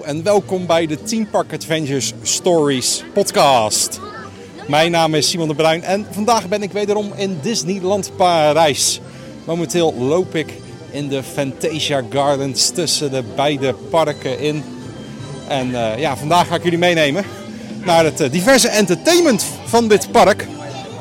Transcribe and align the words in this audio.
en 0.00 0.22
welkom 0.22 0.66
bij 0.66 0.86
de 0.86 1.02
Team 1.02 1.30
Park 1.30 1.52
Adventures 1.52 2.12
Stories 2.22 3.04
podcast. 3.12 4.00
Mijn 4.68 4.90
naam 4.90 5.14
is 5.14 5.28
Simon 5.28 5.48
de 5.48 5.54
Bruin 5.54 5.82
en 5.82 6.06
vandaag 6.10 6.48
ben 6.48 6.62
ik 6.62 6.72
wederom 6.72 7.12
in 7.16 7.38
Disneyland 7.42 8.16
Parijs. 8.16 9.00
Momenteel 9.44 9.94
loop 9.94 10.34
ik 10.34 10.52
in 10.90 11.08
de 11.08 11.22
Fantasia 11.22 12.02
Gardens 12.10 12.70
tussen 12.70 13.10
de 13.10 13.22
beide 13.36 13.74
parken 13.90 14.38
in. 14.38 14.64
En 15.48 15.74
eh, 15.74 15.98
ja, 15.98 16.16
vandaag 16.16 16.46
ga 16.46 16.54
ik 16.54 16.62
jullie 16.62 16.78
meenemen 16.78 17.24
naar 17.84 18.04
het 18.04 18.20
eh, 18.20 18.30
diverse 18.30 18.68
entertainment 18.68 19.44
van 19.64 19.88
dit 19.88 20.12
park. 20.12 20.46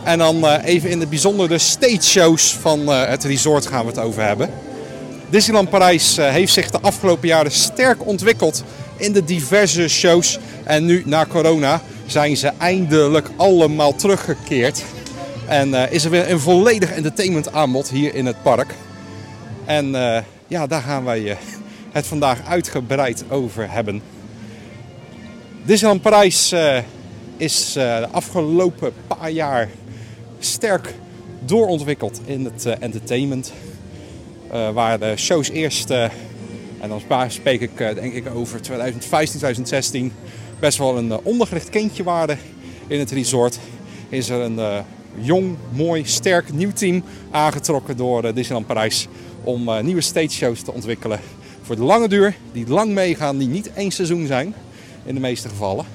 En 0.03 0.17
dan 0.17 0.35
uh, 0.35 0.57
even 0.63 0.89
in 0.89 0.99
het 0.99 1.09
bijzonder 1.09 1.47
de 1.47 1.57
stage 1.57 2.01
shows 2.01 2.53
van 2.53 2.87
het 2.87 3.23
resort 3.23 3.67
gaan 3.67 3.81
we 3.81 3.91
het 3.91 3.99
over 3.99 4.23
hebben. 4.23 4.49
Disneyland 5.31 5.69
Parijs 5.69 6.17
eh, 6.17 6.29
heeft 6.29 6.53
zich 6.53 6.69
de 6.69 6.79
afgelopen 6.81 7.27
jaren 7.27 7.51
sterk 7.51 8.05
ontwikkeld 8.05 8.63
in 9.01 9.13
de 9.13 9.23
diverse 9.23 9.87
shows. 9.87 10.39
En 10.63 10.85
nu 10.85 11.03
na 11.05 11.25
corona 11.25 11.81
zijn 12.05 12.37
ze 12.37 12.51
eindelijk 12.57 13.29
allemaal 13.35 13.95
teruggekeerd. 13.95 14.83
En 15.47 15.69
uh, 15.69 15.91
is 15.91 16.03
er 16.03 16.09
weer 16.09 16.31
een 16.31 16.39
volledig 16.39 16.91
entertainment 16.91 17.53
aanbod 17.53 17.89
hier 17.89 18.15
in 18.15 18.25
het 18.25 18.41
park. 18.41 18.73
En 19.65 19.87
uh, 19.87 20.17
ja, 20.47 20.67
daar 20.67 20.81
gaan 20.81 21.03
wij 21.03 21.37
het 21.91 22.07
vandaag 22.07 22.47
uitgebreid 22.47 23.23
over 23.29 23.71
hebben. 23.71 24.01
Disneyland 25.63 26.01
Parijs 26.01 26.55
is 27.37 27.71
de 27.73 28.07
afgelopen 28.11 28.93
paar 29.07 29.31
jaar 29.31 29.69
sterk 30.39 30.93
doorontwikkeld 31.45 32.21
in 32.25 32.45
het 32.45 32.65
entertainment. 32.65 33.51
Waar 34.73 34.99
de 34.99 35.13
shows 35.15 35.49
eerst, 35.49 35.89
en 36.81 36.89
dan 36.89 37.01
spreek 37.27 37.61
ik 37.61 37.79
uh, 37.79 37.93
denk 37.93 38.13
ik 38.13 38.35
over 38.35 38.61
2015, 38.61 39.39
2016, 39.39 40.13
best 40.59 40.77
wel 40.77 40.97
een 40.97 41.19
ondergericht 41.23 41.69
kindje 41.69 42.03
waren 42.03 42.39
in 42.87 42.99
het 42.99 43.11
resort. 43.11 43.59
Is 44.09 44.29
er 44.29 44.41
een 44.41 44.83
jong, 45.19 45.55
mooi, 45.71 46.05
sterk 46.05 46.53
nieuw 46.53 46.71
team 46.71 47.03
aangetrokken 47.31 47.97
door 47.97 48.33
Disneyland 48.33 48.67
Parijs 48.67 49.07
om 49.43 49.83
nieuwe 49.83 50.01
stage 50.01 50.29
shows 50.29 50.61
te 50.61 50.73
ontwikkelen. 50.73 51.19
Voor 51.61 51.75
de 51.75 51.83
lange 51.83 52.07
duur, 52.07 52.35
die 52.51 52.67
lang 52.67 52.91
meegaan, 52.93 53.37
die 53.37 53.47
niet 53.47 53.73
één 53.73 53.91
seizoen 53.91 54.27
zijn 54.27 54.53
in 55.05 55.13
de 55.13 55.21
meeste 55.21 55.49
gevallen. 55.49 55.85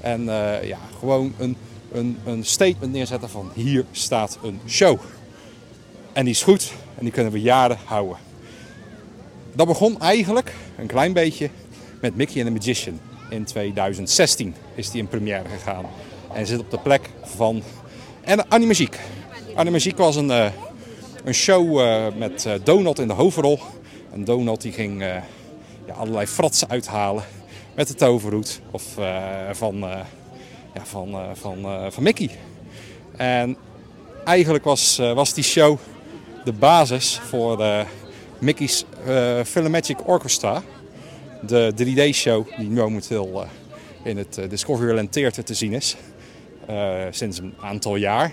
En 0.00 0.24
ja, 0.64 0.78
gewoon 0.98 1.32
een, 1.38 1.56
een, 1.92 2.18
een 2.24 2.44
statement 2.44 2.92
neerzetten 2.92 3.28
van 3.28 3.50
hier 3.54 3.84
staat 3.90 4.38
een 4.42 4.60
show. 4.68 4.98
En 6.12 6.24
die 6.24 6.34
is 6.34 6.42
goed 6.42 6.72
en 6.94 7.04
die 7.04 7.12
kunnen 7.12 7.32
we 7.32 7.40
jaren 7.40 7.78
houden. 7.84 8.16
Dat 9.54 9.66
begon 9.66 10.00
eigenlijk 10.00 10.54
een 10.76 10.86
klein 10.86 11.12
beetje 11.12 11.50
met 12.00 12.16
Mickey 12.16 12.36
and 12.36 12.46
the 12.46 12.52
Magician. 12.52 13.00
In 13.30 13.44
2016 13.44 14.54
is 14.74 14.90
die 14.90 15.00
in 15.00 15.08
première 15.08 15.48
gegaan. 15.48 15.84
En 16.34 16.46
zit 16.46 16.58
op 16.58 16.70
de 16.70 16.78
plek 16.78 17.10
van 17.22 17.62
Animagiek. 18.48 18.98
Animagiek 19.54 19.96
was 19.96 20.16
een, 20.16 20.28
uh, 20.28 20.46
een 21.24 21.34
show 21.34 21.80
uh, 21.80 22.06
met 22.16 22.44
uh, 22.44 22.52
Donald 22.64 22.98
in 22.98 23.06
de 23.06 23.12
hoofdrol. 23.12 23.58
En 24.12 24.24
Donald 24.24 24.60
die 24.60 24.72
ging 24.72 25.02
ja, 25.86 25.94
allerlei 25.96 26.26
fratsen 26.26 26.68
uithalen 26.68 27.24
met 27.74 27.88
de 27.88 27.94
toverhoed 27.94 28.60
of, 28.70 28.82
van, 29.52 29.76
ja, 30.74 30.84
van, 30.84 31.16
van, 31.34 31.66
van 31.92 32.02
Mickey. 32.02 32.30
En 33.16 33.56
eigenlijk 34.24 34.64
was, 34.64 34.96
was 34.96 35.34
die 35.34 35.44
show 35.44 35.78
de 36.44 36.52
basis 36.52 37.20
voor 37.24 37.64
Mickey's 38.38 38.84
uh, 39.06 39.44
Filmagic 39.44 40.08
Orchestra. 40.08 40.62
De 41.46 41.72
3D-show 41.76 42.46
die 42.58 42.70
momenteel 42.70 43.42
uh, 43.42 43.48
in 44.02 44.16
het 44.16 44.38
uh, 44.38 44.48
Discoveryland 44.48 45.12
Theater 45.12 45.44
te 45.44 45.54
zien 45.54 45.72
is. 45.72 45.96
sinds 47.10 47.38
een 47.38 47.54
aantal 47.60 47.96
jaar. 47.96 48.32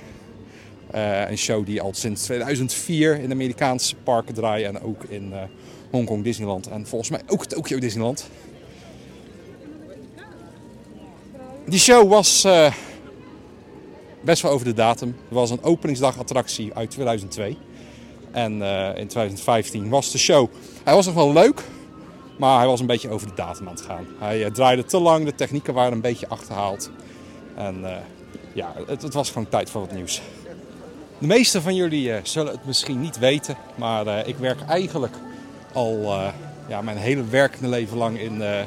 een 1.27 1.37
show 1.37 1.65
die 1.65 1.81
al 1.81 1.93
sinds 1.93 2.23
2004 2.23 3.19
in 3.19 3.31
Amerikaanse 3.31 3.95
parken 3.95 4.33
draait 4.33 4.65
en 4.65 4.81
ook 4.81 5.03
in 5.03 5.33
Hongkong 5.91 6.23
Disneyland 6.23 6.67
en 6.67 6.87
volgens 6.87 7.09
mij 7.09 7.21
ook 7.27 7.45
Tokyo 7.45 7.79
Disneyland. 7.79 8.29
Die 11.65 11.79
show 11.79 12.09
was 12.09 12.47
best 14.21 14.41
wel 14.41 14.51
over 14.51 14.65
de 14.65 14.73
datum. 14.73 15.07
Het 15.07 15.37
was 15.37 15.49
een 15.49 15.63
openingsdag 15.63 16.17
attractie 16.17 16.73
uit 16.73 16.91
2002. 16.91 17.57
En 18.31 18.57
uh, 18.57 18.87
in 18.87 19.07
2015 19.07 19.89
was 19.89 20.11
de 20.11 20.17
show. 20.17 20.49
Hij 20.83 20.93
was 20.93 21.05
nog 21.05 21.15
wel 21.15 21.33
leuk, 21.33 21.63
maar 22.37 22.57
hij 22.57 22.67
was 22.67 22.79
een 22.79 22.85
beetje 22.85 23.09
over 23.09 23.27
de 23.27 23.33
datum 23.35 23.67
aan 23.67 23.73
het 23.73 23.81
gaan. 23.81 24.07
Hij 24.19 24.39
uh, 24.39 24.51
draaide 24.51 24.85
te 24.85 24.99
lang, 24.99 25.25
de 25.25 25.35
technieken 25.35 25.73
waren 25.73 25.93
een 25.93 26.01
beetje 26.01 26.27
achterhaald. 26.27 26.91
En 27.55 27.79
uh, 27.81 27.91
ja, 28.53 28.73
het, 28.87 29.01
het, 29.01 29.13
was 29.13 29.31
gewoon 29.31 29.49
tijd 29.49 29.69
voor 29.69 29.81
wat 29.81 29.91
nieuws. 29.91 30.21
De 31.17 31.27
meeste 31.27 31.61
van 31.61 31.75
jullie 31.75 32.11
zullen 32.23 32.51
het 32.51 32.65
misschien 32.65 33.01
niet 33.01 33.19
weten, 33.19 33.57
maar 33.75 34.27
ik 34.27 34.37
werk 34.37 34.61
eigenlijk 34.67 35.15
al 35.73 36.17
ja, 36.67 36.81
mijn 36.81 36.97
hele 36.97 37.23
werkende 37.23 37.67
leven 37.67 37.97
lang 37.97 38.19
in 38.19 38.39
de 38.39 38.65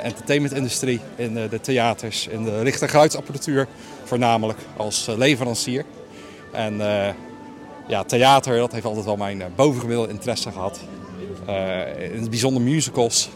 entertainmentindustrie, 0.00 1.00
in 1.16 1.34
de 1.34 1.60
theaters, 1.60 2.26
in 2.26 2.44
de 2.44 2.60
licht- 2.62 2.82
en 2.82 2.88
geluidsapparatuur 2.88 3.66
voornamelijk 4.04 4.58
als 4.76 5.06
leverancier. 5.16 5.84
En 6.52 6.80
ja, 7.88 8.04
theater, 8.04 8.56
dat 8.56 8.72
heeft 8.72 8.84
altijd 8.84 9.04
wel 9.04 9.16
mijn 9.16 9.38
uh, 9.38 9.44
bovengemiddelde 9.56 10.12
interesse 10.12 10.50
gehad. 10.50 10.80
Uh, 11.48 12.12
in 12.14 12.20
het 12.20 12.30
bijzonder 12.30 12.62
musicals, 12.62 13.28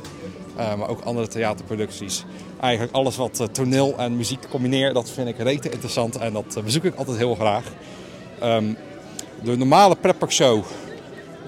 uh, 0.59 0.75
maar 0.75 0.89
ook 0.89 1.01
andere 1.01 1.29
theaterproducties. 1.29 2.25
Eigenlijk 2.61 2.95
alles 2.95 3.17
wat 3.17 3.49
toneel 3.53 3.95
en 3.99 4.17
muziek 4.17 4.49
combineert, 4.51 4.95
dat 4.95 5.11
vind 5.11 5.29
ik 5.29 5.39
rete 5.39 5.71
interessant 5.71 6.17
en 6.17 6.33
dat 6.33 6.65
bezoek 6.65 6.85
ik 6.85 6.95
altijd 6.95 7.17
heel 7.17 7.35
graag. 7.35 7.65
Um, 8.43 8.77
de 9.43 9.57
normale 9.57 9.97
show, 10.29 10.65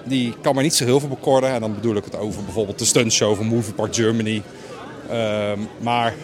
die 0.05 0.35
kan 0.41 0.55
maar 0.55 0.63
niet 0.63 0.75
zo 0.75 0.85
heel 0.85 1.01
veel 1.01 1.09
bekoren. 1.09 1.51
En 1.51 1.61
dan 1.61 1.75
bedoel 1.75 1.97
ik 1.97 2.05
het 2.05 2.17
over 2.17 2.45
bijvoorbeeld 2.45 2.79
de 2.79 2.85
stuntshow 2.85 3.37
van 3.37 3.47
Movie 3.47 3.75
Park 3.75 3.95
Germany. 3.95 4.43
Um, 5.13 5.69
maar 5.81 6.15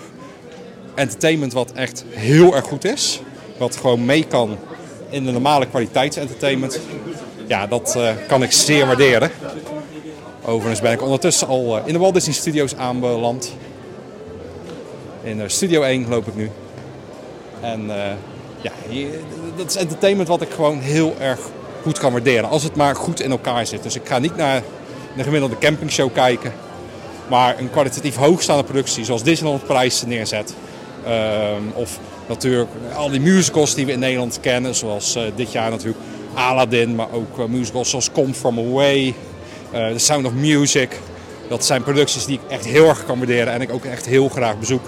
entertainment 0.94 1.52
wat 1.52 1.72
echt 1.72 2.04
heel 2.08 2.54
erg 2.54 2.64
goed 2.64 2.84
is. 2.84 3.20
Wat 3.58 3.76
gewoon 3.76 4.04
mee 4.04 4.26
kan 4.26 4.58
in 5.10 5.24
de 5.24 5.30
normale 5.30 5.66
kwaliteitsentertainment. 5.66 6.80
Ja, 7.46 7.66
dat 7.66 7.94
uh, 7.96 8.10
kan 8.28 8.42
ik 8.42 8.52
zeer 8.52 8.86
waarderen. 8.86 9.30
Overigens 10.44 10.80
ben 10.80 10.92
ik 10.92 11.02
ondertussen 11.02 11.46
al 11.48 11.78
uh, 11.78 11.86
in 11.86 11.92
de 11.92 11.98
Walt 11.98 12.14
Disney 12.14 12.34
Studios 12.34 12.76
aanbeland. 12.76 13.52
In 15.22 15.38
uh, 15.38 15.44
Studio 15.46 15.82
1 15.82 16.08
loop 16.08 16.26
ik 16.26 16.34
nu. 16.34 16.50
En 17.60 17.86
ja, 18.60 18.72
hier, 18.88 19.08
dat 19.56 19.70
is 19.70 19.76
entertainment 19.76 20.28
wat 20.28 20.42
ik 20.42 20.50
gewoon 20.50 20.78
heel 20.78 21.14
erg 21.18 21.40
goed 21.82 21.98
kan 21.98 22.12
waarderen. 22.12 22.48
Als 22.48 22.62
het 22.62 22.76
maar 22.76 22.96
goed 22.96 23.20
in 23.20 23.30
elkaar 23.30 23.66
zit. 23.66 23.82
Dus 23.82 23.94
ik 23.94 24.08
ga 24.08 24.18
niet 24.18 24.36
naar 24.36 24.62
een 25.16 25.24
gemiddelde 25.24 25.58
campingshow 25.58 26.12
kijken. 26.12 26.52
Maar 27.28 27.58
een 27.58 27.70
kwalitatief 27.70 28.16
hoogstaande 28.16 28.64
productie 28.64 29.04
zoals 29.04 29.22
Disneyland 29.22 29.66
Parijs 29.66 30.02
neerzet. 30.02 30.54
Ehm, 31.04 31.62
of 31.74 31.98
natuurlijk 32.30 32.70
al 32.94 33.10
die 33.10 33.20
musicals 33.20 33.74
die 33.74 33.86
we 33.86 33.92
in 33.92 33.98
Nederland 33.98 34.38
kennen. 34.40 34.74
Zoals 34.74 35.16
uh, 35.16 35.22
dit 35.36 35.52
jaar 35.52 35.70
natuurlijk 35.70 35.98
Aladdin, 36.34 36.94
maar 36.94 37.12
ook 37.12 37.38
uh, 37.38 37.44
musicals 37.44 37.90
zoals 37.90 38.12
Come 38.12 38.34
From 38.34 38.58
Away, 38.58 39.14
uh, 39.74 39.88
The 39.88 39.98
Sound 39.98 40.26
of 40.26 40.32
Music. 40.32 40.98
Dat 41.48 41.64
zijn 41.64 41.82
producties 41.82 42.24
die 42.24 42.40
ik 42.42 42.50
echt 42.52 42.64
heel 42.64 42.88
erg 42.88 43.04
kan 43.04 43.18
waarderen 43.18 43.52
en 43.52 43.60
ik 43.60 43.72
ook 43.72 43.84
echt 43.84 44.06
heel 44.06 44.28
graag 44.28 44.58
bezoek. 44.58 44.84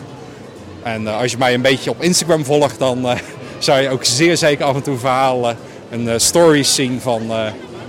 En 0.83 1.07
als 1.07 1.31
je 1.31 1.39
mij 1.39 1.55
een 1.55 1.63
beetje 1.63 1.91
op 1.91 2.03
Instagram 2.03 2.45
volgt, 2.45 2.79
dan 2.79 3.07
zou 3.59 3.81
je 3.81 3.91
ook 3.91 4.05
zeer 4.05 4.37
zeker 4.37 4.65
af 4.65 4.75
en 4.75 4.83
toe 4.83 4.99
verhalen 4.99 5.57
en 5.91 6.21
stories 6.21 6.75
zien 6.75 7.01
van 7.01 7.23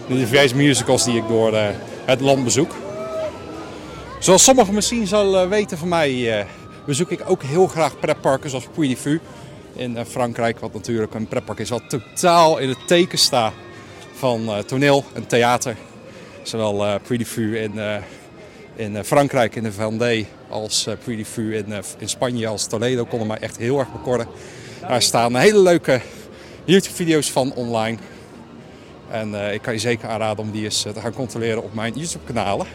de 0.07 0.15
diverse 0.15 0.55
musicals 0.55 1.03
die 1.03 1.17
ik 1.17 1.27
door 1.27 1.53
het 2.05 2.21
land 2.21 2.43
bezoek. 2.43 2.71
Zoals 4.19 4.43
sommigen 4.43 4.73
misschien 4.73 5.07
zullen 5.07 5.49
weten 5.49 5.77
van 5.77 5.87
mij, 5.87 6.45
bezoek 6.85 7.09
ik 7.09 7.21
ook 7.25 7.43
heel 7.43 7.67
graag 7.67 7.99
pretparken 7.99 8.49
zoals 8.49 8.67
Puy 8.73 8.87
de 8.87 9.19
in 9.75 9.97
eh, 9.97 10.05
Frankrijk. 10.05 10.59
Wat 10.59 10.73
natuurlijk 10.73 11.13
een 11.13 11.27
pretpark 11.27 11.59
is 11.59 11.69
wat 11.69 11.89
totaal 11.89 12.57
in 12.57 12.69
het 12.69 12.87
teken 12.87 13.17
staat 13.17 13.53
van 14.13 14.41
uh, 14.41 14.57
toneel 14.57 15.03
en 15.13 15.27
theater. 15.27 15.75
Zowel 16.41 16.85
uh, 16.85 16.95
Puy 17.07 17.55
in, 17.55 17.79
in 18.75 19.03
Frankrijk 19.03 19.55
in 19.55 19.63
de 19.63 19.71
Vendée 19.71 20.27
als 20.49 20.87
uh, 20.87 20.93
Puy 21.03 21.25
in, 21.35 21.73
in 21.97 22.09
Spanje 22.09 22.47
als 22.47 22.67
Toledo 22.67 23.05
konden 23.05 23.27
mij 23.27 23.37
echt 23.37 23.57
heel 23.57 23.79
erg 23.79 23.91
bekorren. 23.91 24.27
Daar 24.87 25.01
staan 25.01 25.35
hele 25.35 25.59
leuke 25.59 26.01
YouTube-video's 26.65 27.31
van 27.31 27.53
online. 27.53 27.97
En 29.09 29.53
ik 29.53 29.61
kan 29.61 29.73
je 29.73 29.79
zeker 29.79 30.09
aanraden 30.09 30.43
om 30.43 30.51
die 30.51 30.63
eens 30.63 30.81
te 30.81 30.99
gaan 30.99 31.13
controleren 31.13 31.63
op 31.63 31.73
mijn 31.73 31.93
YouTube-kanalen. 31.95 32.67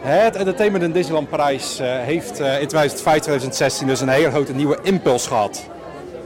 Het 0.00 0.36
Entertainment 0.36 0.84
in 0.84 0.92
Disneyland 0.92 1.28
Parijs 1.28 1.78
heeft 1.82 2.38
in 2.38 2.68
2005-2016 3.82 3.86
dus 3.86 4.00
een 4.00 4.08
hele 4.08 4.30
grote 4.30 4.54
nieuwe 4.54 4.78
impuls 4.82 5.26
gehad. 5.26 5.68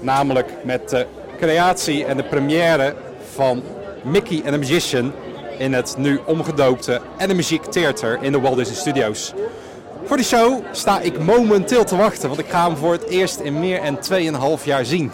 Namelijk 0.02 0.48
met 0.64 0.88
de 0.88 1.06
creatie 1.38 2.04
en 2.04 2.16
de 2.16 2.24
première 2.24 2.94
van 3.34 3.62
Mickey 4.02 4.36
and 4.36 4.52
the 4.52 4.58
Magician 4.58 5.12
in 5.58 5.72
het 5.72 5.94
nu 5.98 6.20
omgedoopte 6.24 7.00
Animagic 7.18 7.64
Theater 7.64 8.18
in 8.22 8.32
de 8.32 8.40
Walt 8.40 8.56
Disney 8.56 8.76
Studios. 8.76 9.32
Voor 10.04 10.16
die 10.16 10.26
show 10.26 10.62
sta 10.72 11.00
ik 11.00 11.18
momenteel 11.18 11.84
te 11.84 11.96
wachten, 11.96 12.28
want 12.28 12.40
ik 12.40 12.48
ga 12.48 12.66
hem 12.66 12.76
voor 12.76 12.92
het 12.92 13.04
eerst 13.04 13.40
in 13.40 13.60
meer 13.60 13.80
dan 13.82 14.58
2,5 14.58 14.64
jaar 14.64 14.84
zien. 14.84 15.12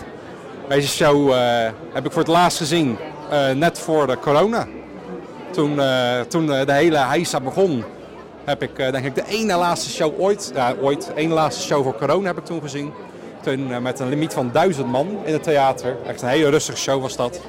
Deze 0.68 0.88
show 0.88 1.32
eh, 1.32 1.70
heb 1.92 2.04
ik 2.06 2.12
voor 2.12 2.22
het 2.22 2.30
laatst 2.30 2.58
gezien, 2.58 2.98
eh, 3.30 3.50
net 3.50 3.78
voor 3.78 4.06
de 4.06 4.18
corona. 4.18 4.66
Toen, 5.50 5.74
uh, 5.74 6.20
toen 6.20 6.46
de 6.46 6.72
hele 6.72 6.98
heisa 6.98 7.40
begon, 7.40 7.84
heb 8.44 8.62
ik 8.62 8.76
denk 8.76 9.04
ik 9.04 9.14
de 9.14 9.24
ene 9.28 9.56
laatste 9.56 9.90
show 9.90 10.20
ooit, 10.20 10.52
ooit, 10.80 11.06
de 11.06 11.14
ene 11.14 11.34
laatste 11.34 11.62
show 11.62 11.82
voor 11.82 11.96
corona 11.96 12.26
heb 12.26 12.38
ik 12.38 12.44
toen 12.44 12.60
gezien. 12.60 12.92
Toen 13.40 13.82
met 13.82 14.00
een 14.00 14.08
limiet 14.08 14.32
van 14.32 14.50
1000 14.52 14.86
man 14.86 15.18
in 15.24 15.32
het 15.32 15.42
theater. 15.42 15.96
Echt 16.06 16.22
een 16.22 16.28
hele 16.28 16.48
rustige 16.48 16.78
show 16.78 17.00
was 17.00 17.16
dat. 17.16 17.40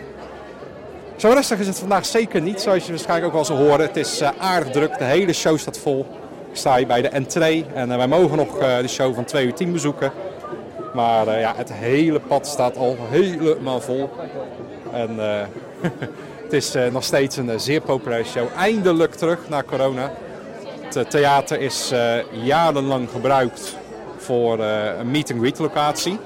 Zo 1.16 1.30
rustig 1.30 1.60
is 1.60 1.68
het 1.68 1.80
vandaag 1.80 2.06
zeker 2.06 2.42
niet, 2.42 2.62
zoals 2.62 2.86
je 2.86 2.92
waarschijnlijk 2.92 3.28
ook 3.28 3.34
wel 3.34 3.46
zal 3.46 3.58
horen. 3.58 3.86
Het 3.86 3.98
is 3.98 4.24
aardig 4.24 4.72
druk, 4.72 4.98
de 4.98 5.04
hele 5.04 5.34
show 5.34 5.58
staat 5.58 5.78
vol. 5.78 6.06
Ik 6.52 6.58
sta 6.58 6.78
hier 6.78 6.88
bij 6.88 7.02
de 7.02 7.08
entree 7.08 7.66
en 7.74 7.98
wij 7.98 8.08
mogen 8.08 8.38
nog 8.38 8.58
de 8.58 8.88
show 8.88 9.16
van 9.16 9.26
2 9.26 9.46
uur 9.46 9.54
10 9.54 9.72
bezoeken. 9.72 10.12
Maar 10.94 11.40
ja, 11.40 11.54
het 11.56 11.74
hele 11.74 12.20
pad 12.20 12.48
staat 12.48 12.78
al 12.78 12.98
helemaal 13.10 13.82
vol. 13.82 14.10
En 14.92 15.18
het 16.44 16.54
is 16.54 16.76
nog 16.92 17.04
steeds 17.04 17.38
een 17.38 17.60
zeer 17.60 17.82
populaire 17.82 18.28
show. 18.28 18.48
Eindelijk 18.58 19.16
terug 19.16 19.40
na 19.50 19.64
corona. 19.64 20.12
Het 20.94 21.10
theater 21.10 21.62
is 21.62 21.92
jarenlang 22.32 23.10
gebruikt 23.10 23.78
voor 24.20 24.60
een 24.60 25.12
meet-and-greet 25.12 25.60
locatie. 25.60 26.20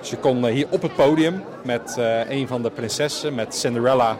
Dus 0.00 0.10
je 0.10 0.16
kon 0.16 0.46
hier 0.46 0.66
op 0.70 0.82
het 0.82 0.94
podium 0.94 1.42
met 1.64 1.96
een 2.28 2.46
van 2.46 2.62
de 2.62 2.70
prinsessen, 2.70 3.34
met 3.34 3.54
Cinderella 3.54 4.16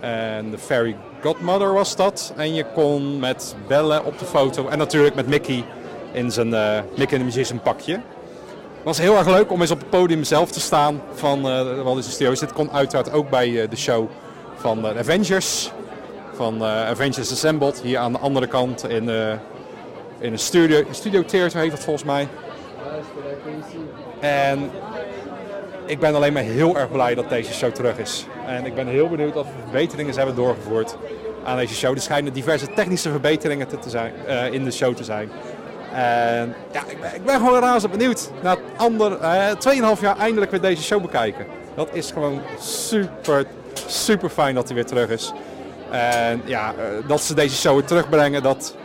en 0.00 0.50
de 0.50 0.58
Fairy 0.58 0.96
Godmother 1.22 1.72
was 1.72 1.96
dat. 1.96 2.32
En 2.36 2.54
je 2.54 2.64
kon 2.74 3.18
met 3.18 3.56
Belle 3.66 4.04
op 4.04 4.18
de 4.18 4.24
foto 4.24 4.68
en 4.68 4.78
natuurlijk 4.78 5.14
met 5.14 5.26
Mickey 5.26 5.64
in 6.12 6.30
zijn 6.30 6.48
Mickey 6.96 7.18
and 7.18 7.30
the 7.30 7.38
Magician 7.38 7.60
pakje. 7.60 8.00
Was 8.82 8.98
heel 8.98 9.16
erg 9.16 9.26
leuk 9.26 9.52
om 9.52 9.60
eens 9.60 9.70
op 9.70 9.78
het 9.78 9.90
podium 9.90 10.24
zelf 10.24 10.50
te 10.50 10.60
staan 10.60 11.02
van 11.14 11.38
uh, 11.38 11.58
de 11.58 11.82
Walt. 11.82 12.18
Dit 12.18 12.52
kon 12.52 12.70
uiteraard 12.70 13.12
ook 13.12 13.30
bij 13.30 13.68
de 13.68 13.76
show 13.76 14.08
van 14.56 14.86
Avengers. 14.86 15.70
Van 16.34 16.64
Avengers 16.64 17.32
Assembled. 17.32 17.80
Hier 17.80 17.98
aan 17.98 18.12
de 18.12 18.18
andere 18.18 18.46
kant 18.46 18.88
in, 18.88 19.10
in 20.18 20.32
een 20.32 20.38
studio, 20.38 20.84
studio 20.90 21.24
theater 21.24 21.60
heet 21.60 21.72
het 21.72 21.84
volgens 21.84 22.04
mij. 22.04 22.28
En 24.20 24.70
ik 25.86 25.98
ben 25.98 26.14
alleen 26.14 26.32
maar 26.32 26.42
heel 26.42 26.78
erg 26.78 26.90
blij 26.90 27.14
dat 27.14 27.28
deze 27.28 27.52
show 27.52 27.72
terug 27.72 27.98
is. 27.98 28.26
En 28.46 28.66
ik 28.66 28.74
ben 28.74 28.86
heel 28.86 29.08
benieuwd 29.08 29.36
of 29.36 29.46
we 29.46 29.62
verbeteringen 29.62 30.14
hebben 30.14 30.34
doorgevoerd 30.34 30.96
aan 31.44 31.56
deze 31.56 31.74
show. 31.74 31.94
Er 31.94 32.00
schijnen 32.00 32.32
diverse 32.32 32.72
technische 32.74 33.10
verbeteringen 33.10 33.68
te, 33.68 33.90
zijn, 33.90 34.12
in 34.52 34.64
de 34.64 34.70
show 34.70 34.94
te 34.94 35.04
zijn. 35.04 35.30
En 35.92 36.54
ja, 36.72 36.82
ik 36.86 37.00
ben, 37.00 37.14
ik 37.14 37.24
ben 37.24 37.34
gewoon 37.34 37.60
razend 37.60 37.92
benieuwd. 37.92 38.30
Na 38.42 38.56
ander, 38.76 39.18
uh, 39.20 39.94
2,5 39.96 40.00
jaar 40.00 40.18
eindelijk 40.18 40.50
weer 40.50 40.60
deze 40.60 40.82
show 40.82 41.02
bekijken. 41.02 41.46
Dat 41.74 41.88
is 41.92 42.10
gewoon 42.10 42.40
super, 42.60 43.44
super 43.86 44.28
fijn 44.28 44.54
dat 44.54 44.66
hij 44.66 44.74
weer 44.74 44.86
terug 44.86 45.08
is. 45.08 45.32
En 45.90 46.42
ja, 46.44 46.74
uh, 46.78 47.08
dat 47.08 47.20
ze 47.20 47.34
deze 47.34 47.56
show 47.56 47.74
weer 47.74 47.84
terugbrengen, 47.84 48.42
dat 48.42 48.76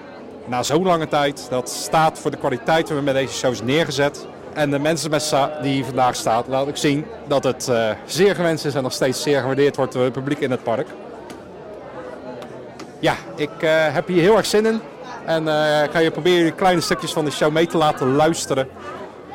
na 0.45 0.63
zo'n 0.63 0.83
lange 0.83 1.07
tijd, 1.07 1.47
dat 1.49 1.69
staat 1.69 2.19
voor 2.19 2.31
de 2.31 2.37
kwaliteit 2.37 2.87
die 2.87 2.95
we 2.95 3.01
met 3.01 3.13
deze 3.13 3.33
show 3.33 3.51
is 3.51 3.61
neergezet. 3.61 4.27
En 4.53 4.71
de 4.71 4.79
mensen 4.79 5.09
met 5.09 5.35
die 5.61 5.73
hier 5.73 5.85
vandaag 5.85 6.15
staat, 6.15 6.47
laat 6.47 6.67
ik 6.67 6.77
zien 6.77 7.05
dat 7.27 7.43
het 7.43 7.67
uh, 7.69 7.89
zeer 8.05 8.35
gewenst 8.35 8.65
is 8.65 8.75
en 8.75 8.83
nog 8.83 8.93
steeds 8.93 9.21
zeer 9.21 9.39
gewaardeerd 9.39 9.75
wordt 9.75 9.93
door 9.93 10.03
het 10.03 10.13
publiek 10.13 10.39
in 10.39 10.51
het 10.51 10.63
park. 10.63 10.87
Ja, 12.99 13.15
ik 13.35 13.49
uh, 13.61 13.69
heb 13.93 14.07
hier 14.07 14.21
heel 14.21 14.37
erg 14.37 14.45
zin 14.45 14.65
in. 14.65 14.79
En 15.25 15.41
ik 15.83 15.91
ga 15.91 15.99
je 15.99 16.11
proberen 16.11 16.55
kleine 16.55 16.81
stukjes 16.81 17.13
van 17.13 17.25
de 17.25 17.31
show 17.31 17.51
mee 17.51 17.67
te 17.67 17.77
laten 17.77 18.15
luisteren. 18.15 18.67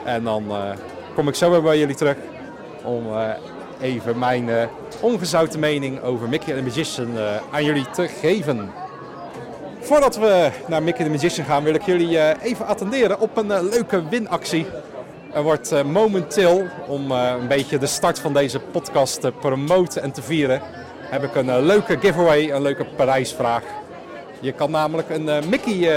En 0.05 0.25
dan 0.25 0.53
kom 1.15 1.29
ik 1.29 1.35
zo 1.35 1.51
weer 1.51 1.63
bij 1.63 1.79
jullie 1.79 1.95
terug 1.95 2.17
om 2.85 3.05
even 3.81 4.19
mijn 4.19 4.69
ongezouten 5.01 5.61
mening 5.61 6.03
over 6.03 6.29
Mickey 6.29 6.55
the 6.55 6.63
Magician 6.63 7.09
aan 7.51 7.65
jullie 7.65 7.91
te 7.91 8.09
geven. 8.09 8.71
Voordat 9.89 10.17
we 10.17 10.51
naar 10.67 10.83
Mickey 10.83 11.05
the 11.05 11.11
Magician 11.11 11.47
gaan 11.47 11.63
wil 11.63 11.75
ik 11.75 11.83
jullie 11.83 12.41
even 12.43 12.67
attenderen 12.67 13.21
op 13.21 13.37
een 13.37 13.69
leuke 13.69 14.09
winactie. 14.09 14.67
Er 15.33 15.43
wordt 15.43 15.85
momenteel, 15.85 16.67
om 16.87 17.11
een 17.11 17.49
beetje 17.49 17.79
de 17.79 17.87
start 17.87 18.19
van 18.19 18.33
deze 18.33 18.61
podcast 18.61 19.21
te 19.21 19.33
promoten 19.33 20.03
en 20.03 20.13
te 20.13 20.23
vieren, 20.23 20.61
heb 21.01 21.23
ik 21.23 21.35
een 21.35 21.63
leuke 21.63 21.99
giveaway, 21.99 22.51
een 22.51 22.63
leuke 22.63 22.87
prijsvraag. 22.97 23.63
Je 24.41 24.53
kan 24.53 24.71
namelijk 24.71 25.11
een 25.11 25.49
Mickey, 25.49 25.91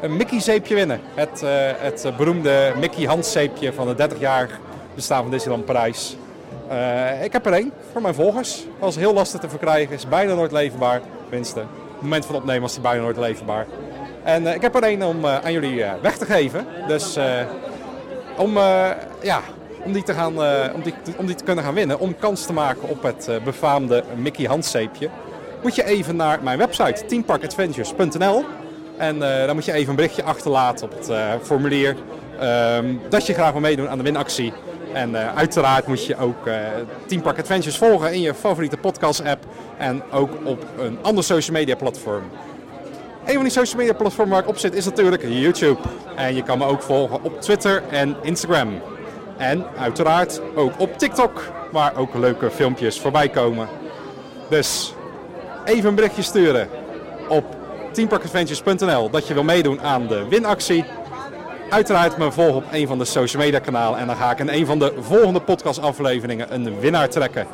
een 0.00 0.16
Mickey 0.16 0.40
zeepje 0.40 0.74
winnen. 0.74 1.00
Het, 1.14 1.42
het 1.78 2.16
beroemde 2.16 2.72
Mickey 2.78 3.04
handzeepje 3.04 3.72
van 3.72 3.86
de 3.86 3.94
30 3.94 4.20
jaar 4.20 4.58
bestaan 4.94 5.22
van 5.22 5.30
Disneyland 5.30 5.64
Parijs. 5.64 6.16
ik 7.22 7.32
heb 7.32 7.46
er 7.46 7.52
één 7.52 7.72
voor 7.92 8.02
mijn 8.02 8.14
volgers. 8.14 8.66
Was 8.78 8.96
heel 8.96 9.12
lastig 9.12 9.40
te 9.40 9.48
verkrijgen, 9.48 9.94
is 9.94 10.08
bijna 10.08 10.34
nooit 10.34 10.52
leverbaar. 10.52 11.00
Het 11.30 11.56
moment 12.02 12.26
van 12.26 12.34
opnemen 12.34 12.62
was 12.62 12.72
die 12.72 12.82
bijna 12.82 13.02
nooit 13.02 13.16
leverbaar. 13.16 13.66
En 14.22 14.46
ik 14.46 14.62
heb 14.62 14.74
er 14.74 14.82
één 14.82 15.02
om 15.02 15.26
aan 15.26 15.52
jullie 15.52 15.84
weg 16.02 16.16
te 16.16 16.24
geven. 16.24 16.66
Dus 16.86 17.18
om, 18.36 18.58
ja, 19.22 19.40
om, 19.84 19.92
die 19.92 20.02
te 20.02 20.14
gaan, 20.14 20.32
om, 20.74 20.82
die, 20.82 20.94
om 21.16 21.26
te 21.34 21.44
kunnen 21.44 21.64
gaan 21.64 21.74
winnen, 21.74 21.98
om 21.98 22.18
kans 22.18 22.46
te 22.46 22.52
maken 22.52 22.88
op 22.88 23.02
het 23.02 23.30
befaamde 23.44 24.04
Mickey 24.16 24.44
handzeepje 24.44 25.10
moet 25.62 25.74
je 25.74 25.84
even 25.84 26.16
naar 26.16 26.42
mijn 26.42 26.58
website 26.58 27.04
teamparkadventures.nl. 27.06 28.44
En 28.96 29.16
uh, 29.16 29.46
dan 29.46 29.54
moet 29.54 29.64
je 29.64 29.72
even 29.72 29.90
een 29.90 29.96
berichtje 29.96 30.22
achterlaten 30.22 30.86
op 30.86 30.98
het 30.98 31.10
formulier 31.42 31.96
um, 32.42 33.00
dat 33.08 33.26
je 33.26 33.32
graag 33.32 33.52
wil 33.52 33.60
meedoen 33.60 33.88
aan 33.88 33.98
de 33.98 34.04
winactie. 34.04 34.52
En 34.92 35.10
uh, 35.10 35.36
uiteraard 35.36 35.86
moet 35.86 36.06
je 36.06 36.16
ook 36.16 36.48
Team 37.06 37.22
Park 37.22 37.38
Adventures 37.38 37.78
volgen 37.78 38.12
in 38.12 38.20
je 38.20 38.34
favoriete 38.34 38.76
podcast 38.76 39.24
app 39.24 39.44
en 39.78 40.02
ook 40.12 40.30
op 40.44 40.64
een 40.78 40.98
ander 41.02 41.24
social 41.24 41.56
media 41.56 41.74
platform. 41.74 42.22
Een 43.24 43.34
van 43.34 43.42
die 43.42 43.52
social 43.52 43.76
media 43.76 43.94
platformen 43.94 44.34
waar 44.34 44.42
ik 44.42 44.48
op 44.48 44.58
zit 44.58 44.74
is 44.74 44.84
natuurlijk 44.84 45.22
YouTube. 45.22 45.78
En 46.16 46.34
je 46.34 46.42
kan 46.42 46.58
me 46.58 46.64
ook 46.64 46.82
volgen 46.82 47.22
op 47.22 47.40
Twitter 47.40 47.82
en 47.90 48.16
Instagram. 48.22 48.80
En 49.36 49.64
uiteraard 49.78 50.40
ook 50.54 50.72
op 50.80 50.98
TikTok, 50.98 51.52
waar 51.72 51.96
ook 51.96 52.14
leuke 52.14 52.50
filmpjes 52.50 53.00
voorbij 53.00 53.28
komen. 53.28 53.68
Dus 54.48 54.94
even 55.64 55.88
een 55.88 55.94
berichtje 55.94 56.22
sturen 56.22 56.68
op 57.28 57.44
teamparkadventures.nl 57.92 59.10
dat 59.10 59.26
je 59.26 59.34
wil 59.34 59.42
meedoen 59.42 59.80
aan 59.80 60.06
de 60.06 60.26
winactie. 60.28 60.84
Uiteraard 61.70 62.16
me 62.16 62.32
volgen 62.32 62.54
op 62.54 62.64
een 62.72 62.86
van 62.86 62.98
de 62.98 63.04
social 63.04 63.42
media 63.42 63.58
kanalen 63.58 63.98
en 63.98 64.06
dan 64.06 64.16
ga 64.16 64.30
ik 64.30 64.38
in 64.38 64.48
een 64.48 64.66
van 64.66 64.78
de 64.78 64.94
volgende 65.00 65.40
podcast 65.40 65.80
afleveringen 65.80 66.54
een 66.54 66.80
winnaar 66.80 67.08
trekken. 67.08 67.46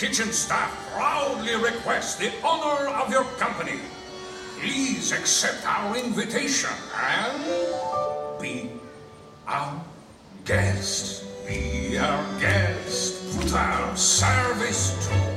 Kitchen 0.00 0.32
staff 0.32 0.72
proudly 0.94 1.54
request 1.56 2.18
the 2.18 2.32
honor 2.42 2.88
of 2.88 3.10
your 3.12 3.24
company. 3.36 3.78
Please 4.58 5.12
accept 5.12 5.62
our 5.66 5.94
invitation 5.94 6.70
and 6.96 8.40
be 8.40 8.70
our 9.46 9.78
guest. 10.46 11.26
Be 11.46 11.98
our 11.98 12.40
guest. 12.40 13.38
Put 13.38 13.52
our 13.52 13.94
service 13.94 15.06
to 15.06 15.29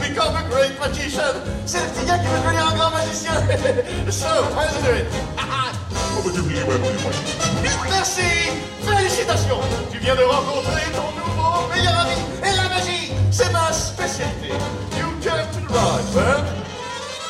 to 0.00 0.08
become 0.08 0.36
a 0.36 0.42
great 0.48 0.78
magician. 0.80 1.34
C'est 1.66 1.80
le 1.80 1.86
petit 1.90 2.06
gars 2.06 2.18
qui 2.18 2.26
veut 2.26 2.38
devenir 2.38 2.66
un 2.66 2.74
grand 2.74 2.90
magicien. 2.90 3.32
so, 4.10 4.26
how's 4.54 4.74
it 4.76 4.84
doing? 4.84 5.06
Merci. 7.90 8.22
Félicitations. 8.82 9.60
Tu 9.90 9.98
viens 9.98 10.16
de 10.16 10.22
rencontrer 10.22 10.90
ton 10.94 11.10
nouveau 11.18 11.68
meilleur 11.74 11.98
ami. 12.00 12.16
Et 12.42 12.56
la 12.56 12.68
magie, 12.68 13.12
c'est 13.30 13.50
ma 13.52 13.70
spécialité. 13.72 14.48
You 14.96 15.06
the 15.20 15.30
right, 15.68 16.14
man. 16.14 16.44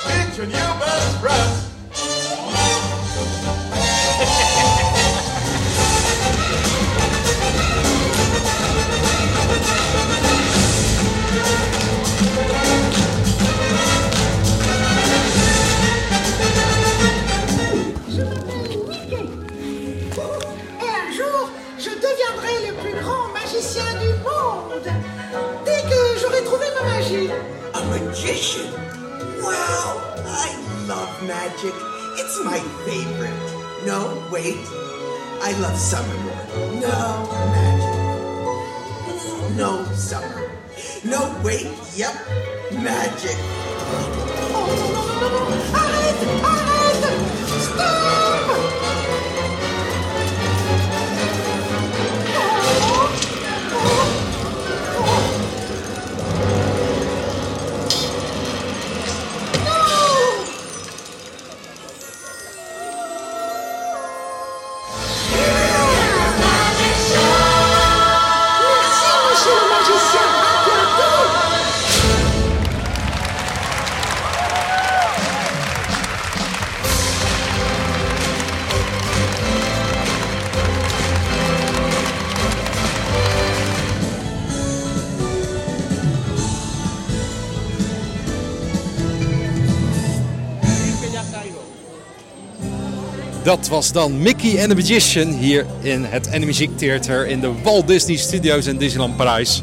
It's 0.06 0.36
your 0.36 0.46
new 0.46 0.78
best 0.80 1.18
friend. 1.20 1.69
Trouvé 27.10 27.28
ma 27.28 27.34
magie. 27.34 27.50
A 27.74 27.80
magician? 27.86 28.66
Wow, 29.42 30.00
I 30.26 30.48
love 30.86 31.22
magic. 31.26 31.74
It's 32.18 32.38
my 32.44 32.60
favorite. 32.84 33.32
No, 33.86 34.22
wait. 34.30 34.58
I 35.42 35.52
love 35.60 35.76
summer 35.76 36.14
more. 36.24 36.46
No, 36.80 37.28
magic. 37.54 37.96
No, 39.56 39.84
summer. 39.94 40.50
No, 41.04 41.34
wait. 41.42 41.66
Yep, 41.96 42.14
magic. 42.82 43.36
Oh 44.52 44.66
non, 45.20 45.30
non. 45.30 45.52
Arrête, 45.74 46.24
arrête. 46.44 47.06
Stop. 47.60 48.09
Was 93.70 93.92
dan 93.92 94.22
Mickey 94.22 94.60
and 94.60 94.68
the 94.68 94.74
Magician 94.74 95.28
hier 95.32 95.66
in 95.80 96.04
het 96.04 96.34
Animagic 96.34 96.78
Theater 96.78 97.26
in 97.26 97.40
de 97.40 97.52
Walt 97.62 97.86
Disney 97.86 98.16
Studios 98.16 98.66
in 98.66 98.76
Disneyland 98.76 99.16
Parijs. 99.16 99.62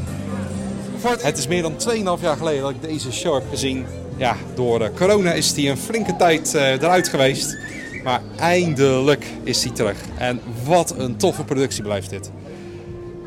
Het 1.21 1.37
is 1.37 1.47
meer 1.47 1.61
dan 1.61 1.73
2,5 2.17 2.21
jaar 2.21 2.37
geleden 2.37 2.61
dat 2.61 2.71
ik 2.71 2.81
deze 2.81 3.11
show 3.11 3.33
heb 3.33 3.43
gezien. 3.49 3.85
Ja, 4.17 4.35
door 4.55 4.81
eh, 4.81 4.89
corona 4.95 5.31
is 5.31 5.53
die 5.53 5.69
een 5.69 5.77
flinke 5.77 6.15
tijd 6.15 6.55
eh, 6.55 6.71
eruit 6.71 7.07
geweest. 7.07 7.57
Maar 8.03 8.21
eindelijk 8.39 9.25
is 9.43 9.61
die 9.61 9.71
terug. 9.71 9.97
En 10.17 10.41
wat 10.63 10.93
een 10.97 11.17
toffe 11.17 11.43
productie 11.43 11.83
blijft 11.83 12.09
dit. 12.09 12.31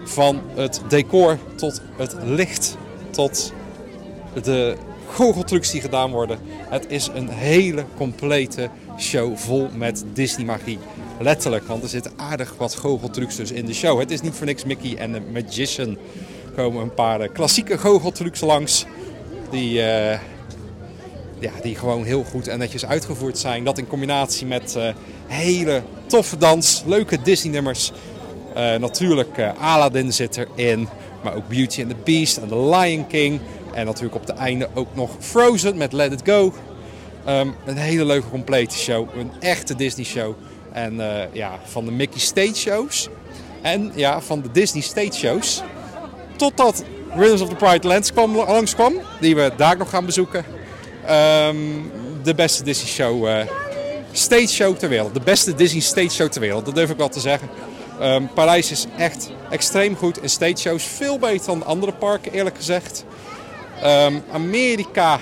Van 0.04 0.40
het 0.54 0.80
decor 0.88 1.38
tot 1.56 1.80
het 1.96 2.16
licht 2.24 2.76
tot 3.10 3.52
de 4.42 4.76
goocheltrucs 5.06 5.70
die 5.70 5.80
gedaan 5.80 6.10
worden. 6.10 6.38
Het 6.68 6.84
is 6.88 7.10
een 7.14 7.28
hele 7.28 7.84
complete 7.96 8.70
show 9.02 9.36
vol 9.36 9.68
met 9.76 10.04
Disney 10.12 10.46
magie. 10.46 10.78
Letterlijk, 11.20 11.66
want 11.66 11.82
er 11.82 11.88
zitten 11.88 12.12
aardig 12.16 12.54
wat 12.56 12.74
goocheltrucs 12.74 13.36
dus 13.36 13.52
in 13.52 13.66
de 13.66 13.74
show. 13.74 13.98
Het 13.98 14.10
is 14.10 14.20
niet 14.20 14.34
voor 14.34 14.46
niks 14.46 14.64
Mickey 14.64 14.96
en 14.96 15.12
de 15.12 15.20
Magician. 15.32 15.88
Er 16.46 16.52
komen 16.56 16.82
een 16.82 16.94
paar 16.94 17.20
eh, 17.20 17.32
klassieke 17.32 17.78
goocheltrucs 17.78 18.40
langs. 18.40 18.86
Die, 19.50 19.82
eh, 19.82 20.18
ja, 21.38 21.50
die 21.62 21.76
gewoon 21.76 22.04
heel 22.04 22.24
goed 22.24 22.48
en 22.48 22.58
netjes 22.58 22.86
uitgevoerd 22.86 23.38
zijn. 23.38 23.64
Dat 23.64 23.78
in 23.78 23.86
combinatie 23.86 24.46
met 24.46 24.76
eh, 24.76 24.94
hele 25.26 25.82
toffe 26.06 26.36
dans, 26.36 26.82
leuke 26.86 27.22
Disney 27.22 27.52
nummers. 27.52 27.92
Eh, 28.54 28.74
natuurlijk 28.74 29.38
Aladdin 29.60 30.12
zit 30.12 30.36
erin, 30.36 30.88
maar 31.22 31.34
ook 31.34 31.48
Beauty 31.48 31.82
and 31.82 31.90
the 31.90 31.96
Beast 32.04 32.36
en 32.36 32.48
The 32.48 32.58
Lion 32.58 33.06
King. 33.06 33.40
En 33.72 33.86
natuurlijk 33.86 34.14
op 34.14 34.26
het 34.26 34.36
einde 34.36 34.68
ook 34.74 34.94
nog 34.94 35.10
Frozen 35.18 35.76
met 35.76 35.92
Let 35.92 36.12
It 36.12 36.20
Go. 36.24 36.52
Ehm, 37.24 37.48
een 37.64 37.76
hele 37.76 38.04
leuke 38.04 38.28
complete 38.28 38.76
show, 38.76 39.08
een 39.16 39.30
echte 39.40 39.76
Disney 39.76 40.04
show. 40.04 40.34
En 40.72 41.00
eh, 41.00 41.34
ja, 41.34 41.58
van 41.64 41.84
de 41.84 41.90
Mickey 41.90 42.20
Stage 42.20 42.54
shows 42.54 43.08
en 43.62 43.92
ja, 43.94 44.20
van 44.20 44.40
de 44.40 44.50
Disney 44.52 44.82
Stage 44.82 45.12
shows. 45.12 45.62
Totdat 46.36 46.84
Rhythms 47.14 47.40
of 47.40 47.48
the 47.48 47.54
Pride 47.54 47.88
Lands 47.88 48.12
kwam, 48.12 48.36
langskwam, 48.36 48.94
die 49.20 49.34
we 49.34 49.52
daar 49.56 49.76
nog 49.76 49.90
gaan 49.90 50.06
bezoeken. 50.06 50.44
Ehm, 51.06 51.56
de 52.22 52.34
beste 52.34 52.64
Disney 52.64 52.88
show, 52.88 53.26
eh, 53.26 53.46
stage 54.12 54.46
show 54.46 54.76
ter 54.76 54.88
wereld. 54.88 55.14
De 55.14 55.20
beste 55.20 55.54
Disney 55.54 55.80
stage 55.80 56.10
show 56.10 56.28
ter 56.28 56.40
wereld, 56.40 56.64
dat 56.64 56.74
durf 56.74 56.90
ik 56.90 56.96
wel 56.96 57.08
te 57.08 57.20
zeggen. 57.20 57.48
Ehm, 58.00 58.22
Parijs 58.34 58.70
is 58.70 58.86
echt 58.96 59.30
extreem 59.50 59.96
goed 59.96 60.22
in 60.22 60.30
stage 60.30 60.56
shows. 60.56 60.84
Veel 60.84 61.18
beter 61.18 61.46
dan 61.46 61.58
de 61.58 61.64
andere 61.64 61.92
parken, 61.92 62.32
eerlijk 62.32 62.56
gezegd. 62.56 63.04
Amerika 64.32 65.20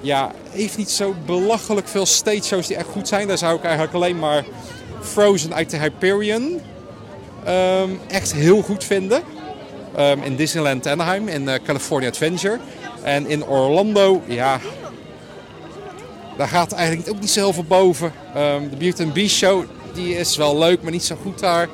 ja, 0.00 0.32
heeft 0.50 0.76
niet 0.76 0.90
zo 0.90 1.14
belachelijk 1.26 1.88
veel 1.88 2.06
stage 2.06 2.42
shows 2.42 2.66
die 2.66 2.76
echt 2.76 2.88
goed 2.88 3.08
zijn. 3.08 3.28
Daar 3.28 3.38
zou 3.38 3.56
ik 3.56 3.62
eigenlijk 3.62 3.94
alleen 3.94 4.18
maar 4.18 4.44
Frozen 5.02 5.54
uit 5.54 5.70
de 5.70 5.76
Hyperion 5.78 6.60
ehm, 7.44 7.90
echt 8.08 8.32
heel 8.32 8.62
goed 8.62 8.84
vinden. 8.84 9.22
Ehm, 9.96 10.22
in 10.22 10.36
Disneyland 10.36 10.86
Anaheim, 10.86 11.28
in 11.28 11.48
eh, 11.48 11.54
California 11.64 12.08
Adventure. 12.08 12.58
En 13.02 13.26
in 13.26 13.44
Orlando, 13.44 14.22
ja, 14.26 14.60
daar 16.36 16.48
gaat 16.48 16.72
eigenlijk 16.72 17.08
ook 17.08 17.20
niet 17.20 17.30
zo 17.30 17.40
heel 17.40 17.52
veel 17.52 17.64
boven. 17.64 18.12
Ehm, 18.34 18.68
de 18.68 18.76
Beauty 18.76 19.02
and 19.02 19.12
Beast 19.12 19.36
show, 19.36 19.64
die 19.94 20.16
is 20.16 20.36
wel 20.36 20.58
leuk, 20.58 20.82
maar 20.82 20.92
niet 20.92 21.04
zo 21.04 21.16
goed 21.22 21.38
daar. 21.38 21.68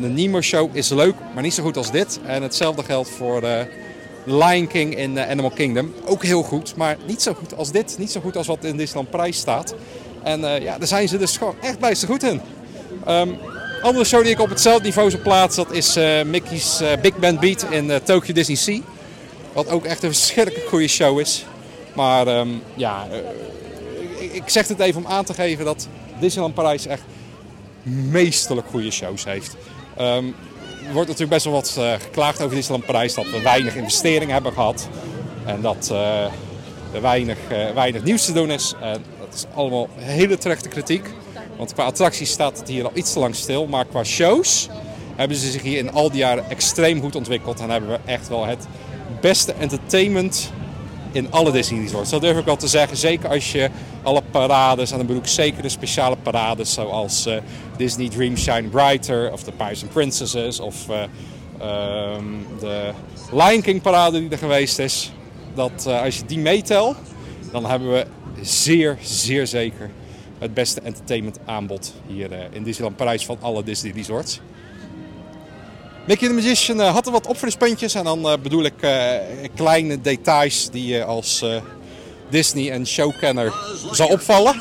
De 0.00 0.08
Nemo 0.08 0.40
show 0.40 0.76
is 0.76 0.88
leuk, 0.88 1.14
maar 1.34 1.42
niet 1.42 1.54
zo 1.54 1.62
goed 1.62 1.76
als 1.76 1.90
dit. 1.90 2.20
En 2.26 2.42
hetzelfde 2.42 2.82
geldt 2.82 3.10
voor 3.10 3.40
The 3.40 3.85
Lion 4.26 4.66
King 4.66 4.96
in 4.96 5.18
eh, 5.18 5.30
Animal 5.30 5.50
Kingdom. 5.50 5.94
Ook 6.04 6.22
heel 6.22 6.42
goed, 6.42 6.76
maar 6.76 6.96
niet 7.06 7.22
zo 7.22 7.34
goed 7.34 7.56
als 7.56 7.70
dit. 7.70 7.96
Niet 7.98 8.10
zo 8.10 8.20
goed 8.20 8.36
als 8.36 8.46
wat 8.46 8.64
in 8.64 8.76
Disneyland 8.76 9.10
Prijs 9.10 9.36
staat. 9.36 9.74
En 10.22 10.44
eh, 10.44 10.62
ja, 10.62 10.78
daar 10.78 10.88
zijn 10.88 11.08
ze 11.08 11.18
dus 11.18 11.36
gewoon 11.36 11.54
echt 11.60 11.78
bijster 11.78 12.08
goed 12.08 12.22
in. 12.22 12.40
Ehm, 13.04 13.30
andere 13.82 14.04
show 14.04 14.22
die 14.22 14.30
ik 14.30 14.40
op 14.40 14.48
hetzelfde 14.48 14.84
niveau 14.84 15.10
zou 15.10 15.22
plaatsen, 15.22 15.64
dat 15.64 15.72
is 15.72 15.96
eh, 15.96 16.22
Mickey's 16.22 16.82
Big 17.02 17.16
Band 17.16 17.40
Beat 17.40 17.66
in 17.70 18.00
Tokyo 18.04 18.34
Disney 18.34 18.56
Sea. 18.56 18.80
Wat 19.52 19.68
ook 19.68 19.84
echt 19.84 20.02
een 20.02 20.12
verschrikkelijk 20.12 20.68
goede 20.68 20.88
show 20.88 21.20
is. 21.20 21.44
Maar 21.94 22.26
ehm, 22.26 22.48
ja, 22.74 23.06
ik, 24.32 24.42
zeg 24.46 24.68
het 24.68 24.80
even 24.80 25.04
om 25.04 25.10
aan 25.10 25.24
te 25.24 25.34
geven 25.34 25.64
dat 25.64 25.88
Disneyland 26.20 26.54
Parijs 26.54 26.86
echt 26.86 27.02
meesterlijk 27.82 28.66
goede 28.70 28.90
shows 28.90 29.24
heeft. 29.24 29.56
Ehm, 29.96 30.24
wordt 30.92 31.08
natuurlijk 31.08 31.30
best 31.30 31.44
wel 31.44 31.54
wat 31.54 31.76
eh, 31.78 31.92
geklaagd 31.92 32.42
over 32.42 32.56
Disneyland 32.56 32.86
Parijs 32.86 33.14
dat 33.14 33.30
we 33.30 33.42
weinig 33.42 33.74
investeringen 33.74 34.34
hebben 34.34 34.52
gehad. 34.52 34.88
En 35.44 35.60
dat 35.60 35.88
eh, 35.92 36.24
er 36.92 37.00
weinig, 37.00 37.38
eh, 37.48 37.70
weinig 37.74 38.02
nieuws 38.02 38.24
te 38.24 38.32
doen 38.32 38.50
is. 38.50 38.74
Dat 39.18 39.34
is 39.34 39.44
allemaal 39.54 39.88
hele 39.94 40.38
terechte 40.38 40.68
kritiek. 40.68 41.10
Want 41.56 41.72
qua 41.74 41.84
attracties 41.84 42.30
staat 42.30 42.58
het 42.58 42.68
hier 42.68 42.84
al 42.84 42.90
iets 42.94 43.12
te 43.12 43.18
lang 43.18 43.34
stil. 43.34 43.66
Maar 43.66 43.84
qua 43.84 44.04
shows 44.04 44.68
hebben 45.16 45.36
ze 45.36 45.50
zich 45.50 45.62
hier 45.62 45.78
in 45.78 45.92
al 45.92 46.10
die 46.10 46.18
jaren 46.18 46.50
extreem 46.50 47.00
goed 47.00 47.16
ontwikkeld. 47.16 47.60
En 47.60 47.70
hebben 47.70 47.90
we 47.90 47.98
echt 48.04 48.28
wel 48.28 48.46
het 48.46 48.66
beste 49.20 49.52
entertainment 49.52 50.50
in 51.16 51.30
alle 51.30 51.50
Disney 51.50 51.80
resorts. 51.80 52.10
Dat 52.10 52.20
durf 52.20 52.38
ik 52.38 52.44
wel 52.44 52.56
te 52.56 52.68
zeggen. 52.68 52.96
Zeker 52.96 53.28
als 53.28 53.52
je 53.52 53.70
alle 54.02 54.22
parades, 54.30 54.90
en 54.90 54.96
dan 54.96 55.06
bedoel 55.06 55.22
ik 55.22 55.28
zeker 55.28 55.62
de 55.62 55.68
speciale 55.68 56.16
parades 56.16 56.72
zoals 56.72 57.26
eh, 57.26 57.36
Disney 57.76 58.08
Dream 58.08 58.36
Shine 58.36 58.68
Brighter 58.68 59.32
of 59.32 59.42
de 59.42 59.52
Pirates 59.52 59.82
and 59.82 59.92
Princesses 59.92 60.60
of 60.60 60.88
eh, 60.88 61.02
ehm, 61.58 62.24
de 62.60 62.90
Lion 63.32 63.60
King 63.60 63.82
parade 63.82 64.20
die 64.20 64.30
er 64.30 64.38
geweest 64.38 64.78
is. 64.78 65.12
Dat 65.54 65.86
eh, 65.86 66.02
als 66.02 66.16
je 66.16 66.24
die 66.24 66.38
meetelt, 66.38 66.96
dan 67.52 67.66
hebben 67.66 67.92
we 67.92 68.06
zeer, 68.40 68.98
zeer 69.02 69.46
zeker 69.46 69.90
het 70.38 70.54
beste 70.54 70.80
entertainment 70.80 71.38
aanbod 71.44 71.94
hier 72.06 72.30
in 72.50 72.62
Disneyland 72.62 72.96
Parijs 72.96 73.24
van 73.24 73.36
alle 73.40 73.62
Disney 73.62 73.92
resorts. 73.92 74.40
Mickey 76.06 76.28
the 76.28 76.34
Magician 76.34 76.80
eh, 76.80 76.92
had 76.92 77.06
er 77.06 77.12
wat 77.12 77.26
opfrispuntjes 77.26 77.94
en 77.94 78.04
dan 78.04 78.28
eh, 78.28 78.38
bedoel 78.42 78.64
ik 78.64 78.82
eh, 78.82 79.14
kleine 79.54 80.00
details 80.00 80.70
die 80.70 80.86
je 80.86 81.04
als 81.04 81.44
Disney 82.30 82.70
en 82.70 82.86
showkenner 82.86 83.54
zal 83.92 84.08
opvallen. 84.08 84.60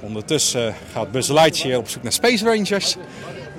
Ondertussen 0.00 0.74
gaat 0.92 1.10
Buzz 1.10 1.30
Lightyear 1.30 1.78
op 1.78 1.88
zoek 1.88 2.02
naar 2.02 2.12
Space 2.12 2.44
Rangers. 2.44 2.96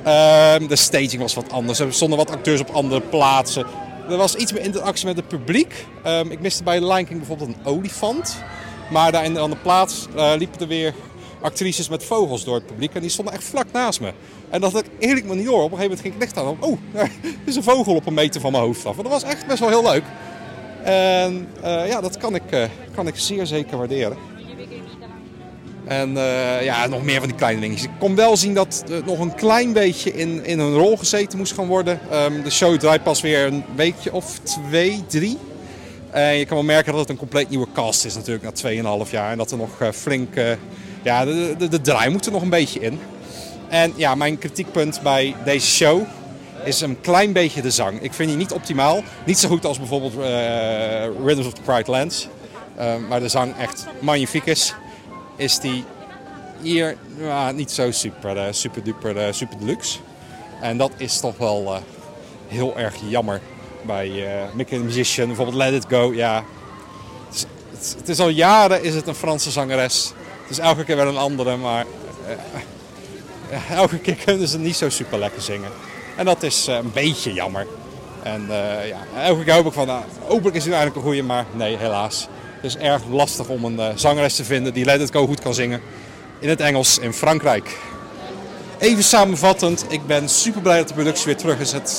Ehm, 0.03 0.67
de 0.67 0.75
staging 0.75 1.21
was 1.21 1.33
wat 1.33 1.51
anders. 1.51 1.79
Er 1.79 1.93
stonden 1.93 2.17
wat 2.17 2.29
acteurs 2.29 2.61
op 2.61 2.69
andere 2.69 3.01
plaatsen. 3.01 3.65
Er 4.09 4.17
was 4.17 4.35
iets 4.35 4.53
meer 4.53 4.63
interactie 4.63 5.05
met 5.05 5.15
het 5.15 5.27
publiek. 5.27 5.85
Ehm, 6.03 6.31
ik 6.31 6.39
miste 6.39 6.63
bij 6.63 6.79
Lion 6.79 7.05
King 7.05 7.17
bijvoorbeeld 7.17 7.49
een 7.49 7.65
olifant. 7.65 8.37
Maar 8.91 9.11
daar 9.11 9.25
in 9.25 9.33
de 9.33 9.39
andere 9.39 9.61
plaats 9.61 10.07
liepen 10.37 10.59
er 10.59 10.67
weer 10.67 10.93
actrices 11.41 11.89
met 11.89 12.03
vogels 12.03 12.43
door 12.43 12.55
het 12.55 12.65
publiek. 12.65 12.93
En 12.93 13.01
die 13.01 13.09
stonden 13.09 13.33
echt 13.33 13.43
vlak 13.43 13.71
naast 13.71 13.99
me. 13.99 14.13
En 14.49 14.61
dat 14.61 14.71
had 14.71 14.85
ik 14.85 14.91
eerlijk 14.99 15.25
me 15.25 15.35
niet 15.35 15.45
door. 15.45 15.63
Op 15.63 15.71
een 15.71 15.77
gegeven 15.77 15.97
moment 15.97 16.01
ging 16.01 16.13
ik 16.13 16.19
licht 16.19 16.37
aan. 16.37 16.57
Oh, 16.59 16.77
er 16.93 17.11
is 17.43 17.55
een 17.55 17.63
vogel 17.63 17.95
op 17.95 18.05
een 18.05 18.13
meter 18.13 18.41
van 18.41 18.51
mijn 18.51 18.63
hoofd 18.63 18.85
af. 18.85 18.95
Dat 18.95 19.07
was 19.07 19.23
echt 19.23 19.47
best 19.47 19.59
wel 19.59 19.69
heel 19.69 19.83
leuk. 19.83 20.03
En 20.83 21.47
eh, 21.61 21.87
ja, 21.87 22.01
dat 22.01 22.17
kan 22.17 22.35
ik, 22.35 22.51
eh, 22.51 22.63
kan 22.95 23.07
ik 23.07 23.15
zeer 23.15 23.45
zeker 23.45 23.77
waarderen. 23.77 24.17
En 25.87 26.17
eh, 26.17 26.63
ja, 26.63 26.87
nog 26.87 27.03
meer 27.03 27.19
van 27.19 27.27
die 27.27 27.37
kleine 27.37 27.61
dingetjes. 27.61 27.87
Ik 27.87 27.99
kon 27.99 28.15
wel 28.15 28.37
zien 28.37 28.53
dat 28.53 28.83
er 28.89 29.01
nog 29.05 29.19
een 29.19 29.35
klein 29.35 29.73
beetje 29.73 30.13
in, 30.13 30.45
in 30.45 30.59
hun 30.59 30.73
rol 30.73 30.97
gezeten 30.97 31.37
moest 31.37 31.53
gaan 31.53 31.67
worden. 31.67 31.99
Ehm, 32.11 32.41
de 32.41 32.49
show 32.49 32.77
draait 32.77 33.03
pas 33.03 33.21
weer 33.21 33.45
een 33.45 33.63
weekje 33.75 34.13
of 34.13 34.39
twee, 34.39 35.03
drie. 35.07 35.37
En 36.09 36.35
je 36.37 36.45
kan 36.45 36.57
wel 36.57 36.65
merken 36.65 36.91
dat 36.91 37.01
het 37.01 37.09
een 37.09 37.17
compleet 37.17 37.49
nieuwe 37.49 37.67
cast 37.73 38.05
is 38.05 38.15
natuurlijk 38.15 38.43
na 38.43 39.05
2,5 39.05 39.11
jaar. 39.11 39.31
En 39.31 39.37
dat 39.37 39.51
er 39.51 39.57
nog 39.57 39.95
flink... 39.95 40.33
ja, 41.07 41.25
de, 41.25 41.67
de, 41.69 41.81
draai 41.81 42.09
moet 42.09 42.25
er 42.25 42.31
nog 42.31 42.41
een 42.41 42.49
beetje 42.49 42.79
in. 42.79 42.99
En 43.67 43.93
ja, 43.95 44.15
mijn 44.15 44.37
kritiekpunt 44.37 44.99
bij 45.03 45.35
deze 45.45 45.67
show 45.67 46.01
is 46.63 46.81
een 46.81 47.01
klein 47.01 47.33
beetje 47.33 47.61
de 47.61 47.71
zang. 47.71 48.01
Ik 48.01 48.13
vind 48.13 48.29
die 48.29 48.37
niet 48.37 48.51
optimaal. 48.51 49.03
Niet 49.25 49.37
zo 49.37 49.47
goed 49.47 49.65
als 49.65 49.77
bijvoorbeeld 49.77 50.13
eh 50.13 51.05
Rhythms 51.25 51.45
of 51.45 51.53
the 51.53 51.61
Pride 51.61 51.91
Lands. 51.91 52.27
Ehm, 52.77 53.07
maar 53.07 53.19
de 53.19 53.27
zang 53.27 53.53
echt 53.59 53.85
magnifiek 53.99 54.45
is. 54.45 54.73
Is 55.35 55.59
die 55.59 55.83
hier 56.61 56.97
niet 57.53 57.71
zo 57.71 57.91
super, 57.91 58.37
eh, 58.37 58.43
super 58.51 58.83
duper, 58.83 59.33
super 59.33 59.57
deluxe. 59.59 59.97
En 60.61 60.77
dat 60.77 60.91
is 60.97 61.19
toch 61.19 61.37
wel 61.37 61.81
heel 62.47 62.77
erg 62.77 62.95
jammer 63.09 63.41
bij 63.85 64.11
Mickey 64.53 64.77
the 64.77 64.83
Magician. 64.83 65.27
Bijvoorbeeld 65.27 65.57
Let 65.57 65.73
It 65.73 65.85
Go, 65.89 66.13
ja. 66.13 66.43
Het 67.29 67.45
is- 67.81 67.93
het 67.97 68.09
is 68.09 68.19
al 68.19 68.29
jaren 68.29 68.83
is 68.83 68.95
het 68.95 69.07
een 69.07 69.15
Franse 69.15 69.51
zangeres. 69.51 70.13
Het 70.47 70.57
is 70.57 70.63
elke 70.63 70.83
keer 70.83 70.95
wel 70.95 71.07
een 71.07 71.17
andere, 71.17 71.57
maar 71.57 71.85
eh, 73.49 73.71
elke 73.81 73.97
keer 73.97 74.15
kunnen 74.25 74.47
ze 74.47 74.57
niet 74.57 74.75
zo 74.75 74.89
super 74.89 75.19
lekker 75.19 75.41
zingen. 75.41 75.69
En 76.15 76.25
dat 76.25 76.43
is 76.43 76.67
eh, 76.67 76.75
een 76.75 76.91
beetje 76.93 77.33
jammer. 77.33 77.67
En 78.23 78.41
eh, 78.41 78.87
ja, 78.87 78.97
elke 79.23 79.43
keer 79.43 79.53
hoop 79.53 79.65
ik 79.65 79.73
van, 79.73 79.87
nou, 79.87 80.03
hopelijk 80.27 80.55
is 80.55 80.63
hij 80.63 80.73
eigenlijk 80.73 80.95
een 80.95 81.11
goeie, 81.11 81.23
maar 81.23 81.45
nee, 81.51 81.77
helaas. 81.77 82.27
Het 82.55 82.63
is 82.63 82.77
erg 82.77 83.01
lastig 83.09 83.47
om 83.47 83.63
een 83.63 83.99
zangeres 83.99 84.35
te 84.35 84.43
vinden 84.43 84.73
die 84.73 84.85
Let 84.85 85.01
It 85.01 85.11
Go 85.11 85.25
goed 85.25 85.41
kan 85.41 85.53
zingen. 85.53 85.81
In 86.39 86.49
het 86.49 86.59
Engels 86.59 86.97
in 86.97 87.13
Frankrijk. 87.13 87.77
Even 88.77 89.03
samenvattend, 89.03 89.85
ik 89.89 90.05
ben 90.05 90.29
super 90.29 90.61
blij 90.61 90.77
dat 90.77 90.87
de 90.87 90.93
productie 90.93 91.25
weer 91.25 91.37
terug 91.37 91.59
is. 91.59 91.71
Het 91.71 91.89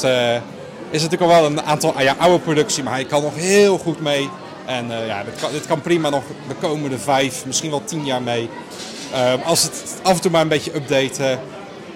is 0.91 1.03
natuurlijk 1.03 1.23
al 1.33 1.41
wel 1.41 1.45
een 1.45 1.63
aantal 1.63 1.95
ah 1.95 2.03
ja, 2.03 2.15
oude 2.19 2.39
productie, 2.39 2.83
maar 2.83 2.93
hij 2.93 3.05
kan 3.05 3.23
nog 3.23 3.35
heel 3.35 3.79
goed 3.79 4.01
mee. 4.01 4.29
En 4.69 4.91
eh, 4.91 5.07
ja, 5.07 5.25
dit 5.25 5.41
kan, 5.41 5.51
kan 5.67 5.81
prima 5.81 6.11
nog 6.11 6.23
de 6.49 6.55
komende 6.55 6.99
vijf, 6.99 7.47
misschien 7.47 7.71
wel 7.71 7.85
tien 7.85 8.05
jaar 8.05 8.23
mee. 8.23 8.49
Ehm, 9.13 9.39
als 9.45 9.63
het 9.63 10.01
af 10.03 10.15
en 10.15 10.21
toe 10.21 10.31
maar 10.31 10.41
een 10.41 10.49
beetje 10.49 10.75
updaten, 10.75 11.41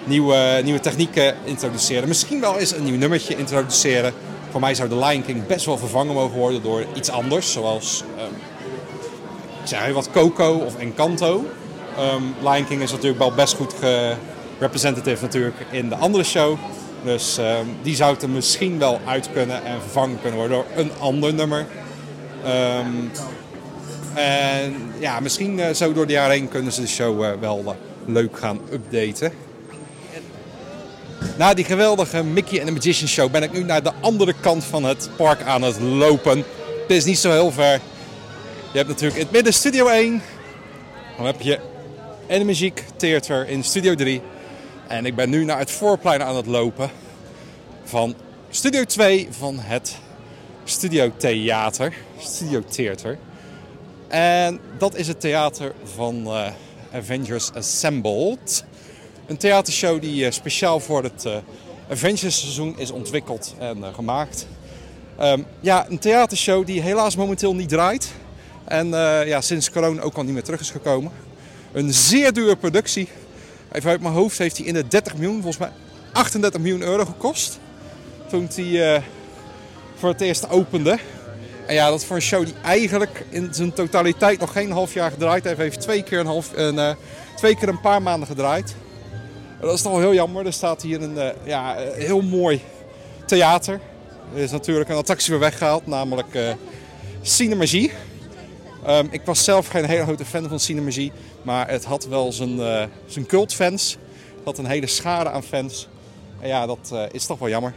nieuwe, 0.03 0.61
nieuwe 0.63 0.79
technieken 0.79 1.35
introduceren. 1.43 2.07
Misschien 2.07 2.39
wel 2.39 2.59
eens 2.59 2.71
een 2.71 2.83
nieuw 2.83 2.97
nummertje 2.97 3.37
introduceren. 3.37 4.13
Voor 4.51 4.59
mij 4.59 4.75
zou 4.75 4.89
de 4.89 4.97
Lion 4.97 5.25
King 5.25 5.47
best 5.47 5.65
wel 5.65 5.77
vervangen 5.77 6.13
mogen 6.13 6.37
worden 6.37 6.61
door 6.61 6.85
iets 6.95 7.09
anders. 7.09 7.51
Zoals, 7.51 8.03
ehm, 8.17 8.33
ik 9.61 9.67
zeg 9.67 9.93
wat, 9.93 10.11
Coco 10.11 10.53
of 10.53 10.77
Encanto. 10.77 11.45
Ehm 11.97 12.23
Lion 12.49 12.67
King 12.67 12.81
is 12.81 12.91
natuurlijk 12.91 13.19
wel 13.19 13.31
best 13.31 13.55
goed 13.55 13.73
representative 14.59 15.21
natuurlijk 15.21 15.55
in 15.71 15.89
de 15.89 15.95
andere 15.95 16.23
show. 16.23 16.57
Dus 17.03 17.37
ehm, 17.37 17.65
die 17.81 17.95
zou 17.95 18.15
er 18.21 18.29
misschien 18.29 18.79
wel 18.79 18.99
uit 19.05 19.29
kunnen 19.33 19.65
en 19.65 19.81
vervangen 19.81 20.21
kunnen 20.21 20.39
worden 20.39 20.57
door 20.57 20.65
een 20.75 20.91
ander 20.99 21.33
nummer. 21.33 21.65
Ehm, 22.43 22.87
en 24.13 24.93
ja, 24.99 25.19
misschien 25.19 25.59
eh, 25.59 25.73
zo 25.73 25.93
door 25.93 26.07
de 26.07 26.13
jaren 26.13 26.35
heen 26.35 26.47
kunnen 26.47 26.71
ze 26.71 26.81
de 26.81 26.87
show 26.87 27.23
eh, 27.23 27.31
wel 27.39 27.63
eh, 27.65 27.73
leuk 28.05 28.37
gaan 28.37 28.59
updaten. 28.71 29.33
Na 31.37 31.53
die 31.53 31.65
geweldige 31.65 32.23
Mickey 32.23 32.57
and 32.57 32.67
the 32.67 32.73
Magician 32.73 33.07
Show 33.07 33.31
ben 33.31 33.43
ik 33.43 33.51
nu 33.51 33.63
naar 33.63 33.83
de 33.83 33.91
andere 34.01 34.33
kant 34.39 34.63
van 34.63 34.83
het 34.83 35.09
park 35.17 35.41
aan 35.41 35.61
het 35.61 35.79
lopen. 35.79 36.37
Het 36.81 36.91
is 36.91 37.05
niet 37.05 37.17
zo 37.17 37.31
heel 37.31 37.51
ver. 37.51 37.79
Je 38.71 38.77
hebt 38.77 38.89
natuurlijk 38.89 39.15
in 39.15 39.23
het 39.23 39.31
midden 39.31 39.53
Studio 39.53 39.87
1. 39.87 40.21
Dan 41.17 41.25
heb 41.25 41.41
je 41.41 41.59
Animagic 42.29 42.83
Theater 42.95 43.47
in 43.47 43.63
Studio 43.63 43.95
3. 43.95 44.21
En 44.87 45.05
ik 45.05 45.15
ben 45.15 45.29
nu 45.29 45.43
naar 45.43 45.59
het 45.59 45.71
voorplein 45.71 46.23
aan 46.23 46.35
het 46.35 46.45
lopen 46.45 46.89
van 47.83 48.15
Studio 48.49 48.83
2 48.83 49.27
van 49.31 49.55
het 49.59 49.95
Studio 50.65 51.11
Theater. 51.17 51.93
Studio 52.19 52.63
Theater. 52.69 53.17
En 54.07 54.59
dat 54.77 54.95
is 54.95 55.07
het 55.07 55.19
theater 55.19 55.73
van 55.95 56.25
eh, 56.25 56.47
Avengers 56.93 57.53
Assembled. 57.53 58.65
Een 59.25 59.37
theatershow 59.37 60.01
die 60.01 60.25
eh, 60.25 60.31
speciaal 60.31 60.79
voor 60.79 61.03
het 61.03 61.25
eh, 61.25 61.35
Avengers 61.89 62.39
seizoen 62.39 62.79
is 62.79 62.91
ontwikkeld 62.91 63.55
en 63.59 63.83
gemaakt. 63.93 64.47
Ehm, 65.17 65.41
ja, 65.59 65.89
een 65.89 65.99
theatershow 65.99 66.65
die 66.65 66.81
helaas 66.81 67.15
momenteel 67.15 67.55
niet 67.55 67.69
draait. 67.69 68.11
En 68.63 68.87
ja, 69.25 69.41
sinds 69.41 69.71
corona 69.71 70.01
ook 70.01 70.15
al 70.15 70.23
niet 70.23 70.33
meer 70.33 70.43
terug 70.43 70.59
is 70.59 70.71
gekomen. 70.71 71.11
Een 71.71 71.93
zeer 71.93 72.33
dure 72.33 72.55
productie. 72.55 73.07
Even 73.71 73.89
uit 73.89 74.01
mijn 74.01 74.13
hoofd 74.13 74.37
heeft 74.37 74.57
hij 74.57 74.65
in 74.65 74.73
de 74.73 74.87
30 74.87 75.13
miljoen, 75.13 75.41
volgens 75.41 75.57
mij 75.57 75.71
38 76.11 76.61
miljoen 76.61 76.81
euro 76.81 77.05
gekost. 77.05 77.59
Toen 78.29 78.49
hij 78.55 79.03
voor 80.03 80.11
het 80.11 80.21
eerst 80.21 80.49
opende. 80.49 80.97
En 81.65 81.73
ja, 81.73 81.89
dat 81.89 82.05
voor 82.05 82.15
een 82.15 82.21
show 82.21 82.45
die 82.45 82.53
eigenlijk 82.63 83.25
in 83.29 83.53
zijn 83.53 83.73
totaliteit 83.73 84.39
nog 84.39 84.51
geen 84.51 84.71
half 84.71 84.93
jaar 84.93 85.11
gedraaid 85.11 85.43
heeft. 85.43 85.57
Heeft 85.57 85.81
twee 85.81 86.03
keer 86.03 86.19
een, 86.19 86.25
half, 86.25 86.53
eh, 86.53 86.91
twee 87.35 87.55
keer 87.55 87.67
een 87.67 87.81
paar 87.81 88.01
maanden 88.01 88.27
gedraaid. 88.27 88.75
Dat 89.61 89.73
is 89.73 89.81
toch 89.81 89.91
wel 89.91 90.01
heel 90.01 90.13
jammer. 90.13 90.45
Er 90.45 90.53
staat 90.53 90.81
hier 90.81 91.01
een 91.01 91.17
eh, 91.17 91.29
ja, 91.43 91.75
eh, 91.75 92.05
heel 92.05 92.21
mooi 92.21 92.61
theater. 93.25 93.79
Er 94.35 94.41
is 94.41 94.51
natuurlijk 94.51 94.89
een 94.89 94.95
attractie 94.95 95.31
weer 95.31 95.39
weggehaald, 95.39 95.87
namelijk 95.87 96.35
eh 96.35 96.51
Cinemagie. 97.21 97.91
Ehm, 98.85 99.07
ik 99.09 99.21
was 99.25 99.43
zelf 99.43 99.67
geen 99.67 99.85
hele 99.85 100.03
grote 100.03 100.25
fan 100.25 100.49
van 100.49 100.59
Cinemagie, 100.59 101.11
maar 101.41 101.69
het 101.69 101.85
had 101.85 102.05
wel 102.05 102.31
zijn, 102.31 102.89
zijn 103.05 103.25
cultfans. 103.25 103.97
Het 104.35 104.45
had 104.45 104.57
een 104.57 104.65
hele 104.65 104.87
schare 104.87 105.29
aan 105.29 105.43
fans. 105.43 105.87
En 106.39 106.47
ja, 106.47 106.65
dat 106.65 106.93
is 107.11 107.25
toch 107.25 107.39
wel 107.39 107.49
jammer. 107.49 107.73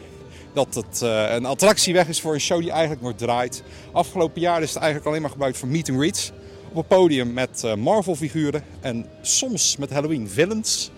Dat 0.57 0.75
het 0.75 1.03
eh, 1.03 1.35
een 1.35 1.45
attractie 1.45 1.95
weg 1.95 2.09
is 2.09 2.21
voor 2.21 2.35
een 2.35 2.41
show 2.41 2.61
die 2.61 2.71
eigenlijk 2.71 3.03
nooit 3.03 3.19
draait. 3.19 3.63
Afgelopen 3.93 4.41
jaar 4.41 4.63
is 4.63 4.69
het 4.69 4.79
eigenlijk 4.79 5.07
alleen 5.07 5.21
maar 5.21 5.31
gebruikt 5.31 5.59
voor 5.59 5.69
meet 5.69 5.89
and 5.89 5.99
greets. 5.99 6.33
Op 6.71 6.77
een 6.77 6.87
podium 6.87 7.33
met 7.33 7.65
eh, 7.65 7.75
Marvel 7.75 8.15
figuren 8.15 8.65
en 8.81 9.07
soms 9.23 9.77
met 9.77 9.91
Halloween 9.91 10.29
villains. 10.29 10.91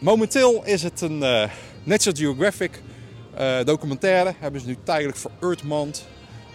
Momenteel 0.00 0.64
is 0.64 0.82
het 0.82 1.00
een 1.00 1.22
eh 1.22 1.50
National 1.84 2.20
Geographic 2.20 2.82
eh, 3.34 3.64
documentaire. 3.64 4.34
Hebben 4.38 4.60
ze 4.60 4.66
nu 4.66 4.76
tijdelijk 4.82 5.18
voor 5.18 5.30
Earthmond. 5.40 6.06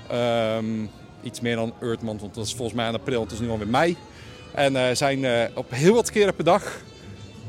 Ehm, 0.09 0.85
iets 1.23 1.41
meer 1.41 1.55
dan 1.55 1.73
Earthmond, 1.81 2.21
want 2.21 2.35
dat 2.35 2.45
is 2.45 2.53
volgens 2.53 2.77
mij 2.77 2.87
in 2.87 2.93
april. 2.93 3.21
Het 3.21 3.31
is 3.31 3.39
nu 3.39 3.49
alweer 3.49 3.67
mei. 3.67 3.97
En 4.53 4.75
eh, 4.75 4.95
zijn 4.95 5.49
op 5.55 5.71
heel 5.71 5.93
wat 5.93 6.11
keren 6.11 6.35
per 6.35 6.43
dag. 6.43 6.81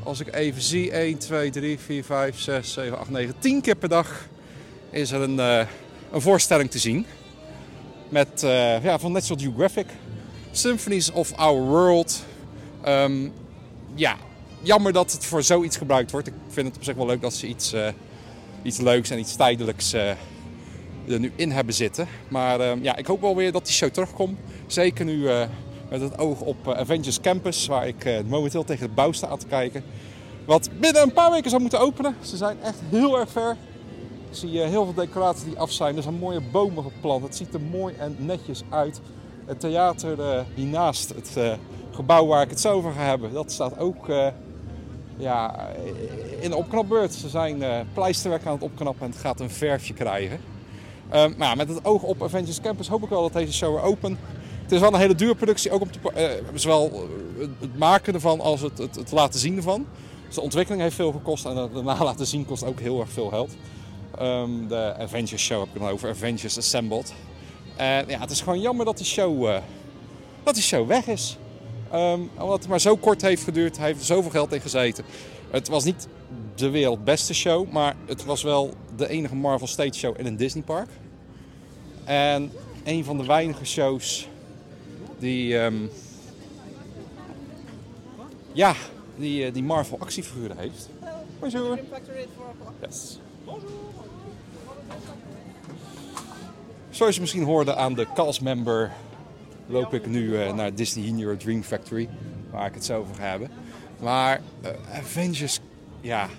Als 0.03 0.19
ik 0.19 0.35
even 0.35 0.61
zie, 0.61 0.91
1, 0.91 1.17
2, 1.17 1.49
3, 1.49 1.79
4, 1.79 2.03
5, 2.03 2.39
6, 2.39 2.73
7, 2.73 2.99
8, 2.99 3.09
9, 3.09 3.35
10 3.39 3.61
keer 3.61 3.75
per 3.75 3.89
dag 3.89 4.27
is 4.89 5.11
er 5.11 5.21
een, 5.21 5.39
eh, 5.39 5.65
een 6.11 6.21
voorstelling 6.21 6.71
te 6.71 6.79
zien. 6.79 7.05
Met, 8.09 8.43
eh, 8.43 8.83
ja, 8.83 8.99
van 8.99 9.11
National 9.11 9.43
Geographic. 9.43 9.87
Symphonies 10.51 11.11
of 11.11 11.33
Our 11.33 11.61
World. 11.61 12.23
Ehm, 12.81 13.29
ja, 13.95 14.15
jammer 14.61 14.93
dat 14.93 15.11
het 15.11 15.25
voor 15.25 15.43
zoiets 15.43 15.77
gebruikt 15.77 16.11
wordt. 16.11 16.27
Ik 16.27 16.33
vind 16.47 16.67
het 16.67 16.75
op 16.75 16.83
zich 16.83 16.95
wel 16.95 17.05
leuk 17.05 17.21
dat 17.21 17.33
ze 17.33 17.47
iets, 17.47 17.73
eh, 17.73 17.87
iets 18.61 18.77
leuks 18.77 19.09
en 19.09 19.19
iets 19.19 19.35
tijdelijks 19.35 19.93
er 19.93 20.17
nu 21.19 21.31
in 21.35 21.51
hebben 21.51 21.73
zitten. 21.73 22.07
Maar 22.27 22.59
ehm, 22.59 22.83
ja, 22.83 22.95
ik 22.95 23.05
hoop 23.05 23.21
wel 23.21 23.35
weer 23.35 23.51
dat 23.51 23.65
die 23.65 23.73
show 23.73 23.89
terugkomt. 23.89 24.39
Zeker 24.67 25.05
nu 25.05 25.29
met 25.89 26.01
het 26.01 26.17
oog 26.17 26.41
op 26.41 26.73
Avengers 26.73 27.21
Campus, 27.21 27.67
waar 27.67 27.87
ik 27.87 28.21
momenteel 28.25 28.63
tegen 28.63 28.87
de 28.87 28.93
bouw 28.93 29.11
sta 29.11 29.27
aan 29.27 29.37
te 29.37 29.47
kijken. 29.47 29.83
Wat 30.45 30.69
binnen 30.79 31.01
een 31.01 31.13
paar 31.13 31.31
weken 31.31 31.49
zou 31.49 31.61
moeten 31.61 31.79
openen. 31.79 32.15
Ze 32.21 32.37
zijn 32.37 32.57
echt 32.61 32.79
heel 32.89 33.19
erg 33.19 33.31
ver. 33.31 33.57
Zie 34.31 34.61
eh, 34.61 34.69
heel 34.69 34.83
veel 34.83 34.93
decoraties 34.93 35.43
die 35.43 35.59
af 35.59 35.71
zijn. 35.71 35.95
Er 35.97 36.03
zijn 36.03 36.15
mooie 36.19 36.41
bomen 36.51 36.83
geplant. 36.83 37.23
Het 37.23 37.35
ziet 37.35 37.53
er 37.53 37.61
mooi 37.61 37.95
en 37.95 38.15
netjes 38.19 38.63
uit. 38.69 39.01
Het 39.45 39.59
theater 39.59 40.19
eh, 40.21 40.41
hiernaast, 40.55 41.09
het 41.09 41.37
eh, 41.37 41.53
gebouw 41.91 42.25
waar 42.25 42.41
ik 42.43 42.49
het 42.49 42.59
zo 42.59 42.71
over 42.73 42.91
ga 42.91 43.01
hebben, 43.03 43.33
dat 43.33 43.51
staat 43.51 43.79
ook 43.79 44.07
ja, 45.17 45.67
in 46.39 46.49
de 46.49 46.55
opknapbeurt. 46.55 47.13
Ze 47.13 47.29
zijn 47.29 47.63
pleisterwerk 47.93 48.45
aan 48.45 48.53
het 48.53 48.61
opknappen 48.63 49.05
en 49.05 49.11
het 49.11 49.19
gaat 49.19 49.39
een 49.39 49.49
verfje 49.49 49.93
krijgen. 49.93 50.39
Ehm, 51.09 51.33
maar 51.37 51.47
ja, 51.47 51.55
met 51.55 51.69
het 51.69 51.85
oog 51.85 52.03
op 52.03 52.23
Avengers 52.23 52.61
Campus 52.61 52.87
hoop 52.87 53.03
ik 53.03 53.09
wel 53.09 53.21
dat 53.21 53.33
deze 53.33 53.53
show 53.53 53.73
weer 53.75 53.83
open. 53.83 54.17
Het 54.61 54.71
is 54.71 54.79
wel 54.79 54.93
een 54.93 54.99
hele 54.99 55.15
dure 55.15 55.35
productie, 55.35 55.71
ook 55.71 55.81
om 55.81 55.91
te, 55.91 56.41
zowel 56.53 57.07
het- 57.59 57.77
maken 57.77 58.13
ervan 58.13 58.39
als 58.41 58.61
het, 58.61 58.77
het, 58.77 58.95
het 58.95 59.11
laten 59.11 59.39
zien 59.39 59.55
ervan. 59.57 59.85
Dus 60.25 60.35
de 60.35 60.41
ontwikkeling 60.41 60.81
heeft 60.83 60.95
veel 60.95 61.11
gekost 61.11 61.45
en 61.45 61.55
het 61.55 61.73
daarna 61.73 62.03
laten 62.03 62.27
zien 62.27 62.45
kost 62.45 62.63
ook 62.65 62.79
heel 62.79 62.99
erg 62.99 63.09
veel 63.09 63.27
geld. 63.29 63.55
Ehm, 64.17 64.67
de 64.67 64.95
Avengers 64.99 65.43
Show 65.43 65.59
heb 65.59 65.75
ik 65.75 65.81
dan 65.81 65.89
over, 65.89 66.09
Avengers 66.09 66.57
Assembled. 66.57 67.13
En 67.75 68.07
ja, 68.07 68.19
het 68.19 68.29
is 68.29 68.41
gewoon 68.41 68.61
jammer 68.61 68.85
dat 68.85 68.97
die 68.97 69.05
show, 69.05 69.47
eh, 69.47 69.61
dat 70.43 70.53
die 70.53 70.63
show 70.63 70.87
weg 70.87 71.07
is. 71.07 71.37
Ehm, 71.91 72.21
omdat 72.37 72.59
het 72.59 72.67
maar 72.67 72.81
zo 72.81 72.95
kort 72.95 73.21
heeft 73.21 73.43
geduurd, 73.43 73.77
hij 73.77 73.85
heeft 73.85 73.99
er 73.99 74.05
zoveel 74.05 74.31
geld 74.31 74.53
in 74.53 74.61
gezeten. 74.61 75.03
Het 75.51 75.67
was 75.67 75.83
niet 75.83 76.07
de 76.55 76.69
wereldbeste 76.69 77.33
show, 77.33 77.71
maar 77.71 77.95
het 78.05 78.25
was 78.25 78.43
wel 78.43 78.73
de 78.95 79.09
enige 79.09 79.35
Marvel 79.35 79.67
Stage 79.67 79.93
Show 79.93 80.19
in 80.19 80.25
een 80.25 80.37
Disneypark. 80.37 80.89
En 82.03 82.51
een 82.83 83.03
van 83.03 83.17
de 83.17 83.25
weinige 83.25 83.65
shows 83.65 84.27
die, 85.19 85.59
ehm, 85.59 85.75
ja, 88.51 88.73
die, 89.15 89.45
eh, 89.45 89.53
die 89.53 89.63
Marvel 89.63 89.99
actiefiguren 89.99 90.57
heeft. 90.57 90.89
Bonjour. 91.39 91.79
Yes. 92.81 93.19
Zoals 96.89 97.15
je 97.15 97.21
misschien 97.21 97.43
hoorde 97.43 97.75
aan 97.75 97.93
de 97.93 98.07
castmember 98.15 98.91
loop 99.67 99.93
ik 99.93 100.05
nu 100.05 100.41
eh, 100.41 100.53
naar 100.53 100.75
Disney 100.75 101.09
Your 101.09 101.37
Dream 101.37 101.63
Factory, 101.63 102.09
waar 102.51 102.67
ik 102.67 102.73
het 102.73 102.85
zo 102.85 102.99
over 102.99 103.15
ga 103.15 103.23
hebben. 103.23 103.49
Maar 103.99 104.41
eh, 104.61 104.71
Avengers, 104.97 105.59
ja, 106.01 106.29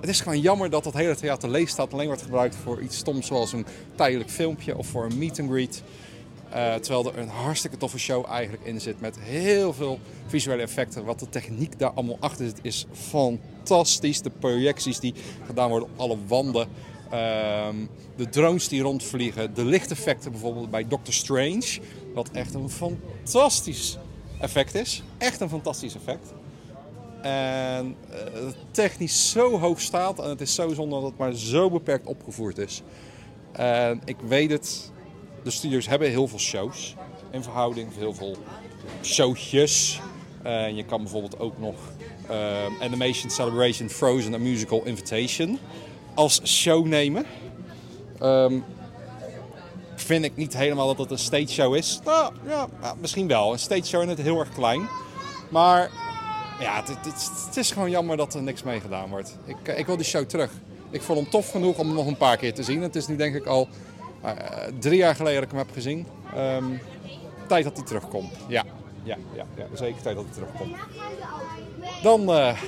het 0.00 0.08
is 0.08 0.20
gewoon 0.20 0.40
jammer 0.40 0.70
dat 0.70 0.84
dat 0.84 0.94
hele 0.94 1.16
theater 1.16 1.50
leeg 1.50 1.68
staat. 1.68 1.92
Alleen 1.92 2.06
wordt 2.06 2.22
gebruikt 2.22 2.56
voor 2.56 2.80
iets 2.80 2.96
stoms 2.96 3.26
zoals 3.26 3.52
een 3.52 3.66
tijdelijk 3.94 4.30
filmpje 4.30 4.76
of 4.76 4.86
voor 4.86 5.04
een 5.04 5.18
meet 5.18 5.40
and 5.40 5.50
greet. 5.50 5.82
Eh, 6.50 6.74
terwijl 6.74 7.12
er 7.12 7.18
een 7.18 7.28
hartstikke 7.28 7.76
toffe 7.76 7.98
show 7.98 8.24
eigenlijk 8.28 8.64
in 8.64 8.80
zit 8.80 9.00
met 9.00 9.18
heel 9.20 9.72
veel 9.72 9.98
visuele 10.26 10.62
effecten. 10.62 11.04
Wat 11.04 11.18
de 11.18 11.28
techniek 11.28 11.78
daar 11.78 11.90
allemaal 11.90 12.16
achter 12.20 12.44
zit 12.44 12.58
is 12.62 12.86
fantastisch. 12.92 14.22
De 14.22 14.30
projecties 14.30 15.00
die 15.00 15.14
gedaan 15.46 15.68
worden 15.68 15.88
op 15.88 16.00
alle 16.00 16.16
wanden. 16.26 16.68
Ehm, 17.14 17.76
de 18.16 18.28
drones 18.28 18.68
die 18.68 18.82
rondvliegen. 18.82 19.54
De 19.54 19.64
lichteffecten 19.64 20.30
bijvoorbeeld 20.30 20.70
bij 20.70 20.88
Doctor 20.88 21.14
Strange. 21.14 21.78
Wat 22.14 22.30
echt 22.30 22.54
een 22.54 22.70
fantastisch 22.70 23.98
effect 24.40 24.74
is. 24.74 25.02
Echt 25.18 25.40
een 25.40 25.48
fantastisch 25.48 25.94
effect. 25.94 26.32
En 27.22 27.96
eh, 28.10 28.18
technisch 28.70 29.30
zo 29.30 29.58
hoog 29.58 29.80
staat. 29.80 30.18
En 30.18 30.28
het 30.28 30.40
is 30.40 30.54
zo 30.54 30.74
zonde 30.74 30.94
dat 30.94 31.04
het 31.04 31.18
maar 31.18 31.32
zo 31.32 31.70
beperkt 31.70 32.06
opgevoerd 32.06 32.58
is. 32.58 32.82
En 33.52 34.00
ik 34.04 34.16
weet 34.26 34.50
het. 34.50 34.92
De 35.42 35.50
studios 35.50 35.88
hebben 35.88 36.08
heel 36.08 36.28
veel 36.28 36.38
shows. 36.38 36.94
In 37.30 37.42
verhouding 37.42 37.88
heel 37.96 38.14
veel 38.14 38.36
showtjes. 39.02 40.00
En 40.42 40.76
je 40.76 40.84
kan 40.84 41.02
bijvoorbeeld 41.02 41.38
ook 41.38 41.58
nog 41.58 41.74
ehm, 42.28 42.72
Animation 42.80 43.30
Celebration 43.30 43.88
Frozen 43.88 44.34
A 44.34 44.38
Musical 44.38 44.84
Invitation 44.84 45.58
als 46.14 46.40
show 46.44 46.86
nemen. 46.86 47.24
Ehm, 48.18 48.58
vind 49.94 50.24
ik 50.24 50.36
niet 50.36 50.56
helemaal 50.56 50.86
dat 50.86 50.98
het 50.98 51.10
een 51.10 51.18
stage 51.18 51.48
show 51.48 51.74
is. 51.74 52.00
Nou, 52.04 52.34
ja, 52.46 52.68
misschien 53.00 53.28
wel. 53.28 53.52
Een 53.52 53.58
stage 53.58 53.84
show 53.84 54.00
en 54.00 54.08
het 54.08 54.20
heel 54.20 54.38
erg 54.38 54.52
klein. 54.54 54.88
Maar 55.48 55.90
ja, 56.60 56.76
het, 56.76 56.88
het, 56.88 57.30
het 57.46 57.56
is 57.56 57.70
gewoon 57.70 57.90
jammer 57.90 58.16
dat 58.16 58.34
er 58.34 58.42
niks 58.42 58.62
mee 58.62 58.80
gedaan 58.80 59.08
wordt. 59.08 59.38
Ik, 59.44 59.56
eh, 59.68 59.78
ik 59.78 59.86
wil 59.86 59.96
die 59.96 60.06
show 60.06 60.24
terug. 60.24 60.50
Ik 60.90 61.02
vond 61.02 61.18
hem 61.18 61.30
tof 61.30 61.50
genoeg 61.50 61.78
om 61.78 61.86
hem 61.86 61.96
nog 61.96 62.06
een 62.06 62.16
paar 62.16 62.36
keer 62.36 62.54
te 62.54 62.62
zien. 62.62 62.82
Het 62.82 62.96
is 62.96 63.06
nu 63.06 63.16
denk 63.16 63.34
ik 63.34 63.46
al 63.46 63.68
eh, 64.22 64.32
drie 64.78 64.98
jaar 64.98 65.14
geleden 65.14 65.34
dat 65.34 65.44
ik 65.44 65.50
hem 65.50 65.66
heb 65.66 65.74
gezien. 65.74 66.06
Ehm, 66.34 66.64
tijd 67.48 67.64
dat 67.64 67.76
hij 67.76 67.86
terugkomt. 67.86 68.32
Ja, 68.48 68.64
ja, 69.02 69.16
ja, 69.34 69.44
ja, 69.56 69.66
zeker 69.72 70.02
tijd 70.02 70.16
dat 70.16 70.24
hij 70.24 70.34
terugkomt. 70.34 70.76
Dan 72.02 72.32
eh, 72.32 72.58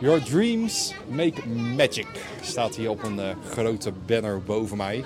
Your 0.00 0.20
Dreams 0.20 0.94
Make 1.08 1.48
Magic 1.48 2.06
staat 2.40 2.76
hier 2.76 2.90
op 2.90 3.02
een 3.02 3.18
eh, 3.20 3.36
grote 3.50 3.92
banner 4.06 4.42
boven 4.42 4.76
mij. 4.76 5.04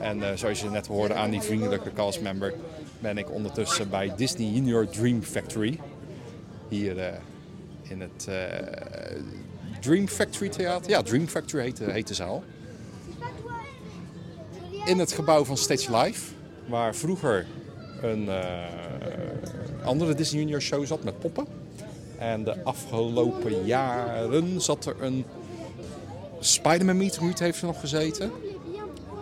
En 0.00 0.22
eh, 0.22 0.36
zoals 0.36 0.60
je 0.60 0.70
net 0.70 0.86
hoorde 0.86 1.14
aan 1.14 1.30
die 1.30 1.40
vriendelijke 1.40 1.92
castmember 1.92 2.54
ben 2.98 3.18
ik 3.18 3.30
ondertussen 3.30 3.90
bij 3.90 4.12
Disney 4.16 4.48
Your 4.48 4.88
Dream 4.88 5.22
Factory. 5.22 5.78
Hier 6.68 6.98
eh, 6.98 7.12
in 7.82 8.00
het 8.00 8.28
Dream 9.80 10.08
Factory 10.08 10.48
Theater. 10.48 10.90
Ja, 10.90 11.02
Dream 11.02 11.26
Factory 11.26 11.62
heet, 11.62 11.78
heet 11.78 12.08
de 12.08 12.14
zaal. 12.14 12.44
In 14.84 14.98
het 14.98 15.12
gebouw 15.12 15.44
van 15.44 15.56
Stage 15.56 15.96
Live, 15.96 16.32
waar 16.68 16.94
vroeger 16.94 17.46
een 18.02 18.28
andere 19.84 20.14
Disney 20.14 20.40
Junior 20.40 20.62
show 20.62 20.86
zat 20.86 21.04
met 21.04 21.18
poppen. 21.18 21.65
En 22.18 22.44
de 22.44 22.62
afgelopen 22.64 23.64
jaren 23.64 24.60
zat 24.60 24.86
er 24.86 24.96
een 25.00 25.24
Spider-Man 26.40 26.96
Meet 26.96 27.16
Greet 27.16 27.38
heeft 27.38 27.62
nog 27.62 27.80
gezeten. 27.80 28.30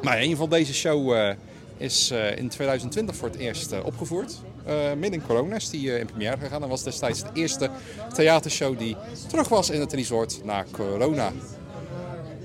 Maar 0.03 0.21
een 0.21 0.37
van 0.37 0.51
deze 0.51 0.75
show 0.75 1.13
eh, 1.13 1.35
is 1.77 2.11
eh, 2.11 2.37
in 2.37 2.49
2020 2.49 3.17
voor 3.17 3.29
het 3.29 3.39
eerst 3.39 3.73
eh, 3.73 3.85
opgevoerd. 3.85 4.35
Midden 4.99 5.13
in 5.13 5.27
corona 5.27 5.57
is 5.57 5.71
die 5.71 5.99
in 5.99 6.07
première 6.07 6.39
gegaan. 6.39 6.63
En 6.63 6.69
was 6.69 6.83
destijds 6.83 7.23
de 7.23 7.29
eerste 7.33 7.71
theatershow 8.15 8.79
die 8.79 8.97
terug 9.29 9.49
was 9.49 9.71
in 9.71 9.81
het 9.81 9.93
resort 9.93 10.41
na 10.45 10.65
corona. 10.71 11.33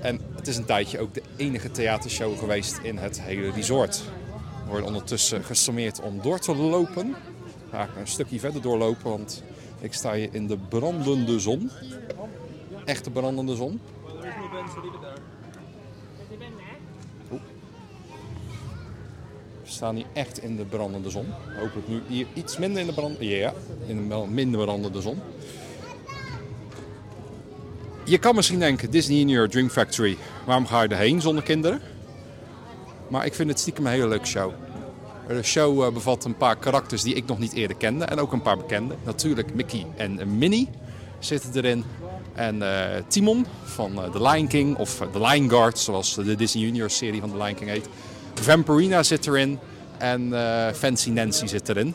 En 0.00 0.20
het 0.34 0.48
is 0.48 0.56
een 0.56 0.64
tijdje 0.64 0.98
ook 0.98 1.14
de 1.14 1.22
enige 1.36 1.70
theatershow 1.70 2.38
geweest 2.38 2.78
in 2.82 2.96
het 2.96 3.22
hele 3.22 3.50
resort. 3.50 4.02
We 4.64 4.68
worden 4.68 4.86
ondertussen 4.86 5.44
gesommeerd 5.44 6.00
om 6.00 6.20
door 6.22 6.38
te 6.38 6.56
lopen. 6.56 7.16
Ga 7.70 7.88
een 7.98 8.06
stukje 8.06 8.40
verder 8.40 8.62
doorlopen, 8.62 9.10
want 9.10 9.42
ik 9.80 9.92
sta 9.92 10.14
hier 10.14 10.28
in 10.32 10.46
de 10.46 10.56
brandende 10.56 11.40
zon. 11.40 11.70
Echte 12.84 13.10
brandende 13.10 13.54
zon. 13.54 13.80
We 19.62 19.76
staan 19.76 19.94
hier 19.94 20.06
echt 20.12 20.42
in 20.42 20.56
de 20.56 20.64
brandende 20.64 21.10
zon. 21.10 21.26
Hopelijk 21.60 21.88
nu 21.88 22.02
hier 22.06 22.26
iets 22.34 22.58
minder 22.58 22.80
in 22.80 22.86
de 22.86 22.92
brand... 22.92 23.16
Ja, 23.18 23.52
in 23.86 24.08
de 24.08 24.26
minder 24.28 24.60
brandende 24.60 25.00
zon. 25.00 25.18
Je 28.04 28.18
kan 28.18 28.34
misschien 28.34 28.58
denken, 28.58 28.90
Disney 28.90 29.18
in 29.18 29.28
Your 29.28 29.48
Dream 29.48 29.68
Factory, 29.68 30.16
waarom 30.46 30.66
ga 30.66 30.82
je 30.82 30.88
erheen 30.88 31.20
zonder 31.20 31.44
kinderen? 31.44 31.80
Maar 33.08 33.26
ik 33.26 33.34
vind 33.34 33.48
het 33.48 33.58
stiekem 33.58 33.86
een 33.86 33.92
hele 33.92 34.08
leuke 34.08 34.26
show. 34.26 34.52
De 35.30 35.42
show 35.42 35.82
eh, 35.82 35.92
bevat 35.92 36.24
een 36.24 36.36
paar 36.36 36.56
karakters 36.56 37.02
die 37.02 37.14
ik 37.14 37.26
nog 37.26 37.38
niet 37.38 37.52
eerder 37.52 37.76
kende 37.76 38.04
en 38.04 38.18
ook 38.18 38.32
een 38.32 38.42
paar 38.42 38.56
bekende. 38.56 38.94
Natuurlijk 39.04 39.54
Mickey 39.54 39.86
en 39.96 40.38
Minnie. 40.38 40.68
zitten 41.18 41.54
erin. 41.54 41.84
En 42.34 42.62
eh, 42.62 43.02
Timon 43.08 43.46
van 43.64 44.02
eh, 44.02 44.10
The 44.10 44.22
Lion 44.22 44.46
King, 44.46 44.76
of 44.76 45.02
The 45.12 45.20
Lion 45.20 45.50
Guard, 45.50 45.78
zoals 45.78 46.14
de 46.14 46.34
Disney 46.34 46.64
Junior 46.64 46.90
serie 46.90 47.20
van 47.20 47.30
The 47.30 47.36
Lion 47.36 47.54
King 47.54 47.70
heet. 47.70 47.88
Vampirina 48.34 49.02
zit 49.02 49.26
erin 49.26 49.58
en 49.98 50.32
Fancy 50.74 51.10
Nancy 51.10 51.46
zit 51.46 51.68
erin. 51.68 51.94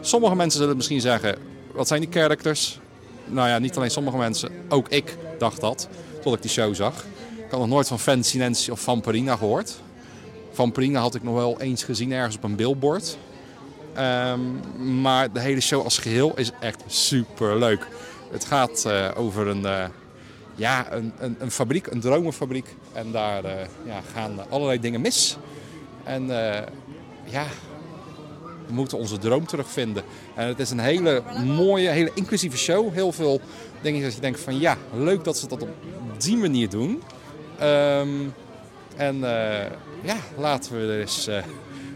Sommige 0.00 0.34
mensen 0.34 0.60
zullen 0.60 0.76
misschien 0.76 1.00
zeggen, 1.00 1.38
wat 1.72 1.88
zijn 1.88 2.00
die 2.00 2.10
characters? 2.12 2.80
Nou 3.24 3.48
ja, 3.48 3.58
niet 3.58 3.76
alleen 3.76 3.90
sommige 3.90 4.16
mensen, 4.16 4.50
ook 4.68 4.88
ik 4.88 5.16
dacht 5.38 5.60
dat, 5.60 5.88
tot 6.22 6.34
ik 6.34 6.42
die 6.42 6.50
show 6.50 6.74
zag. 6.74 7.04
Ik 7.36 7.50
had 7.50 7.60
nog 7.60 7.68
nooit 7.68 7.88
van 7.88 7.98
Fancy 7.98 8.38
Nancy 8.38 8.70
of 8.70 8.80
Vampirina 8.80 9.36
gehoord. 9.36 9.80
Vampirina 10.56 11.00
had 11.00 11.14
ik 11.14 11.22
nog 11.22 11.34
wel 11.34 11.60
eens 11.60 11.84
gezien 11.84 12.12
ergens 12.12 12.36
op 12.36 12.44
een 12.44 12.56
billboard. 12.56 13.18
Ehm, 13.94 14.40
maar 15.00 15.32
de 15.32 15.40
hele 15.40 15.60
show 15.60 15.84
als 15.84 15.98
geheel 15.98 16.32
is 16.36 16.50
echt 16.60 16.82
super 16.86 17.58
leuk. 17.58 17.86
Het 18.30 18.44
gaat 18.44 18.84
eh, 18.84 19.10
over 19.14 19.46
een, 19.46 19.64
eh, 19.66 19.84
ja, 20.54 20.92
een, 20.92 21.12
een, 21.18 21.36
een 21.38 21.50
fabriek, 21.50 21.86
een 21.86 22.00
dromenfabriek. 22.00 22.74
En 22.92 23.12
daar 23.12 23.44
eh, 23.44 23.66
ja, 23.84 24.00
gaan 24.12 24.50
allerlei 24.50 24.80
dingen 24.80 25.00
mis. 25.00 25.36
En 26.04 26.26
ja, 27.24 27.44
we 28.66 28.72
moeten 28.72 28.98
onze 28.98 29.18
droom 29.18 29.46
terugvinden. 29.46 30.02
En 30.34 30.46
het 30.46 30.58
is 30.58 30.70
een 30.70 30.78
hele 30.78 31.22
mooie, 31.44 31.88
hele 31.88 32.10
inclusieve 32.14 32.56
show. 32.56 32.92
Heel 32.92 33.12
veel 33.12 33.40
dingen 33.80 34.02
dat 34.02 34.14
je 34.14 34.20
denkt 34.20 34.40
van 34.40 34.60
ja, 34.60 34.76
leuk 34.94 35.24
dat 35.24 35.38
ze 35.38 35.48
dat 35.48 35.62
op 35.62 35.70
die 36.18 36.36
manier 36.36 36.68
doen. 36.68 37.02
Ehm, 37.58 38.28
en 38.96 39.20
ja, 40.06 40.16
laten 40.38 40.72
we 40.72 40.92
er 40.92 41.00
eens 41.00 41.26
eh, 41.26 41.44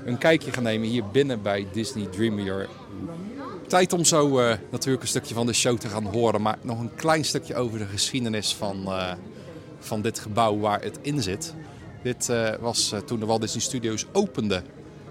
een 0.04 0.18
kijkje 0.18 0.52
gaan 0.52 0.62
nemen 0.62 0.88
hier 0.88 1.06
binnen 1.06 1.42
bij 1.42 1.66
Disney 1.72 2.06
Dreamweaver. 2.06 2.68
Tijd 3.66 3.92
om 3.92 4.04
zo 4.04 4.38
eh, 4.38 4.56
natuurlijk 4.70 5.02
een 5.02 5.08
stukje 5.08 5.34
van 5.34 5.46
de 5.46 5.52
show 5.52 5.78
te 5.78 5.88
gaan 5.88 6.04
horen. 6.04 6.42
Maar 6.42 6.58
nog 6.62 6.78
een 6.80 6.94
klein 6.94 7.24
stukje 7.24 7.54
over 7.54 7.78
de 7.78 7.86
geschiedenis 7.86 8.54
van, 8.54 8.84
eh, 8.86 9.12
van 9.78 10.02
dit 10.02 10.18
gebouw 10.18 10.58
waar 10.58 10.82
het 10.82 10.98
in 11.02 11.22
zit. 11.22 11.54
Dit 12.02 12.32
was 12.60 12.94
toen 13.06 13.20
de 13.20 13.26
Walt 13.26 13.40
Disney 13.40 13.62
Studios 13.62 14.06
opende, 14.12 14.62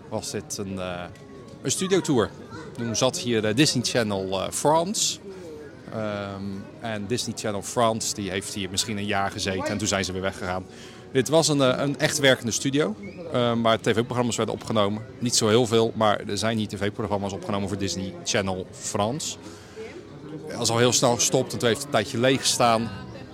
was 0.09 0.31
dit 0.31 0.57
een, 0.57 0.79
een 1.61 1.71
studiotour. 1.71 2.29
Toen 2.77 2.95
zat 2.95 3.17
hier 3.17 3.55
Disney 3.55 3.83
Channel 3.83 4.51
France. 4.51 5.19
Ehm, 5.93 6.43
en 6.79 7.07
Disney 7.07 7.35
Channel 7.37 7.61
France 7.61 8.13
die 8.13 8.29
heeft 8.29 8.53
hier 8.53 8.69
misschien 8.69 8.97
een 8.97 9.05
jaar 9.05 9.31
gezeten 9.31 9.67
en 9.67 9.77
toen 9.77 9.87
zijn 9.87 10.05
ze 10.05 10.11
weer 10.11 10.21
weggegaan. 10.21 10.65
Dit 11.11 11.29
was 11.29 11.47
een, 11.47 11.61
eh, 11.61 11.81
een 11.83 11.99
echt 11.99 12.19
werkende 12.19 12.51
studio 12.51 12.95
ehm, 13.33 13.61
waar 13.61 13.79
tv-programma's 13.79 14.35
werden 14.35 14.55
opgenomen. 14.55 15.05
Niet 15.19 15.35
zo 15.35 15.47
heel 15.47 15.65
veel, 15.65 15.91
maar 15.95 16.19
er 16.27 16.37
zijn 16.37 16.57
hier 16.57 16.67
tv-programma's 16.67 17.33
opgenomen 17.33 17.67
voor 17.69 17.77
Disney 17.77 18.13
Channel 18.23 18.65
France. 18.71 19.37
Dat 20.51 20.61
is 20.61 20.69
al 20.69 20.77
heel 20.77 20.93
snel 20.93 21.15
gestopt 21.15 21.53
en 21.53 21.59
toen 21.59 21.67
heeft 21.67 21.83
een 21.83 21.89
tijdje 21.89 22.19
leeg 22.19 22.39
gestaan. 22.41 22.89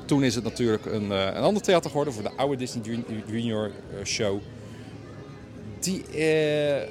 Toen 0.05 0.23
is 0.23 0.35
het 0.35 0.43
natuurlijk 0.43 0.85
een, 0.85 1.11
eh, 1.11 1.25
een 1.25 1.43
ander 1.43 1.61
theater 1.63 1.89
geworden 1.89 2.13
voor 2.13 2.23
de 2.23 2.31
oude 2.37 2.55
Disney 2.57 2.83
Jun- 2.83 3.05
Junior 3.27 3.65
eh, 3.99 4.05
show. 4.05 4.39
Die 5.79 6.05
eh, 6.07 6.89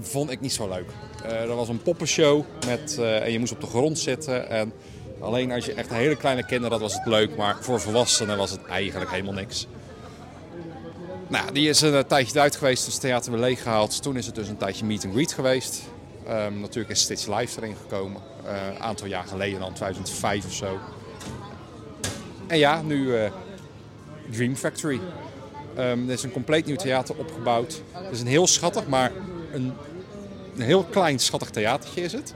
vond 0.00 0.30
ik 0.30 0.40
niet 0.40 0.52
zo 0.52 0.68
leuk. 0.68 0.86
Eh 1.24 1.46
dat 1.46 1.56
was 1.56 1.68
een 1.68 1.82
poppenshow 1.82 2.42
met, 2.66 2.98
eh, 2.98 3.22
en 3.24 3.32
je 3.32 3.38
moest 3.38 3.52
op 3.52 3.60
de 3.60 3.66
grond 3.66 3.98
zitten. 3.98 4.48
En 4.50 4.72
alleen 5.20 5.52
als 5.52 5.64
je 5.64 5.74
echt 5.74 5.90
hele 5.90 6.16
kleine 6.16 6.46
kinderen 6.46 6.70
had, 6.70 6.80
was 6.80 6.94
het 6.94 7.06
leuk. 7.06 7.36
Maar 7.36 7.56
voor 7.60 7.80
volwassenen 7.80 8.36
was 8.36 8.50
het 8.50 8.64
eigenlijk 8.66 9.10
helemaal 9.10 9.32
niks. 9.32 9.66
Nou, 11.30 11.52
die 11.52 11.68
is 11.68 11.80
een 11.80 11.94
eh, 11.94 12.00
tijdje 12.00 12.34
eruit 12.34 12.56
geweest, 12.56 12.84
dus 12.84 12.92
het 12.92 13.02
theater 13.02 13.32
weer 13.32 13.40
leeggehaald. 13.40 14.02
Toen 14.02 14.16
is 14.16 14.26
het 14.26 14.34
dus 14.34 14.48
een 14.48 14.56
tijdje 14.56 14.84
meet 14.84 15.04
and 15.04 15.12
greet 15.14 15.32
geweest. 15.32 15.82
Ehm, 16.26 16.60
natuurlijk 16.60 16.94
is 16.94 17.00
Stitch 17.00 17.38
Live 17.38 17.60
erin 17.60 17.76
gekomen. 17.80 18.22
Eh, 18.44 18.66
Een 18.66 18.78
aantal 18.78 19.06
jaar 19.06 19.24
geleden, 19.24 19.60
dan 19.60 19.72
2005 19.72 20.44
of 20.44 20.52
zo. 20.52 20.78
En 22.46 22.58
ja, 22.58 22.82
nu 22.82 23.16
eh, 23.16 23.30
Dream 24.30 24.56
Factory. 24.56 25.00
Ehm 25.76 26.06
er 26.06 26.12
is 26.12 26.22
een 26.22 26.32
compleet 26.32 26.66
nieuw 26.66 26.76
theater 26.76 27.14
opgebouwd. 27.18 27.82
Het 27.92 28.12
is 28.12 28.20
een 28.20 28.26
heel 28.26 28.46
schattig, 28.46 28.86
maar 28.86 29.12
een, 29.52 29.72
een 30.56 30.62
heel 30.62 30.84
klein 30.84 31.18
schattig 31.18 31.50
theatertje 31.50 32.00
is 32.02 32.12
het. 32.12 32.34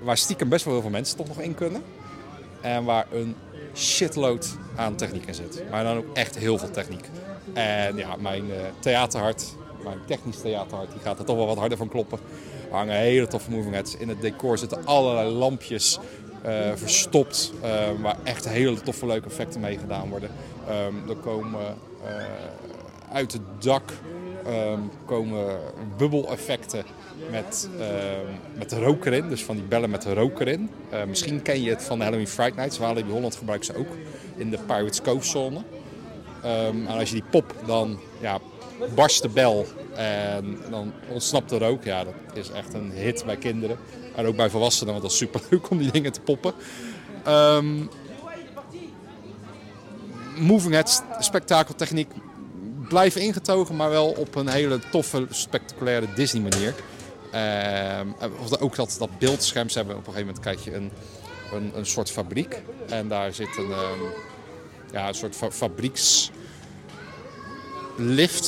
Waar 0.00 0.16
stiekem 0.16 0.48
best 0.48 0.64
wel 0.64 0.72
heel 0.72 0.82
veel 0.82 0.90
mensen 0.90 1.16
toch 1.16 1.28
nog 1.28 1.40
in 1.40 1.54
kunnen. 1.54 1.82
En 2.60 2.84
waar 2.84 3.06
een 3.12 3.36
shitload 3.74 4.56
aan 4.76 4.96
techniek 4.96 5.26
in 5.26 5.34
zit. 5.34 5.62
Maar 5.70 5.84
dan 5.84 5.96
ook 5.96 6.16
echt 6.16 6.38
heel 6.38 6.58
veel 6.58 6.70
techniek. 6.70 7.04
En 7.52 7.96
ja, 7.96 8.16
mijn 8.16 8.50
eh, 8.50 8.56
theaterhart, 8.78 9.54
mijn 9.84 9.98
technisch 10.06 10.40
theaterhart, 10.40 10.92
die 10.92 11.00
gaat 11.00 11.18
er 11.18 11.24
toch 11.24 11.36
wel 11.36 11.46
wat 11.46 11.58
harder 11.58 11.78
van 11.78 11.88
kloppen. 11.88 12.18
Er 12.70 12.76
hangen 12.76 12.96
hele 12.96 13.26
toffe 13.26 13.50
moving 13.50 13.74
heads. 13.74 13.96
In 13.96 14.08
het 14.08 14.20
decor 14.20 14.58
zitten 14.58 14.86
allerlei 14.86 15.30
lampjes 15.30 15.98
eh, 16.42 16.70
verstopt. 16.74 17.52
eh, 17.62 17.70
waar 18.00 18.16
echt 18.24 18.48
hele 18.48 18.80
toffe 18.80 19.06
leuke 19.06 19.28
effecten 19.28 19.60
mee 19.60 19.78
gedaan 19.78 20.08
worden. 20.08 20.30
Ehm, 20.68 21.08
er 21.08 21.16
komen 21.16 21.60
uit 23.12 23.32
het 23.32 23.42
dak 23.58 23.92
ehm, 24.46 24.80
komen 25.04 25.58
bubbeleffecten 25.96 26.84
met, 27.30 27.68
ehm, 27.78 28.58
met 28.58 28.72
rook 28.72 29.04
erin. 29.04 29.28
Dus 29.28 29.44
van 29.44 29.56
die 29.56 29.64
bellen 29.64 29.90
met 29.90 30.04
rook 30.04 30.40
erin. 30.40 30.70
Misschien 31.06 31.42
ken 31.42 31.62
je 31.62 31.70
het 31.70 31.82
van 31.82 31.98
de 31.98 32.04
Halloween 32.04 32.28
Fright 32.28 32.56
Nights. 32.56 32.78
Walibi 32.78 33.10
Holland 33.10 33.36
gebruiken 33.36 33.66
ze 33.66 33.76
ook 33.76 33.96
in 34.36 34.50
de 34.50 34.58
Pirates 34.66 35.02
Cove 35.02 35.26
zone. 35.26 35.60
Ehm, 36.42 36.86
en 36.86 36.98
als 36.98 37.08
je 37.08 37.14
die 37.14 37.24
pop, 37.30 37.54
dan 37.66 37.98
ja, 38.20 38.38
barst 38.94 39.22
de 39.22 39.28
bel 39.28 39.66
en 39.94 40.58
dan 40.70 40.92
ontsnapt 41.08 41.50
de 41.50 41.58
rook. 41.58 41.84
Ja, 41.84 42.04
dat 42.04 42.14
is 42.32 42.50
echt 42.50 42.74
een 42.74 42.90
hit 42.90 43.24
bij 43.26 43.36
kinderen. 43.36 43.78
En 44.14 44.26
ook 44.26 44.36
bij 44.36 44.50
volwassenen, 44.50 44.92
want 44.92 45.02
dat 45.04 45.12
is 45.12 45.18
super 45.18 45.40
leuk 45.50 45.70
om 45.70 45.78
die 45.78 45.90
dingen 45.90 46.12
te 46.12 46.20
poppen. 46.20 46.52
Ehm 47.24 47.86
moving 50.36 50.74
head 50.74 51.02
spektakeltechniek 51.18 52.10
blijven 52.88 53.20
ingetogen, 53.20 53.76
maar 53.76 53.90
wel 53.90 54.10
op 54.10 54.34
een 54.34 54.48
hele 54.48 54.78
toffe, 54.90 55.26
spectaculaire 55.30 56.06
Disney 56.14 56.42
manier. 56.42 56.74
Ehm, 57.30 58.06
ook 58.60 58.76
dat, 58.76 58.96
dat 58.98 59.18
beeldscherm, 59.18 59.68
ze 59.68 59.78
hebben 59.78 59.96
op 59.96 60.06
een 60.06 60.12
gegeven 60.12 60.34
moment 60.34 60.44
krijg 60.44 60.64
je 60.64 60.74
een, 60.74 60.90
een, 61.52 61.72
een 61.74 61.86
soort 61.86 62.10
fabriek. 62.10 62.62
En 62.88 63.08
daar 63.08 63.34
zit 63.34 63.56
een, 63.56 63.72
ja, 64.92 65.08
een 65.08 65.14
soort 65.14 65.36
fa- 65.36 65.50
fabriekslift 65.50 66.32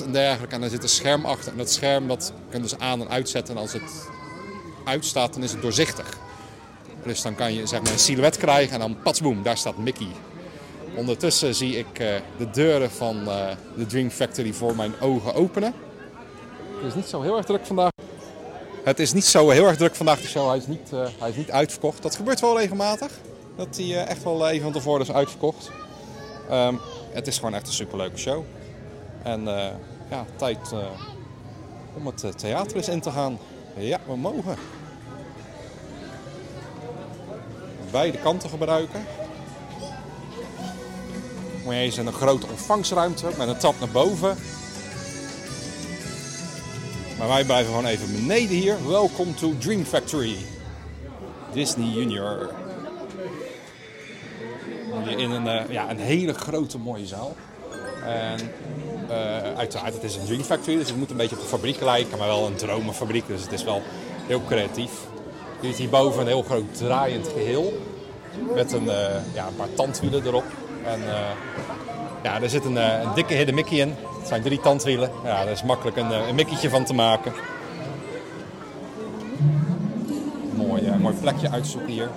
en 0.04 0.12
dergelijke. 0.12 0.54
En 0.54 0.60
daar 0.60 0.70
zit 0.70 0.82
een 0.82 0.88
scherm 0.88 1.24
achter. 1.24 1.52
En 1.52 1.58
dat 1.58 1.70
scherm 1.70 2.08
dat 2.08 2.32
kunnen 2.50 2.68
ze 2.68 2.78
aan 2.78 3.00
en 3.00 3.08
uitzetten. 3.08 3.54
En 3.54 3.60
als 3.60 3.72
het 3.72 4.08
uitstaat, 4.84 5.34
dan 5.34 5.42
is 5.42 5.52
het 5.52 5.62
doorzichtig. 5.62 6.18
Dus 7.04 7.22
dan 7.22 7.34
kan 7.34 7.54
je 7.54 7.66
zeg 7.66 7.82
maar, 7.82 7.92
een 7.92 7.98
silhouet 7.98 8.36
krijgen 8.36 8.72
en 8.74 8.80
dan 8.80 8.96
patsboom, 9.02 9.42
daar 9.42 9.56
staat 9.56 9.76
Mickey. 9.76 10.08
Ondertussen 10.96 11.54
zie 11.54 11.78
ik 11.78 11.98
eh, 11.98 12.14
de 12.38 12.50
deuren 12.50 12.90
van 12.90 13.28
eh, 13.28 13.46
de 13.76 13.86
Dream 13.86 14.10
Factory 14.10 14.52
voor 14.52 14.76
mijn 14.76 15.00
ogen 15.00 15.34
openen. 15.34 15.74
Het 16.76 16.86
is 16.86 16.94
niet 16.94 17.06
zo 17.06 17.22
heel 17.22 17.36
erg 17.36 17.46
druk 17.46 17.66
vandaag. 17.66 17.90
Het 18.84 18.98
is 19.00 19.12
niet 19.12 19.24
zo 19.24 19.50
heel 19.50 19.66
erg 19.66 19.76
druk 19.76 19.94
vandaag, 19.94 20.20
de 20.20 20.28
show. 20.28 20.48
Hij 20.48 20.56
is 20.56 20.66
niet, 20.66 20.92
eh, 20.92 21.06
hij 21.18 21.30
is 21.30 21.36
niet 21.36 21.50
uitverkocht. 21.50 22.02
Dat 22.02 22.16
gebeurt 22.16 22.40
wel 22.40 22.58
regelmatig. 22.58 23.10
Dat 23.56 23.76
hij 23.76 24.04
echt 24.06 24.22
wel 24.22 24.48
even 24.48 24.62
van 24.62 24.72
tevoren 24.72 25.00
is 25.00 25.12
uitverkocht. 25.12 25.70
Ehm, 26.48 26.74
het 27.12 27.26
is 27.26 27.36
gewoon 27.36 27.54
echt 27.54 27.66
een 27.66 27.72
superleuke 27.72 28.16
show. 28.16 28.44
En 29.22 29.48
eh, 29.48 29.70
ja, 30.10 30.24
tijd 30.36 30.72
eh, 30.72 30.78
om 31.94 32.06
het 32.06 32.24
eh, 32.24 32.30
theater 32.30 32.76
eens 32.76 32.88
in 32.88 33.00
te 33.00 33.10
gaan. 33.10 33.38
Ja, 33.76 34.00
we 34.06 34.16
mogen. 34.16 34.56
Beide 37.90 38.18
kanten 38.18 38.50
gebruiken. 38.50 39.06
Maar 41.64 41.74
hier 41.74 41.86
is 41.86 41.96
een 41.96 42.12
grote 42.12 42.46
ontvangstruimte 42.46 43.26
met 43.38 43.48
een 43.48 43.58
trap 43.58 43.80
naar 43.80 43.88
boven. 43.88 44.36
Maar 47.18 47.28
wij 47.28 47.44
blijven 47.44 47.74
gewoon 47.74 47.86
even 47.86 48.12
beneden 48.12 48.56
hier. 48.56 48.88
Welcome 48.88 49.34
to 49.34 49.52
Dream 49.58 49.84
Factory. 49.84 50.36
Disney 51.52 51.88
Junior. 51.88 52.63
In 55.02 55.30
een, 55.30 55.48
eh, 55.48 55.70
ja, 55.70 55.90
een 55.90 55.98
hele 55.98 56.34
grote 56.34 56.78
mooie 56.78 57.06
zaal. 57.06 57.36
En 58.04 58.38
eh, 59.08 59.56
uiteraard, 59.56 59.94
het 59.94 60.02
is 60.02 60.16
een 60.16 60.24
Dream 60.24 60.42
Factory, 60.42 60.76
dus 60.76 60.88
het 60.88 60.96
moet 60.96 61.10
een 61.10 61.16
beetje 61.16 61.36
op 61.36 61.42
een 61.42 61.48
fabriek 61.48 61.80
lijken, 61.80 62.18
maar 62.18 62.26
wel 62.26 62.46
een 62.46 62.54
dromenfabriek. 62.54 63.26
Dus 63.26 63.42
het 63.42 63.52
is 63.52 63.64
wel 63.64 63.82
heel 64.26 64.42
creatief. 64.46 64.90
Je 65.60 65.68
ziet 65.68 65.76
hierboven 65.76 66.20
een 66.20 66.26
heel 66.26 66.42
groot 66.42 66.76
draaiend 66.76 67.28
geheel. 67.28 67.82
Met 68.54 68.72
een, 68.72 68.88
eh, 68.88 69.34
ja, 69.34 69.46
een 69.46 69.56
paar 69.56 69.74
tandwielen 69.74 70.26
erop. 70.26 70.44
En 70.84 71.00
ja, 72.22 72.42
er 72.42 72.50
zit 72.50 72.64
een, 72.64 72.76
een 72.76 73.14
dikke 73.14 73.34
hidden 73.34 73.54
Mickey 73.54 73.78
in. 73.78 73.94
Het 74.18 74.28
zijn 74.28 74.42
drie 74.42 74.60
tandwielen. 74.60 75.10
Ja, 75.24 75.44
daar 75.44 75.52
is 75.52 75.62
makkelijk 75.62 75.96
een, 75.96 76.10
een 76.10 76.34
Mickeytje 76.34 76.70
van 76.70 76.84
te 76.84 76.94
maken. 76.94 77.32
Mooi, 80.54 80.92
mooi 80.98 81.14
plekje 81.20 81.50
uitzoeken 81.50 81.92
hier. 81.92 82.08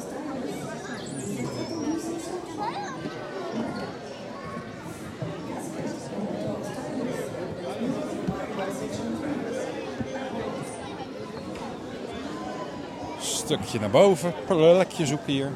Stukje 13.48 13.80
naar 13.80 13.90
boven, 13.90 14.34
plekje 14.46 15.06
zoeken 15.06 15.34
hier. 15.34 15.52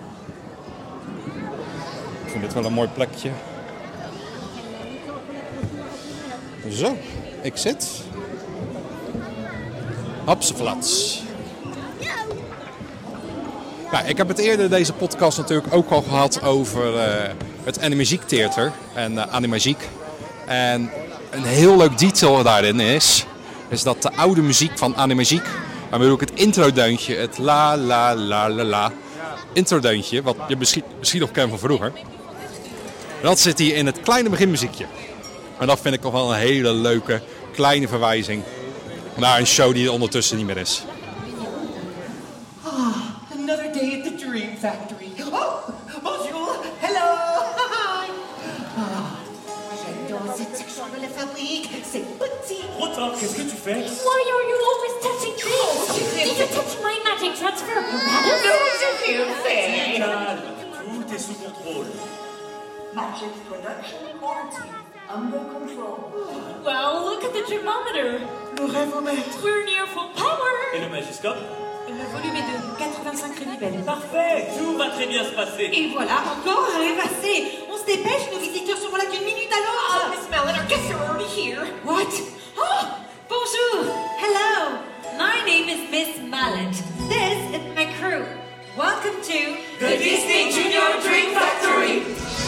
vind 2.26 2.44
dit 2.44 2.54
wel 2.54 2.66
een 2.66 2.74
mooi 2.74 2.88
plekje. 2.88 3.30
Zo, 6.70 6.98
ik 7.42 7.58
zit. 7.58 8.02
Hapseflats. 10.26 11.22
Nou, 13.92 14.06
ik 14.06 14.18
heb 14.18 14.28
het 14.28 14.40
eerder 14.40 14.70
deze 14.70 14.94
podcast 14.94 15.38
natuurlijk 15.38 15.74
ook 15.74 15.90
al 15.90 16.02
gehad 16.02 16.44
over 16.44 16.98
eh, 16.98 17.34
het 17.64 17.82
Animagiek 17.82 18.22
Theater 18.22 18.72
en 18.94 19.32
uh. 19.32 19.78
En 20.46 20.90
een 21.30 21.44
heel 21.44 21.78
leuk 21.78 21.98
detail 21.98 22.44
daarin 22.44 22.80
is, 22.80 23.26
is 23.70 23.84
dat 23.84 24.02
de 24.02 24.12
oude 24.16 24.42
muziek 24.42 24.78
van 24.78 24.96
Animagiek, 24.96 25.46
maar 25.92 26.00
bedoel 26.00 26.14
ik 26.14 26.20
het 26.20 26.32
introdeuntje, 26.34 27.16
het 27.16 27.38
la 27.38 27.78
la 27.78 28.16
la 28.16 28.50
la 28.50 28.64
la 28.64 28.92
introdeuntje, 29.54 30.22
wat 30.22 30.36
je 30.48 30.56
misschien, 30.56 30.84
misschien 31.00 31.20
nog 31.20 31.32
kent 31.32 31.50
van 31.50 31.60
vroeger. 31.60 31.92
Dat 33.22 33.40
zit 33.40 33.60
hier 33.60 33.76
in 33.76 33.86
het 33.86 34.02
kleine 34.02 34.30
beginmuziekje. 34.30 34.86
En 35.60 35.68
dat 35.68 35.80
vind 35.80 35.96
ik 35.96 36.02
toch 36.02 36.12
wel 36.12 36.34
een 36.34 36.40
hele 36.40 36.74
leuke 36.74 37.22
kleine 37.54 37.88
verwijzing 37.88 38.44
naar 39.16 39.40
een 39.40 39.48
show 39.48 39.74
die 39.74 39.86
er 39.86 39.92
ondertussen 39.92 40.38
niet 40.38 40.46
meer 40.46 40.58
is. 40.58 40.84
Another 43.38 43.72
day 43.74 43.98
at 43.98 44.04
the 44.04 44.16
Dream 44.16 44.58
Factory. 44.60 45.12
Oh, 45.32 45.68
bonjour, 46.04 46.56
hello, 46.80 47.10
hi. 47.58 48.10
Ah, 48.78 49.12
j'adore 49.82 50.36
cette 50.38 50.58
section 50.58 50.86
de 50.96 51.02
la 51.02 51.10
fabrique, 51.18 51.70
c'est 51.92 52.06
petit. 52.18 52.64
Rotin, 52.80 53.12
qu'est-ce 53.20 53.36
que 53.36 53.42
tu 53.42 53.58
fais 53.66 53.82
Why 54.08 54.22
are 54.34 54.44
you 54.50 54.58
always? 54.70 55.11
Did 56.22 56.38
you 56.38 56.46
touch 56.54 56.78
my 56.84 56.96
magic 57.04 57.34
transfer 57.40 57.74
apparatus? 57.82 58.44
Je. 59.02 59.98
Calme, 59.98 60.38
tout 60.94 61.14
est 61.16 61.18
sous 61.18 61.34
contrôle. 61.34 61.88
Magic 62.94 63.32
production 63.50 63.98
quality 64.20 64.70
under 65.10 65.40
control. 65.40 66.12
Well, 66.64 67.06
look 67.06 67.24
at 67.24 67.34
the 67.34 67.42
thermometer. 67.50 68.22
Le 68.60 68.66
rêvomètre. 68.66 69.42
We're 69.44 69.66
near 69.66 69.88
full 69.88 70.10
power. 70.16 70.54
Et 70.76 70.80
le 70.82 70.90
magiscope 70.90 71.38
Le 71.88 72.06
volume 72.14 72.36
est 72.36 72.48
de 72.52 72.78
85 72.78 73.40
millibelles. 73.40 73.84
Parfait, 73.84 74.48
tout 74.60 74.78
va 74.78 74.90
très 74.90 75.08
bien 75.08 75.24
se 75.24 75.32
passer. 75.32 75.72
Et 75.74 75.90
voilà, 75.92 76.22
encore 76.38 76.68
un 76.76 76.80
rêvassé. 76.80 77.66
On 77.72 77.78
se 77.78 77.86
dépêche, 77.86 78.30
nos 78.32 78.40
visiteurs 78.40 78.78
seront 78.78 78.98
là 78.98 79.06
qu'une 79.06 79.26
minute 79.26 79.50
à 79.52 79.58
l'autre. 79.58 80.12
Miss 80.12 80.30
Mellon, 80.30 80.56
our 80.56 80.68
guests 80.68 80.92
are 80.92 81.02
already 81.02 81.26
here. 81.26 81.66
What? 81.84 82.14
Oh, 82.58 82.86
bonjour. 83.28 83.92
Hello. 84.20 84.91
My 85.42 85.48
name 85.48 85.70
is 85.70 85.90
Miss 85.90 86.20
Mallet. 86.30 86.72
This 87.10 87.56
is 87.56 87.76
my 87.76 87.92
crew. 88.00 88.28
Welcome 88.78 89.20
to 89.24 89.58
The 89.80 89.98
Disney 89.98 90.52
Junior 90.52 91.02
Dream 91.02 91.34
Factory. 91.34 92.41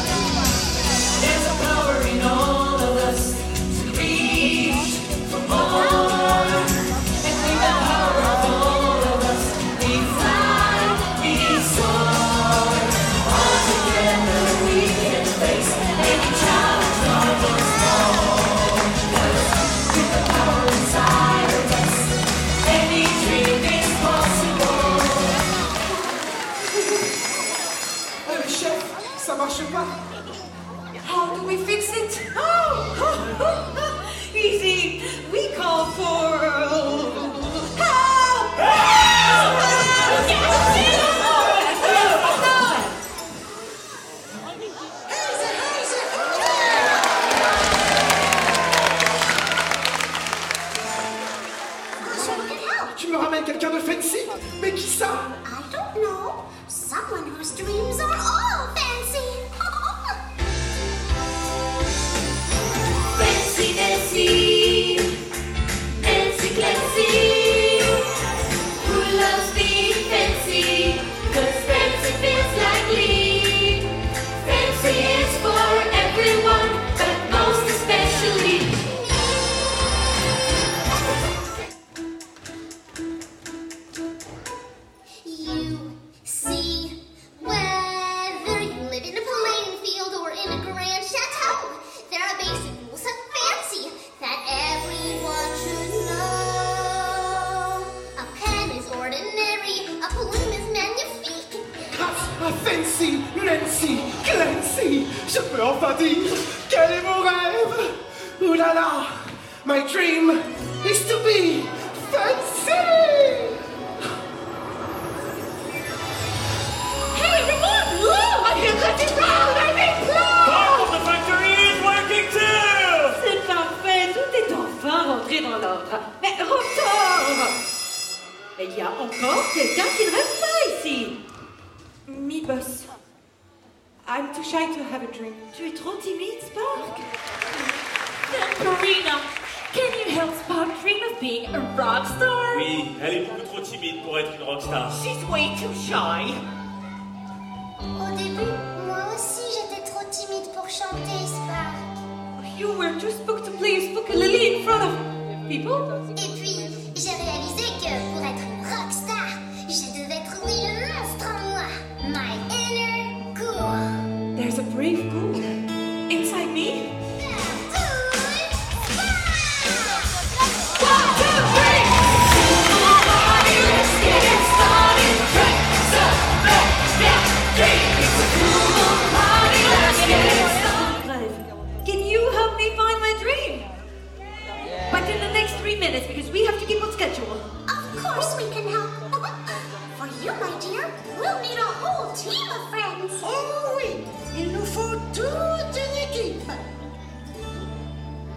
Three 185.63 185.79
minutes, 185.79 186.05
because 186.07 186.29
we 186.29 186.43
have 186.45 186.59
to 186.59 186.65
keep 186.65 186.83
on 186.83 186.91
schedule. 186.91 187.39
Of 187.69 188.03
course 188.03 188.35
we 188.35 188.49
can 188.51 188.67
help. 188.67 188.91
For 189.97 190.07
you, 190.21 190.33
my 190.43 190.51
dear, 190.59 190.91
we'll 191.17 191.39
need 191.39 191.57
a 191.57 191.71
whole 191.79 192.11
team 192.13 192.49
of 192.51 192.69
friends. 192.69 193.13
Oh 193.23 193.77
oui, 193.77 194.03
il 194.37 194.51
nous 194.51 194.65
faut 194.65 194.95
toute 195.13 195.75
une 195.85 195.97
équipe. 196.07 196.51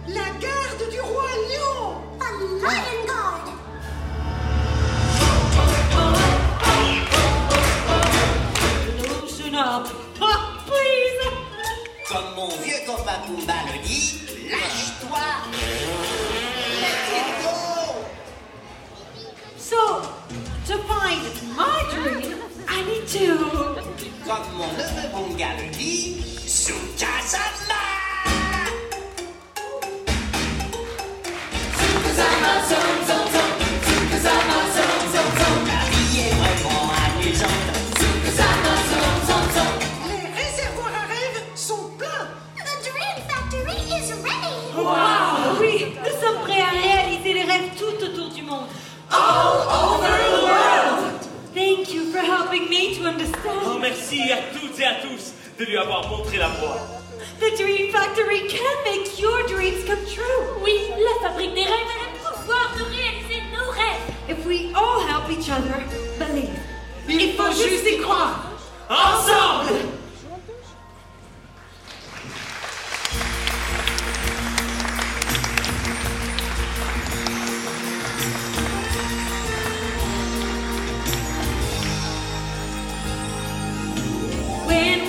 La 0.07 0.27
garde 0.39 0.89
du 0.89 1.01
roi 1.01 1.27
lion. 1.49 1.97
A 2.21 2.29
lion 2.63 3.05
guard. 3.09 3.47
Loosen 9.03 9.55
up. 9.55 9.87
Ah, 10.21 10.63
please. 10.65 11.19
Comme 12.07 12.35
mon 12.37 12.47
vieux 12.63 12.81
copain 12.85 13.19
Pumba 13.25 13.59
le 13.73 13.85
dit, 13.85 14.21
lâche-toi 14.49 16.06
I 21.59 22.83
need 22.85 23.07
to. 23.07 23.37
Comme 24.25 24.45
mon 24.57 24.67
neveu 24.73 25.09
bon 25.11 25.25
le 25.33 25.71
dit, 25.75 26.21
sous 26.45 26.73
zom, 26.73 27.17
zom, 35.13 35.29
zom. 35.39 35.59
La 35.65 35.81
vie 35.89 36.19
est 36.19 36.35
vraiment 36.35 36.91
amusante. 37.07 37.67
Sous 37.97 38.15
Les 40.07 40.27
réservoirs 40.39 40.93
à 40.93 41.07
rêves 41.07 41.41
sont 41.55 41.89
pleins. 41.97 42.27
The 42.57 42.75
Dream 42.83 43.17
Factory 43.27 43.79
is 43.97 44.13
ready. 44.21 44.55
Wow, 44.75 45.57
oui, 45.59 45.95
nous 45.97 46.15
sommes 46.21 46.41
prêts 46.43 46.61
à 46.61 46.69
réaliser 46.69 47.33
les 47.33 47.43
rêves 47.43 47.71
tout 47.77 48.05
autour 48.05 48.29
du 48.29 48.43
monde. 48.43 48.67
All 49.09 49.65
over 49.71 50.36
Thank 51.57 51.91
you 51.91 52.11
for 52.11 52.19
helping 52.19 52.69
me 52.69 52.93
to 52.95 53.01
Oh, 53.01 53.07
understand. 53.07 53.79
merci 53.81 54.31
à 54.31 54.37
toutes 54.53 54.79
et 54.79 54.85
à 54.85 54.93
tous 55.01 55.33
de 55.57 55.65
lui 55.65 55.75
avoir 55.75 56.07
montré 56.07 56.37
la 56.37 56.49
voie. 56.59 56.77
The 57.39 57.57
Dream 57.57 57.91
Factory 57.91 58.41
can 58.47 58.75
make 58.85 59.19
your 59.19 59.41
dreams 59.47 59.83
come 59.87 60.03
true. 60.05 60.61
Oui, 60.63 60.73
la 60.97 61.27
fabrique 61.27 61.55
des 61.55 61.63
rêves 61.63 61.71
a 61.73 62.05
le 62.05 62.19
pouvoir 62.19 62.75
de 62.77 62.83
réaliser 62.83 63.41
nos 63.55 63.71
rêves. 63.71 64.05
If 64.29 64.45
we 64.45 64.71
all 64.75 65.01
help 65.07 65.31
each 65.31 65.49
other 65.49 65.83
believe. 66.19 66.53
Il 67.09 67.33
faut 67.33 67.51
juste 67.51 67.87
y 67.87 67.97
croire. 68.01 68.39
Ensemble! 68.89 69.79
When 84.67 85.06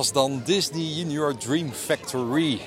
was 0.00 0.12
dan 0.12 0.42
Disney 0.44 0.82
Junior 0.82 1.36
Dream 1.36 1.72
Factory. 1.72 2.60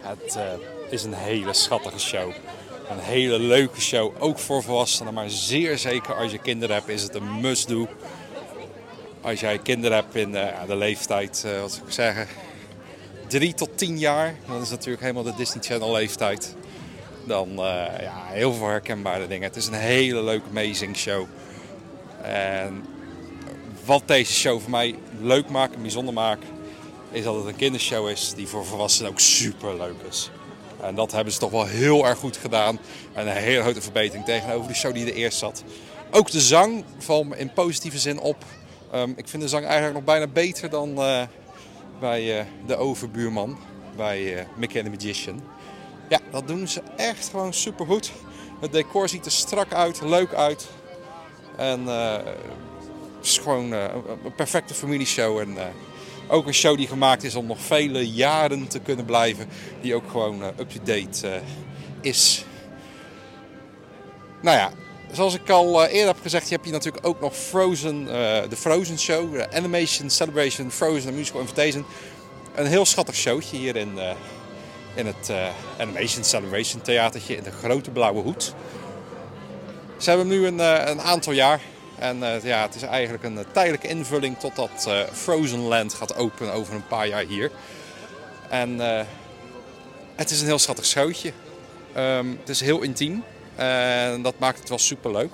Het 0.00 0.36
eh, 0.36 0.44
is 0.90 1.04
een 1.04 1.14
hele 1.14 1.52
schattige 1.52 1.98
show. 1.98 2.32
Een 2.90 2.98
hele 2.98 3.38
leuke 3.38 3.80
show, 3.80 4.12
ook 4.18 4.38
voor 4.38 4.62
volwassenen. 4.62 5.14
Maar 5.14 5.30
zeer 5.30 5.78
zeker 5.78 6.14
als 6.14 6.32
je 6.32 6.38
kinderen 6.38 6.76
hebt, 6.76 6.88
is 6.88 7.02
het 7.02 7.14
een 7.14 7.40
must-do. 7.40 7.88
Als 9.20 9.40
jij 9.40 9.58
kinderen 9.58 9.96
hebt 9.96 10.14
in 10.14 10.36
eh, 10.36 10.66
de 10.66 10.76
leeftijd, 10.76 11.42
eh, 11.46 11.60
wat 11.60 11.72
zou 11.72 11.86
ik 11.86 11.92
zeggen, 11.92 12.26
3 13.26 13.54
tot 13.54 13.78
10 13.78 13.98
jaar. 13.98 14.34
Dan 14.46 14.62
is 14.62 14.70
natuurlijk 14.70 15.02
helemaal 15.02 15.22
de 15.22 15.34
Disney 15.36 15.62
Channel 15.62 15.92
leeftijd. 15.92 16.56
Dan 17.26 17.48
ja, 18.00 18.24
heel 18.26 18.52
veel 18.52 18.66
herkenbare 18.66 19.26
dingen. 19.26 19.48
Het 19.48 19.56
is 19.56 19.66
een 19.66 19.72
hele 19.72 20.22
leuke, 20.22 20.48
amazing 20.48 20.96
show. 20.96 21.26
En 22.22 22.84
wat 23.84 24.02
deze 24.06 24.32
show 24.32 24.60
voor 24.60 24.70
mij 24.70 24.94
leuk 25.20 25.48
maakt 25.48 25.82
bijzonder 25.82 26.14
maakt, 26.14 26.44
is 27.12 27.24
dat 27.24 27.34
het 27.34 27.46
een 27.46 27.56
kindershow 27.56 28.08
is 28.08 28.32
die 28.34 28.46
voor 28.48 28.64
volwassenen 28.64 29.10
ook 29.10 29.20
super 29.20 29.76
leuk 29.76 30.00
is. 30.08 30.30
En 30.80 30.94
dat 30.94 31.12
hebben 31.12 31.32
ze 31.32 31.38
toch 31.38 31.50
wel 31.50 31.66
heel 31.66 32.06
erg 32.06 32.18
goed 32.18 32.36
gedaan. 32.36 32.78
En 33.12 33.26
een 33.26 33.36
hele 33.36 33.62
grote 33.62 33.80
verbetering 33.82 34.24
tegenover 34.24 34.68
de 34.68 34.74
show 34.74 34.94
die 34.94 35.06
er 35.06 35.14
eerst 35.14 35.38
zat. 35.38 35.64
Ook 36.10 36.30
de 36.30 36.40
zang 36.40 36.84
valt 36.98 37.28
me 37.28 37.36
in 37.38 37.52
positieve 37.52 37.98
zin 37.98 38.20
op. 38.20 38.36
Ehm, 38.92 39.10
ik 39.16 39.28
vind 39.28 39.42
de 39.42 39.48
zang 39.48 39.64
eigenlijk 39.64 39.94
nog 39.94 40.04
bijna 40.04 40.26
beter 40.26 40.70
dan 40.70 40.98
eh, 40.98 41.22
bij 42.00 42.38
eh, 42.38 42.44
de 42.66 42.76
overbuurman, 42.76 43.58
bij 43.96 44.38
eh, 44.38 44.44
Mickey 44.56 44.82
and 44.82 44.92
the 44.92 44.98
Magician. 45.04 45.42
Ja, 46.08 46.18
dat 46.30 46.46
doen 46.48 46.68
ze 46.68 46.82
echt 46.96 47.28
gewoon 47.28 47.52
super 47.52 47.86
goed. 47.86 48.12
Het 48.60 48.72
decor 48.72 49.08
ziet 49.08 49.24
er 49.26 49.32
strak 49.32 49.72
uit, 49.72 50.00
leuk 50.00 50.34
uit. 50.34 50.66
En 51.56 51.86
het 51.86 52.26
is 53.22 53.38
gewoon 53.38 53.72
een- 53.72 54.34
perfecte 54.36 54.74
familieshow. 54.74 55.38
En 55.38 55.56
ook 56.32 56.46
een 56.46 56.54
show 56.54 56.76
die 56.76 56.86
gemaakt 56.86 57.24
is 57.24 57.34
om 57.34 57.46
nog 57.46 57.60
vele 57.60 58.12
jaren 58.12 58.68
te 58.68 58.78
kunnen 58.78 59.04
blijven. 59.04 59.48
Die 59.80 59.94
ook 59.94 60.10
gewoon 60.10 60.42
eh, 60.42 60.48
up-to-date 60.58 61.28
eh, 61.28 61.40
is. 62.00 62.44
Nou 64.42 64.56
ja, 64.56 64.72
zoals 65.12 65.34
ik 65.34 65.50
al 65.50 65.82
eh, 65.82 65.92
eerder 65.92 66.12
heb 66.12 66.22
gezegd, 66.22 66.50
heb 66.50 66.64
je 66.64 66.70
natuurlijk 66.70 67.06
ook 67.06 67.20
nog 67.20 67.36
Frozen, 67.36 68.04
de 68.48 68.56
Frozen 68.56 68.98
Show. 68.98 69.40
Animation 69.54 70.10
Celebration 70.10 70.70
Frozen 70.70 71.14
Musical 71.14 71.40
Invitation. 71.40 71.84
Een 72.54 72.66
heel 72.66 72.84
schattig 72.84 73.14
showtje 73.14 73.56
hier 73.56 73.76
in, 73.76 73.98
in 74.94 75.06
het 75.06 75.32
Animation 75.78 76.24
Celebration 76.24 76.82
Theatertje 76.82 77.36
in 77.36 77.42
de 77.42 77.50
grote 77.50 77.90
blauwe 77.90 78.22
hoed. 78.22 78.54
Ze 79.96 80.08
hebben 80.08 80.28
nu 80.28 80.46
een, 80.46 80.58
een 80.90 81.00
aantal 81.00 81.32
jaar. 81.32 81.60
En 81.98 82.22
eh, 82.22 82.42
ja, 82.42 82.62
het 82.62 82.74
is 82.74 82.82
eigenlijk 82.82 83.24
een 83.24 83.38
eh, 83.38 83.44
tijdelijke 83.52 83.88
invulling 83.88 84.38
totdat 84.38 84.84
eh 84.88 85.00
Frozen 85.12 85.60
Land 85.60 85.94
gaat 85.94 86.16
openen 86.16 86.52
over 86.52 86.74
een 86.74 86.86
paar 86.86 87.08
jaar 87.08 87.24
hier. 87.24 87.50
En 88.48 88.80
het 90.14 90.30
is 90.30 90.40
een 90.40 90.46
heel 90.46 90.58
schattig 90.58 90.84
showtje. 90.84 91.32
Ehm, 91.92 92.26
het 92.40 92.48
is 92.48 92.60
heel 92.60 92.80
intiem. 92.82 93.24
En 93.56 94.22
dat 94.22 94.38
maakt 94.38 94.58
het 94.58 94.68
wel 94.68 94.78
super 94.78 95.12
leuk. 95.12 95.32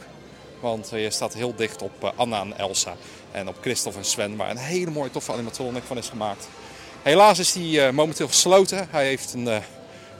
Want 0.60 0.88
je 0.90 1.10
staat 1.10 1.34
heel 1.34 1.54
dicht 1.54 1.82
op 1.82 2.12
Anna 2.16 2.40
en 2.40 2.58
Elsa. 2.58 2.94
En 3.32 3.48
op 3.48 3.56
Christophe 3.60 3.98
en 3.98 4.04
Sven, 4.04 4.36
waar 4.36 4.50
een 4.50 4.56
hele 4.56 4.90
mooie 4.90 5.10
toffe 5.10 5.32
animatronic 5.32 5.82
van 5.82 5.96
is 5.98 6.08
gemaakt. 6.08 6.48
Helaas 7.02 7.38
is 7.38 7.54
eh, 7.56 7.90
momenteel 7.90 8.28
gesloten. 8.28 8.88
Hij 8.90 9.06
heeft 9.06 9.32
een, 9.32 9.62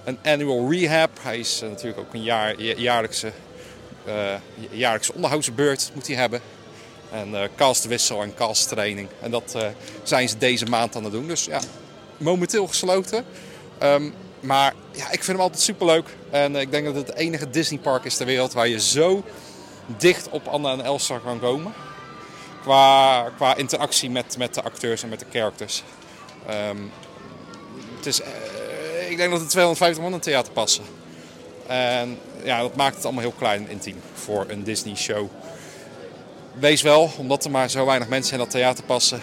een 0.05 0.18
annual 0.24 0.70
rehab. 0.70 1.11
Hij 1.22 1.39
is 1.39 1.61
natuurlijk 1.61 1.99
ook 1.99 2.14
een 2.14 2.22
jaar, 2.22 2.62
ja- 2.62 2.74
jaarlijkse, 2.76 3.32
jaarlijkse 4.70 5.14
onderhoudsbeurt 5.14 5.90
moet 5.94 6.06
hij 6.06 6.16
hebben. 6.16 6.40
En 7.11 7.34
eh 7.34 7.48
castwissel 7.56 8.22
en 8.22 8.34
casttraining. 8.34 9.09
En 9.20 9.30
dat 9.30 9.54
eh, 9.54 9.66
zijn 10.02 10.28
ze 10.28 10.38
deze 10.38 10.64
maand 10.64 10.96
aan 10.96 11.04
het 11.04 11.12
doen. 11.12 11.26
Dus 11.26 11.44
ja, 11.44 11.61
momenteel 12.16 12.66
gesloten. 12.66 13.24
Ehm, 13.78 14.11
maar 14.40 14.74
ja, 14.92 15.04
ik 15.04 15.24
vind 15.24 15.26
hem 15.26 15.40
altijd 15.40 15.62
superleuk. 15.62 16.06
En 16.30 16.56
eh, 16.56 16.61
ik 16.61 16.70
denk 16.70 16.84
dat 16.84 16.94
het 16.94 17.06
het 17.06 17.16
enige 17.16 17.50
Disneypark 17.50 18.04
is 18.04 18.16
ter 18.16 18.26
wereld 18.26 18.52
waar 18.52 18.68
je 18.68 18.80
zo 18.80 19.24
dicht 19.86 20.28
op 20.28 20.46
Anna 20.46 20.72
en 20.72 20.84
Elsa 20.84 21.18
kan 21.18 21.40
komen. 21.40 21.72
Qua, 22.62 23.22
qua 23.36 23.56
interactie 23.56 24.11
met, 24.11 24.38
met 24.38 24.54
de 24.54 24.62
acteurs 24.62 25.02
en 25.02 25.09
met 25.09 25.20
de 25.20 25.26
characters. 25.30 25.82
Ehm, 26.46 26.76
het 27.96 28.06
is, 28.06 28.20
eh, 28.20 29.11
ik 29.11 29.16
denk 29.16 29.30
dat 29.30 29.40
er 29.40 29.48
250 29.48 30.02
man 30.02 30.12
in 30.12 30.18
het 30.18 30.26
theater 30.26 30.52
passen. 30.52 30.84
En 31.66 32.18
ja, 32.45 32.61
dat 32.61 32.76
maakt 32.76 32.95
het 32.95 33.05
allemaal 33.05 33.22
heel 33.22 33.34
klein 33.39 33.64
en 33.64 33.70
intiem 33.70 34.01
voor 34.14 34.45
een 34.49 34.64
Disney 34.64 34.97
show. 34.97 35.26
Wees 36.59 36.82
wel, 36.82 37.11
omdat 37.18 37.45
er 37.45 37.51
maar 37.51 37.70
zo 37.70 37.86
weinig 37.86 38.09
mensen 38.09 38.32
in 38.32 38.39
dat 38.39 38.51
theater 38.51 38.84
passen, 38.84 39.20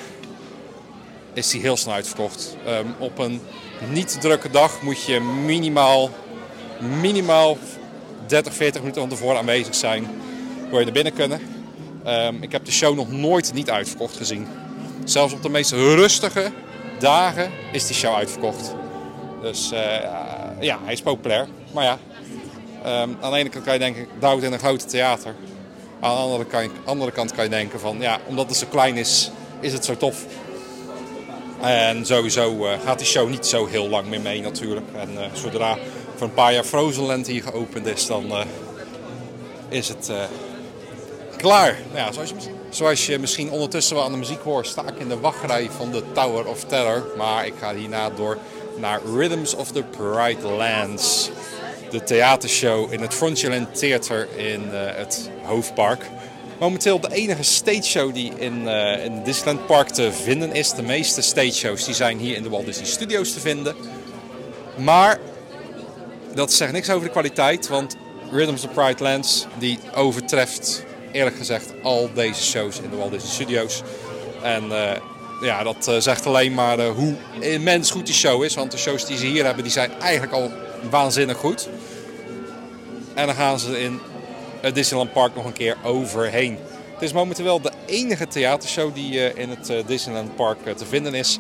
is 1.34 1.50
die 1.50 1.62
heel 1.62 1.78
snel 1.78 1.94
uitverkocht. 1.94 2.58
Ehm, 2.66 2.86
op 3.00 3.18
een 3.18 3.42
niet 3.90 4.22
drukke 4.22 4.50
dag 4.50 4.82
moet 4.82 5.04
je 5.04 5.20
minimaal, 5.20 6.10
minimaal 7.02 7.58
30, 8.28 8.54
40 8.54 8.82
minuten 8.82 9.02
van 9.02 9.10
tevoren 9.10 9.38
aanwezig 9.38 9.76
zijn. 9.76 10.08
Wil 10.70 10.80
je 10.80 10.86
naar 10.86 10.94
binnen 10.94 11.14
kunnen. 11.14 11.42
Ehm, 12.04 12.36
ik 12.42 12.52
heb 12.52 12.66
de 12.66 12.72
show 12.72 12.96
nog 12.96 13.12
nooit 13.12 13.54
niet 13.54 13.70
uitverkocht 13.70 14.18
gezien. 14.18 14.48
Zelfs 15.04 15.34
op 15.34 15.42
de 15.42 15.50
meest 15.50 15.72
rustige 15.72 16.52
dagen 17.00 17.52
is 17.72 17.88
die 17.88 17.96
show 17.96 18.16
uitverkocht. 18.16 18.76
Dus 19.42 19.72
eh, 19.72 19.80
ja, 20.60 20.80
hij 20.84 20.94
is 20.94 21.02
populair. 21.02 21.48
Maar 21.74 21.84
ja, 21.84 22.00
ehm, 22.86 23.10
aan 23.22 23.32
de 23.32 23.38
ene 23.38 23.50
kant 23.50 23.64
kan 23.64 23.74
je 23.74 23.80
denken, 23.80 24.08
het 24.20 24.44
in 24.44 24.54
een 24.54 24.60
grote 24.60 24.86
theater. 24.86 25.36
Aan 26.00 26.16
de 26.16 26.22
andere 26.22 26.46
kant, 26.46 26.72
andere 26.84 27.12
kant 27.12 27.32
kan 27.34 27.44
je 27.44 27.50
denken 27.50 27.80
van, 27.80 27.98
ja, 28.00 28.20
omdat 28.28 28.50
het 28.50 28.58
zo 28.58 28.66
klein 28.70 28.98
is, 28.98 29.32
is 29.60 29.74
het 29.74 29.86
zo 29.86 29.98
tof. 29.98 30.26
En 31.62 32.06
sowieso 32.06 32.66
eh, 32.66 32.80
gaat 32.86 32.98
die 32.98 33.08
show 33.08 33.30
niet 33.30 33.46
zo 33.46 33.66
heel 33.66 33.90
lang 33.90 34.08
meer 34.08 34.22
mee 34.22 34.42
natuurlijk. 34.42 34.86
En 34.96 35.24
eh, 35.24 35.30
zodra 35.34 35.78
voor 36.16 36.28
een 36.28 36.34
paar 36.34 36.54
jaar 36.54 36.64
Frozenland 36.64 37.28
hier 37.28 37.44
geopend 37.44 37.86
is, 37.86 38.08
dan 38.08 38.32
eh, 38.32 38.46
is 39.70 39.88
het 39.88 40.12
klaar. 41.38 41.78
Nou 41.94 42.06
ja, 42.06 42.12
zoals, 42.12 42.30
je, 42.30 42.36
zoals 42.70 43.06
je 43.06 43.20
misschien 43.20 43.52
ondertussen 43.52 43.96
wel 43.96 44.06
aan 44.06 44.12
de 44.12 44.18
muziek 44.18 44.42
hoort, 44.42 44.68
sta 44.68 44.88
ik 44.88 45.00
in 45.00 45.08
de 45.08 45.20
wachtrij 45.20 45.70
van 45.78 45.92
de 45.92 46.04
Tower 46.12 46.46
of 46.48 46.64
Terror. 46.64 47.06
Maar 47.18 47.46
ik 47.46 47.54
ga 47.60 47.74
hierna 47.74 48.10
door 48.10 48.38
naar 48.78 49.02
Rhythms 49.16 49.56
of 49.56 49.72
the 49.72 49.84
Pride 49.84 50.48
Lands. 50.48 51.30
De 51.90 52.04
theatershow 52.04 52.94
in 52.94 53.02
het 53.02 53.14
Frontierland 53.14 53.80
Theater 53.80 54.28
in 54.38 54.74
eh, 54.74 54.96
het 54.96 55.30
Hoofdpark. 55.44 56.02
Momenteel 56.60 57.00
de 57.00 57.14
enige 57.14 57.44
stage 57.44 57.84
show 57.84 58.14
die 58.14 58.32
in, 58.38 58.68
eh 58.68 59.06
in 59.06 59.24
Disneyland 59.24 59.66
Park 59.66 59.90
te 59.90 60.12
vinden 60.12 60.54
is. 60.54 60.74
De 60.74 60.82
meeste 60.82 61.22
stage 61.22 61.54
shows 61.54 61.86
die 61.86 61.94
zijn 61.94 62.18
hier 62.18 62.36
in 62.36 62.44
de 62.44 62.50
Walt 62.50 62.66
Disney 62.66 62.86
Studios 62.86 63.34
te 63.34 63.40
vinden. 63.40 63.76
Maar 64.78 65.20
dat 66.34 66.54
zegt 66.54 66.72
niks 66.72 66.90
over 66.90 67.06
de 67.06 67.12
kwaliteit, 67.12 67.68
want 67.68 67.96
Rhythms 68.32 68.66
of 68.66 68.74
Pride 68.74 69.04
Lands 69.04 69.46
die 69.58 69.80
overtreft 69.94 70.84
eerlijk 71.12 71.36
gezegd 71.36 71.74
al 71.84 72.10
deze 72.14 72.44
shows 72.44 72.80
in 72.80 72.90
de 72.90 72.96
Walt 72.96 73.12
Disney 73.12 73.32
Studios. 73.32 73.82
En 74.42 74.72
eh, 74.72 75.00
ja, 75.42 75.64
dat 75.64 75.96
zegt 76.00 76.26
alleen 76.26 76.54
maar 76.54 76.86
hoe 76.86 77.16
immens 77.40 77.92
goed 77.92 78.06
die 78.06 78.16
show 78.16 78.44
is, 78.44 78.56
want 78.56 78.72
de 78.72 78.78
shows 78.78 79.06
die 79.06 79.18
ze 79.18 79.26
hier 79.26 79.46
hebben 79.46 79.64
die 79.64 79.72
zijn 79.74 79.92
eigenlijk 80.00 80.34
al 80.34 80.52
waanzinnig 80.90 81.38
goed. 81.38 81.70
En 83.14 83.26
dan 83.26 83.36
gaan 83.36 83.60
ze 83.60 83.80
in 83.80 84.00
het 84.62 84.76
Disneyland 84.76 85.14
Park 85.14 85.36
nog 85.36 85.46
een 85.46 85.54
keer 85.54 85.78
overheen. 85.84 86.58
Het 86.96 87.04
is 87.04 87.14
momenteel 87.14 87.62
de 87.62 87.72
enige 87.86 88.28
theatershow 88.28 88.94
die 88.94 89.30
eh, 89.30 89.42
in 89.44 89.50
het 89.50 89.70
eh, 89.70 89.78
Disneyland 89.86 90.36
Park 90.36 90.66
eh, 90.66 90.74
te 90.74 90.86
vinden 90.86 91.14
is. 91.14 91.40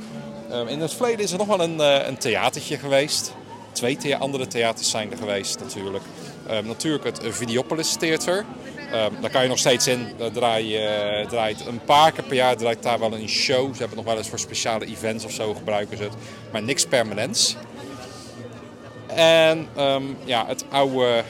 Ehm, 0.50 0.68
in 0.68 0.82
het 0.82 0.93
verleden 0.93 1.20
is 1.26 1.32
er 1.32 1.38
nog 1.38 1.48
wel 1.48 1.62
een, 1.62 1.80
een 2.08 2.18
theatertje 2.18 2.78
geweest. 2.78 3.34
Twee 3.72 4.16
andere 4.16 4.48
theaters 4.48 4.89
zijn 4.89 5.12
er 5.12 5.18
geweest 5.18 5.60
natuurlijk. 5.60 6.04
Ehm, 6.48 6.68
natuurlijk 6.68 7.04
het 7.04 7.20
Videopolis 7.24 7.96
Theater. 7.96 8.46
Ehm, 8.91 9.22
daar 9.22 9.30
kan 9.32 9.41
je 9.41 9.48
nog 9.48 9.58
steeds 9.58 9.88
in. 9.88 10.08
Daar 10.18 10.32
draait 11.28 11.66
een 11.68 11.82
paar 11.86 12.12
keer 12.12 12.24
per 12.24 12.36
jaar 12.36 12.58
draait 12.58 12.84
daar 12.84 13.00
wel 13.00 13.14
een 13.14 13.30
show. 13.30 13.74
Ze 13.74 13.80
hebben 13.80 13.98
nog 13.98 14.06
wel 14.06 14.18
eens 14.18 14.30
voor 14.30 14.39
speciale 14.39 14.86
events 14.86 15.26
of 15.26 15.32
zo 15.32 15.54
gebruiken 15.54 15.98
ze 15.98 16.04
het. 16.04 16.14
Maar 16.52 16.64
niks 16.64 16.86
permanents. 16.86 17.56
En 19.16 19.68
ehm, 19.76 20.03
ja, 20.24 20.45
het 20.47 20.66
oude, 20.70 21.24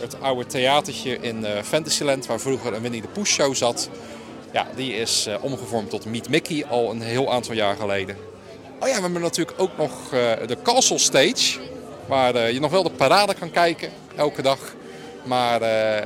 het 0.00 0.20
oude 0.20 0.46
theatertje 0.46 1.18
in 1.20 1.44
eh, 1.44 1.62
Fantasyland, 1.62 2.26
waar 2.26 2.40
vroeger 2.40 2.74
een 2.74 2.82
Winnie 2.82 3.00
de 3.00 3.08
Pooh 3.08 3.24
show 3.24 3.54
zat. 3.54 3.88
Ja, 4.52 4.66
die 4.76 4.96
is 4.96 5.26
eh, 5.26 5.34
omgevormd 5.40 5.90
tot 5.90 6.04
Meet 6.04 6.28
Mickey 6.28 6.64
al 6.64 6.90
een 6.90 7.00
heel 7.00 7.32
aantal 7.32 7.54
jaar 7.54 7.76
geleden. 7.76 8.16
Oh 8.80 8.88
ja, 8.88 8.94
we 8.94 9.00
hebben 9.02 9.20
natuurlijk 9.20 9.60
ook 9.60 9.76
nog 9.76 9.90
eh, 10.12 10.32
de 10.46 10.56
Castle 10.62 10.98
Stage. 10.98 11.58
Waar 12.06 12.52
je 12.52 12.60
nog 12.60 12.70
wel 12.70 12.82
de 12.82 12.90
parade 12.90 13.34
kan 13.34 13.50
kijken, 13.50 13.90
elke 14.16 14.42
dag. 14.42 14.58
Maar 15.22 15.64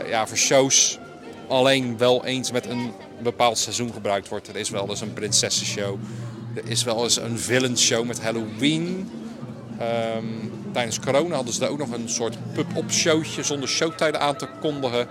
ja, 0.08 0.26
voor 0.26 0.36
shows 0.36 0.98
alleen 1.48 1.98
wel 1.98 2.24
eens 2.24 2.52
met 2.52 2.66
een 2.66 2.92
bepaald 3.22 3.58
seizoen 3.58 3.92
gebruikt 3.92 4.28
wordt. 4.28 4.48
Er 4.48 4.56
is 4.56 4.70
wel 4.70 4.88
eens 4.88 5.00
een 5.00 5.12
prinsessenshow. 5.12 5.98
Er 6.54 6.62
is 6.70 6.82
wel 6.84 7.02
eens 7.02 7.16
een 7.16 7.38
villain-show 7.38 8.06
met 8.06 8.20
Halloween. 8.20 9.10
Ehm, 9.79 10.24
tijdens 10.72 11.01
corona 11.01 11.35
hadden 11.35 11.55
ze 11.55 11.61
daar 11.61 11.68
ook 11.68 11.79
nog 11.79 11.91
een 11.91 12.09
soort 12.09 12.37
pub-up 12.53 12.93
showtje 12.93 13.43
zonder 13.43 13.68
showtijden 13.68 14.20
aan 14.20 14.37
te 14.37 14.49
kondigen. 14.61 15.09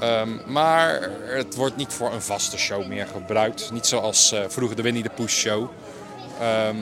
Ehm, 0.00 0.28
maar 0.46 1.10
het 1.22 1.54
wordt 1.54 1.76
niet 1.76 1.92
voor 1.92 2.12
een 2.12 2.22
vaste 2.22 2.58
show 2.58 2.86
meer 2.86 3.06
gebruikt. 3.06 3.70
Niet 3.72 3.86
zoals 3.86 4.32
eh, 4.32 4.40
vroeger 4.48 4.76
de 4.76 4.82
Winnie 4.82 5.02
the 5.02 5.10
Pooh 5.10 5.28
show. 5.28 5.68
Ehm, 6.40 6.76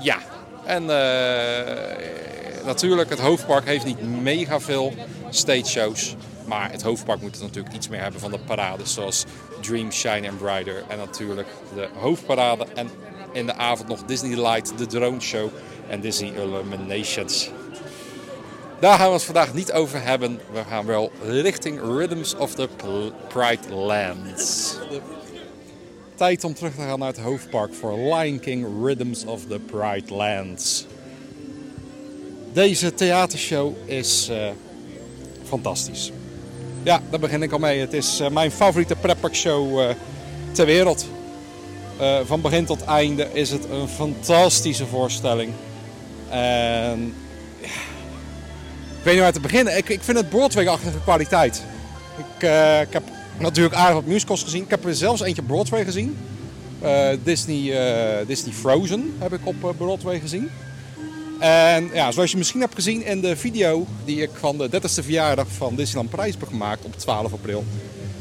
ja, 0.00 0.18
en 0.64 0.82
eh, 0.90 2.64
natuurlijk, 2.64 3.10
het 3.10 3.20
hoofdpark 3.20 3.64
heeft 3.64 3.84
niet 3.84 4.22
mega 4.22 4.60
veel 4.60 4.94
stage 5.30 5.66
shows. 5.66 6.16
Maar 6.46 6.70
het 6.70 6.82
hoofdpark 6.82 7.20
moet 7.20 7.34
het 7.34 7.42
natuurlijk 7.42 7.74
iets 7.74 7.88
meer 7.88 8.00
hebben 8.00 8.20
van 8.20 8.30
de 8.30 8.38
parades 8.38 8.94
zoals 8.94 9.24
Dream, 9.60 9.92
Shine 9.92 10.28
and 10.28 10.38
Brighter. 10.38 10.84
En 10.88 10.98
natuurlijk 10.98 11.48
de 11.74 11.88
hoofdparade. 11.98 12.66
En 12.74 12.90
in 13.32 13.46
de 13.46 13.54
avond 13.54 13.88
nog 13.88 14.04
Disney 14.04 14.50
Light, 14.50 14.78
de 14.78 14.86
drone 14.86 15.20
show 15.20 15.48
en 15.88 16.00
Disney 16.00 16.32
Illuminations. 16.32 17.50
Daar 18.80 18.98
gaan 18.98 19.06
we 19.06 19.12
het 19.12 19.22
vandaag 19.22 19.54
niet 19.54 19.72
over 19.72 20.02
hebben. 20.02 20.40
We 20.52 20.62
gaan 20.68 20.86
wel 20.86 21.12
richting 21.22 21.80
Rhythms 21.80 22.36
of 22.36 22.54
the 22.54 22.68
Pride 23.28 23.74
Lands. 23.74 24.76
Tijd 26.14 26.44
om 26.44 26.54
terug 26.54 26.74
te 26.74 26.80
gaan 26.80 26.98
naar 26.98 27.08
het 27.08 27.20
hoofdpark 27.20 27.74
voor 27.74 27.98
Lion 27.98 28.40
King 28.40 28.66
Rhythms 28.84 29.24
of 29.24 29.40
the 29.48 29.58
Pride 29.58 30.14
Lands. 30.14 30.86
Deze 32.52 32.94
theatershow 32.94 33.74
is 33.84 34.28
eh, 34.28 34.48
fantastisch. 35.44 36.12
Ja, 36.82 37.02
daar 37.10 37.20
begin 37.20 37.42
ik 37.42 37.52
al 37.52 37.58
mee. 37.58 37.80
Het 37.80 37.92
is 37.92 38.20
eh, 38.20 38.30
mijn 38.30 38.50
favoriete 38.50 38.94
pretparkshow 38.94 39.80
eh 39.80 39.94
ter 40.52 40.66
wereld. 40.66 41.06
Eh, 42.02 42.18
van 42.24 42.40
begin 42.40 42.64
tot 42.64 42.84
einde 42.84 43.28
is 43.32 43.50
het 43.50 43.64
een 43.70 43.88
fantastische 43.88 44.86
voorstelling. 44.86 45.52
En 46.28 47.14
ja, 47.60 47.68
ik 48.98 49.02
weet 49.02 49.14
niet 49.14 49.22
waar 49.22 49.32
te 49.32 49.40
beginnen. 49.40 49.76
Ik, 49.76 49.88
ik 49.88 50.02
vind 50.02 50.16
het 50.16 50.28
Broadway-achtige 50.28 51.00
kwaliteit. 51.04 51.62
Ik, 52.16 52.42
eh, 52.42 52.80
ik 52.80 52.92
heb 52.92 53.02
natuurlijk 53.38 53.74
aardig 53.74 53.94
wat 53.94 54.06
musicals 54.06 54.42
gezien. 54.42 54.62
Ik 54.62 54.70
heb 54.70 54.84
er 54.84 54.94
zelfs 54.94 55.20
eentje 55.20 55.42
Broadway 55.42 55.84
gezien. 55.84 56.16
Eh, 56.80 57.08
Disney, 57.22 57.74
Disney 58.26 58.54
Frozen 58.54 59.14
heb 59.18 59.32
ik 59.32 59.40
op 59.42 59.74
Broadway 59.76 60.20
gezien. 60.20 60.50
En 61.38 61.90
ja, 61.92 62.12
zoals 62.12 62.30
je 62.30 62.36
misschien 62.36 62.60
hebt 62.60 62.74
gezien 62.74 63.04
in 63.04 63.20
de 63.20 63.36
video 63.36 63.86
die 64.04 64.22
ik 64.22 64.30
van 64.32 64.58
de 64.58 64.68
30ste 64.68 65.02
verjaardag 65.02 65.46
van 65.48 65.74
Disneyland 65.76 66.10
Parijs 66.10 66.34
heb 66.38 66.48
gemaakt 66.48 66.84
op 66.84 66.98
12 66.98 67.32
april. 67.32 67.64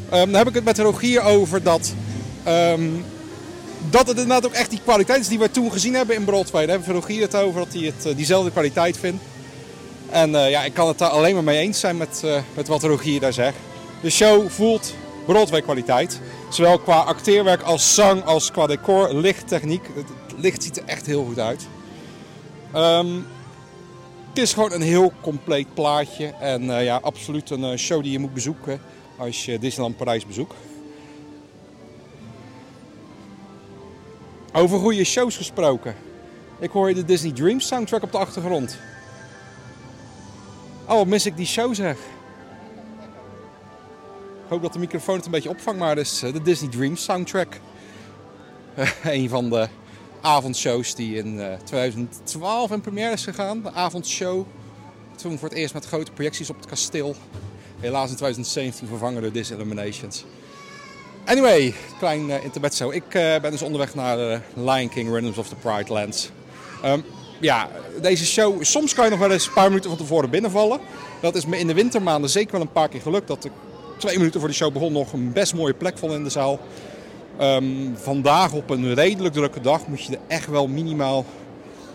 Ehm, 0.09 0.25
dan 0.25 0.35
heb 0.35 0.47
ik 0.47 0.53
het 0.53 0.63
met 0.63 0.79
Rogier 0.79 1.21
over 1.21 1.63
dat, 1.63 1.93
ehm, 2.43 2.81
dat 3.89 4.07
het 4.07 4.17
inderdaad 4.17 4.45
ook 4.45 4.53
echt 4.53 4.69
die 4.69 4.81
kwaliteit 4.83 5.19
is 5.19 5.27
die 5.27 5.39
we 5.39 5.51
toen 5.51 5.71
gezien 5.71 5.93
hebben 5.93 6.15
in 6.15 6.23
Broadway. 6.23 6.65
Daar 6.65 6.77
hebben 6.77 6.95
Rogier 6.95 7.21
het 7.21 7.35
over, 7.35 7.59
dat 7.59 7.73
hij 7.73 7.81
het, 7.81 8.05
eh, 8.05 8.15
diezelfde 8.15 8.51
kwaliteit 8.51 8.97
vindt. 8.97 9.23
En 10.09 10.35
eh, 10.35 10.49
ja, 10.49 10.63
ik 10.63 10.73
kan 10.73 10.87
het 10.87 10.97
daar 10.97 11.09
alleen 11.09 11.33
maar 11.33 11.43
mee 11.43 11.59
eens 11.59 11.79
zijn 11.79 11.97
met, 11.97 12.21
eh, 12.23 12.41
met 12.53 12.67
wat 12.67 12.83
Rogier 12.83 13.19
daar 13.19 13.33
zegt. 13.33 13.57
De 14.01 14.09
show 14.09 14.49
voelt 14.49 14.93
Broadway 15.25 15.61
kwaliteit. 15.61 16.19
Zowel 16.49 16.79
qua 16.79 16.99
acteerwerk 16.99 17.61
als 17.61 17.95
zang 17.95 18.25
als 18.25 18.51
qua 18.51 18.67
decor, 18.67 19.13
lichttechniek. 19.13 19.89
Het 19.93 20.05
licht 20.37 20.63
ziet 20.63 20.77
er 20.77 20.83
echt 20.85 21.05
heel 21.05 21.25
goed 21.25 21.39
uit. 21.39 21.67
Ehm, 22.73 23.07
het 24.29 24.37
is 24.37 24.53
gewoon 24.53 24.71
een 24.71 24.81
heel 24.81 25.11
compleet 25.21 25.73
plaatje. 25.73 26.25
En 26.25 26.63
ja, 26.83 26.99
absoluut 27.01 27.49
een 27.49 27.77
show 27.79 28.03
die 28.03 28.11
je 28.11 28.19
moet 28.19 28.33
bezoeken 28.33 28.81
als 29.17 29.45
je 29.45 29.59
Disneyland 29.59 29.97
Parijs 29.97 30.25
bezoekt. 30.25 30.55
Over 34.53 34.79
goede 34.79 35.03
shows 35.03 35.37
gesproken. 35.37 35.95
Ik 36.59 36.69
hoor 36.69 36.93
de 36.93 37.05
Disney 37.05 37.31
Dreams 37.31 37.67
soundtrack 37.67 38.03
op 38.03 38.11
de 38.11 38.17
achtergrond. 38.17 38.77
Oh, 40.85 40.95
wat 40.95 41.07
mis 41.07 41.25
ik 41.25 41.37
die 41.37 41.45
show 41.45 41.73
zeg. 41.75 41.97
Ik 44.43 44.57
hoop 44.57 44.61
dat 44.61 44.73
de 44.73 44.79
microfoon 44.79 45.15
het 45.15 45.25
een 45.25 45.31
beetje 45.31 45.49
opvangt, 45.49 45.79
maar 45.79 45.97
is 45.97 46.23
eh, 46.23 46.33
de 46.33 46.41
Disney 46.41 46.69
Dreams 46.69 47.03
soundtrack. 47.03 47.59
een 49.03 49.29
van 49.29 49.49
de 49.49 49.67
avondshows 50.21 50.95
die 50.95 51.15
in 51.15 51.39
eh, 51.39 51.57
2012 51.63 52.71
in 52.71 52.81
première 52.81 53.13
is 53.13 53.23
gegaan. 53.23 53.61
De 53.61 53.71
avondshow. 53.71 54.45
Toen 55.15 55.37
voor 55.37 55.49
het 55.49 55.57
eerst 55.57 55.73
met 55.73 55.85
grote 55.85 56.11
projecties 56.11 56.49
op 56.49 56.55
het 56.55 56.65
kasteel. 56.65 57.15
Helaas 57.79 58.09
in 58.09 58.15
2017 58.15 58.87
vervangen 58.87 59.21
door 59.21 59.31
Disney 59.31 59.59
Illuminations. 59.59 60.25
Anyway, 61.25 61.73
klein 61.99 62.29
uh, 62.29 62.43
intermezzo. 62.43 62.89
Ik 62.89 63.03
eh, 63.13 63.39
ben 63.41 63.51
dus 63.51 63.61
onderweg 63.61 63.95
naar 63.95 64.19
eh, 64.19 64.39
Lion 64.53 64.89
King 64.89 65.09
Rhythms 65.09 65.37
of 65.37 65.47
the 65.47 65.55
Pride 65.55 65.93
Lands. 65.93 66.29
Ehm, 66.83 66.99
ja, 67.39 67.69
deze 68.01 68.25
show, 68.25 68.63
soms 68.63 68.93
kan 68.93 69.05
je 69.05 69.11
nog 69.11 69.19
wel 69.19 69.31
eens 69.31 69.47
een 69.47 69.53
paar 69.53 69.67
minuten 69.67 69.89
van 69.89 69.99
tevoren 69.99 70.29
binnenvallen. 70.29 70.79
Dat 71.21 71.35
is 71.35 71.45
me 71.45 71.59
in 71.59 71.67
de 71.67 71.73
wintermaanden 71.73 72.29
zeker 72.29 72.51
wel 72.51 72.61
een 72.61 72.71
paar 72.71 72.89
keer 72.89 73.01
gelukt. 73.01 73.27
Dat 73.27 73.45
ik 73.45 73.51
twee 73.97 74.17
minuten 74.17 74.39
voor 74.39 74.49
de 74.49 74.55
show 74.55 74.73
begon 74.73 74.91
nog 74.91 75.13
een 75.13 75.33
best 75.33 75.53
mooie 75.53 75.73
plek 75.73 75.97
vond 75.97 76.13
in 76.13 76.23
de 76.23 76.29
zaal. 76.29 76.59
Ehm, 77.37 77.65
vandaag 77.93 78.53
op 78.53 78.69
een 78.69 78.93
redelijk 78.93 79.33
drukke 79.33 79.61
dag 79.61 79.87
moet 79.87 80.03
je 80.03 80.13
er 80.13 80.21
echt 80.27 80.47
wel 80.47 80.67
minimaal 80.67 81.25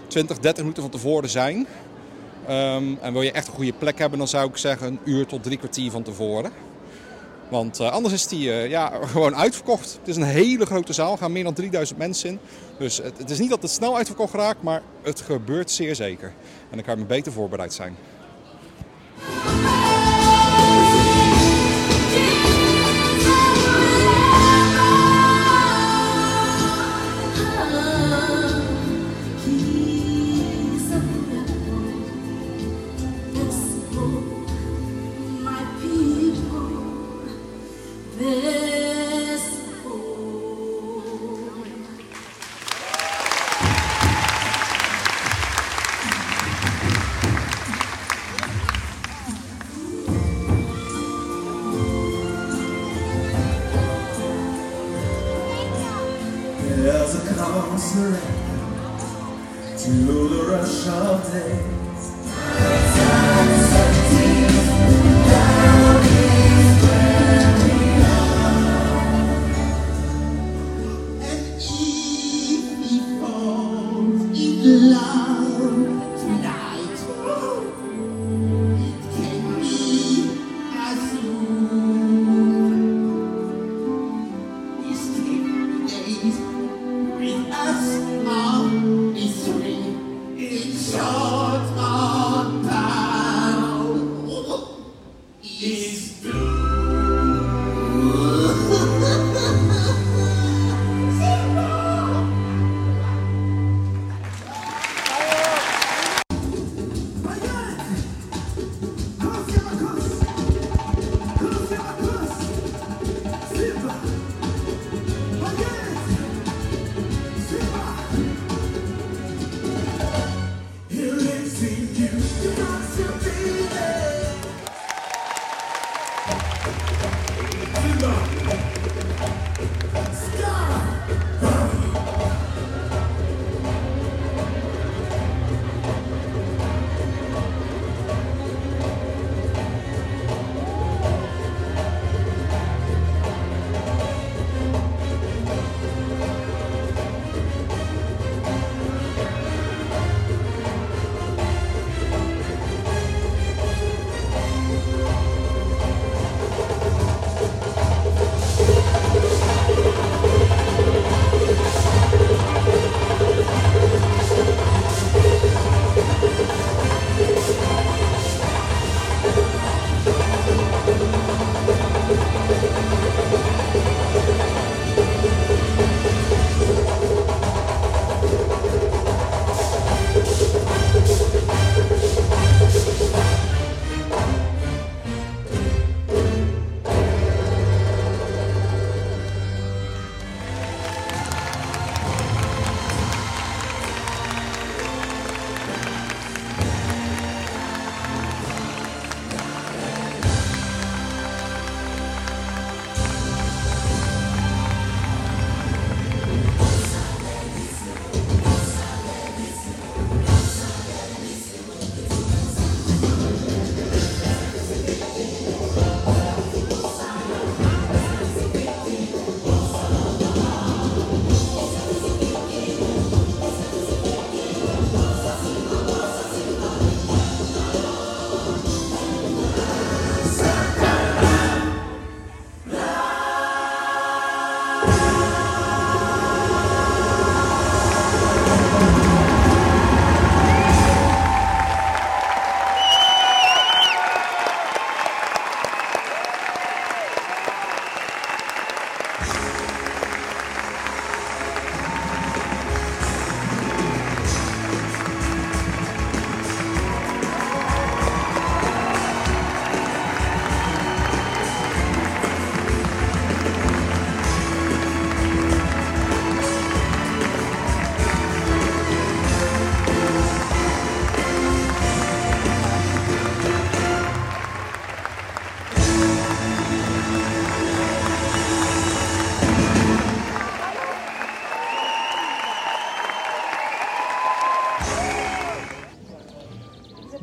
20, 0.06 0.38
30 0.38 0.62
minuten 0.62 0.82
van 0.82 0.92
tevoren 0.92 1.28
zijn. 1.28 1.66
Ehm, 2.46 2.84
en 3.00 3.12
wil 3.12 3.22
je 3.22 3.32
echt 3.32 3.48
een 3.48 3.54
goede 3.54 3.72
plek 3.72 3.98
hebben, 3.98 4.18
dan 4.18 4.28
zou 4.28 4.48
ik 4.48 4.56
zeggen 4.56 4.86
een 4.86 4.98
uur 5.04 5.26
tot 5.26 5.42
drie 5.42 5.58
kwartier 5.58 5.90
van 5.90 6.02
tevoren. 6.02 6.52
Want 7.48 7.80
eh, 7.80 7.90
anders 7.90 8.14
is 8.14 8.26
die 8.26 8.52
eh, 8.52 8.70
ja, 8.70 8.92
gewoon 9.04 9.36
uitverkocht. 9.36 9.96
Het 9.98 10.08
is 10.08 10.16
een 10.16 10.22
hele 10.22 10.66
grote 10.66 10.92
zaal, 10.92 11.12
er 11.12 11.18
gaan 11.18 11.32
meer 11.32 11.44
dan 11.44 11.54
3000 11.54 11.98
mensen 11.98 12.28
in. 12.28 12.38
Dus 12.78 12.96
het, 12.96 13.18
het 13.18 13.30
is 13.30 13.38
niet 13.38 13.50
dat 13.50 13.62
het 13.62 13.70
snel 13.70 13.96
uitverkocht 13.96 14.34
raakt, 14.34 14.62
maar 14.62 14.82
het 15.02 15.20
gebeurt 15.20 15.70
zeer 15.70 15.94
zeker. 15.94 16.28
En 16.70 16.76
dan 16.76 16.82
kan 16.82 16.94
je 16.94 17.00
me 17.00 17.06
beter 17.06 17.32
voorbereid 17.32 17.72
zijn. 17.72 17.96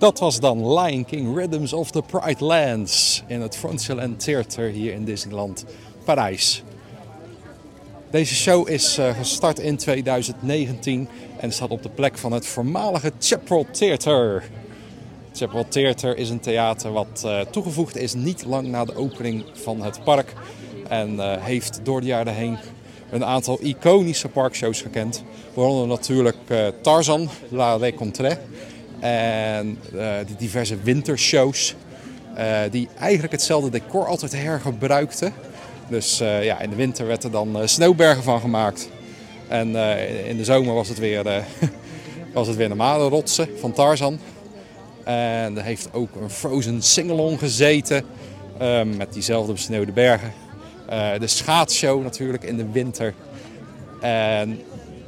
Dat 0.03 0.19
was 0.19 0.39
dan 0.39 0.73
Lion 0.73 1.05
King 1.05 1.35
Rhythms 1.35 1.73
of 1.73 1.91
the 1.91 2.01
Pride 2.01 2.45
Lands 2.45 3.23
in 3.27 3.41
het 3.41 3.55
Frontierland 3.55 4.19
Theater 4.19 4.69
hier 4.69 4.93
in 4.93 5.05
Disneyland 5.05 5.65
Parijs. 6.03 6.63
Deze 8.11 8.35
show 8.35 8.69
is 8.69 8.97
eh, 8.97 9.17
gestart 9.17 9.59
in 9.59 9.77
2019 9.77 11.07
en 11.37 11.51
staat 11.51 11.69
op 11.69 11.83
de 11.83 11.89
plek 11.89 12.17
van 12.17 12.31
het 12.31 12.45
voormalige 12.45 13.11
Chaparral 13.19 13.65
Theater. 13.71 14.43
Chaparral 15.33 15.67
Theater 15.67 16.17
is 16.17 16.29
een 16.29 16.39
theater 16.39 16.91
wat 16.91 17.23
eh, 17.25 17.39
toegevoegd 17.39 17.95
is 17.95 18.13
niet 18.13 18.45
lang 18.45 18.67
na 18.67 18.85
de 18.85 18.95
opening 18.95 19.45
van 19.53 19.81
het 19.81 20.03
park. 20.03 20.33
En 20.87 21.19
eh, 21.19 21.43
heeft 21.43 21.79
door 21.83 22.01
de 22.01 22.07
jaren 22.07 22.33
heen 22.33 22.57
een 23.11 23.25
aantal 23.25 23.59
iconische 23.61 24.29
parkshows 24.29 24.81
gekend. 24.81 25.23
Waaronder 25.53 25.87
natuurlijk 25.87 26.37
Tarzan, 26.81 27.29
La 27.49 27.75
Rencontre. 27.75 28.37
En 29.03 29.77
eh, 29.85 30.17
de 30.27 30.35
diverse 30.37 30.77
wintershows. 30.83 31.75
eh, 32.35 32.59
die 32.71 32.89
eigenlijk 32.99 33.31
hetzelfde 33.31 33.69
decor 33.69 34.05
altijd 34.05 34.31
hergebruikten. 34.31 35.33
Dus 35.89 36.19
eh, 36.19 36.43
ja, 36.43 36.59
in 36.61 36.69
de 36.69 36.75
winter 36.75 37.07
werd 37.07 37.23
er 37.23 37.31
dan 37.31 37.69
sneeuwbergen 37.69 38.23
van 38.23 38.39
gemaakt. 38.39 38.89
En 39.47 39.67
in 40.25 40.37
de 40.37 40.43
zomer 40.43 40.73
was 40.73 40.87
het 40.87 40.99
weer, 40.99 41.23
was 42.33 42.47
het 42.47 42.55
weer 42.55 42.67
normale 42.67 43.09
rotsen 43.09 43.47
van 43.59 43.71
Tarzan. 43.71 44.19
En 45.03 45.57
er 45.57 45.63
heeft 45.63 45.89
ook 45.91 46.15
een 46.21 46.29
Frozen 46.29 46.81
Singalong 46.81 47.39
gezeten. 47.39 48.03
eh, 48.57 48.81
met 48.83 49.13
diezelfde 49.13 49.53
besneeuwde 49.53 49.91
bergen. 49.91 50.33
De 51.19 51.27
schaatsshow 51.27 52.03
natuurlijk 52.03 52.43
in 52.43 52.57
de 52.57 52.71
winter. 52.71 53.13
En 54.01 54.61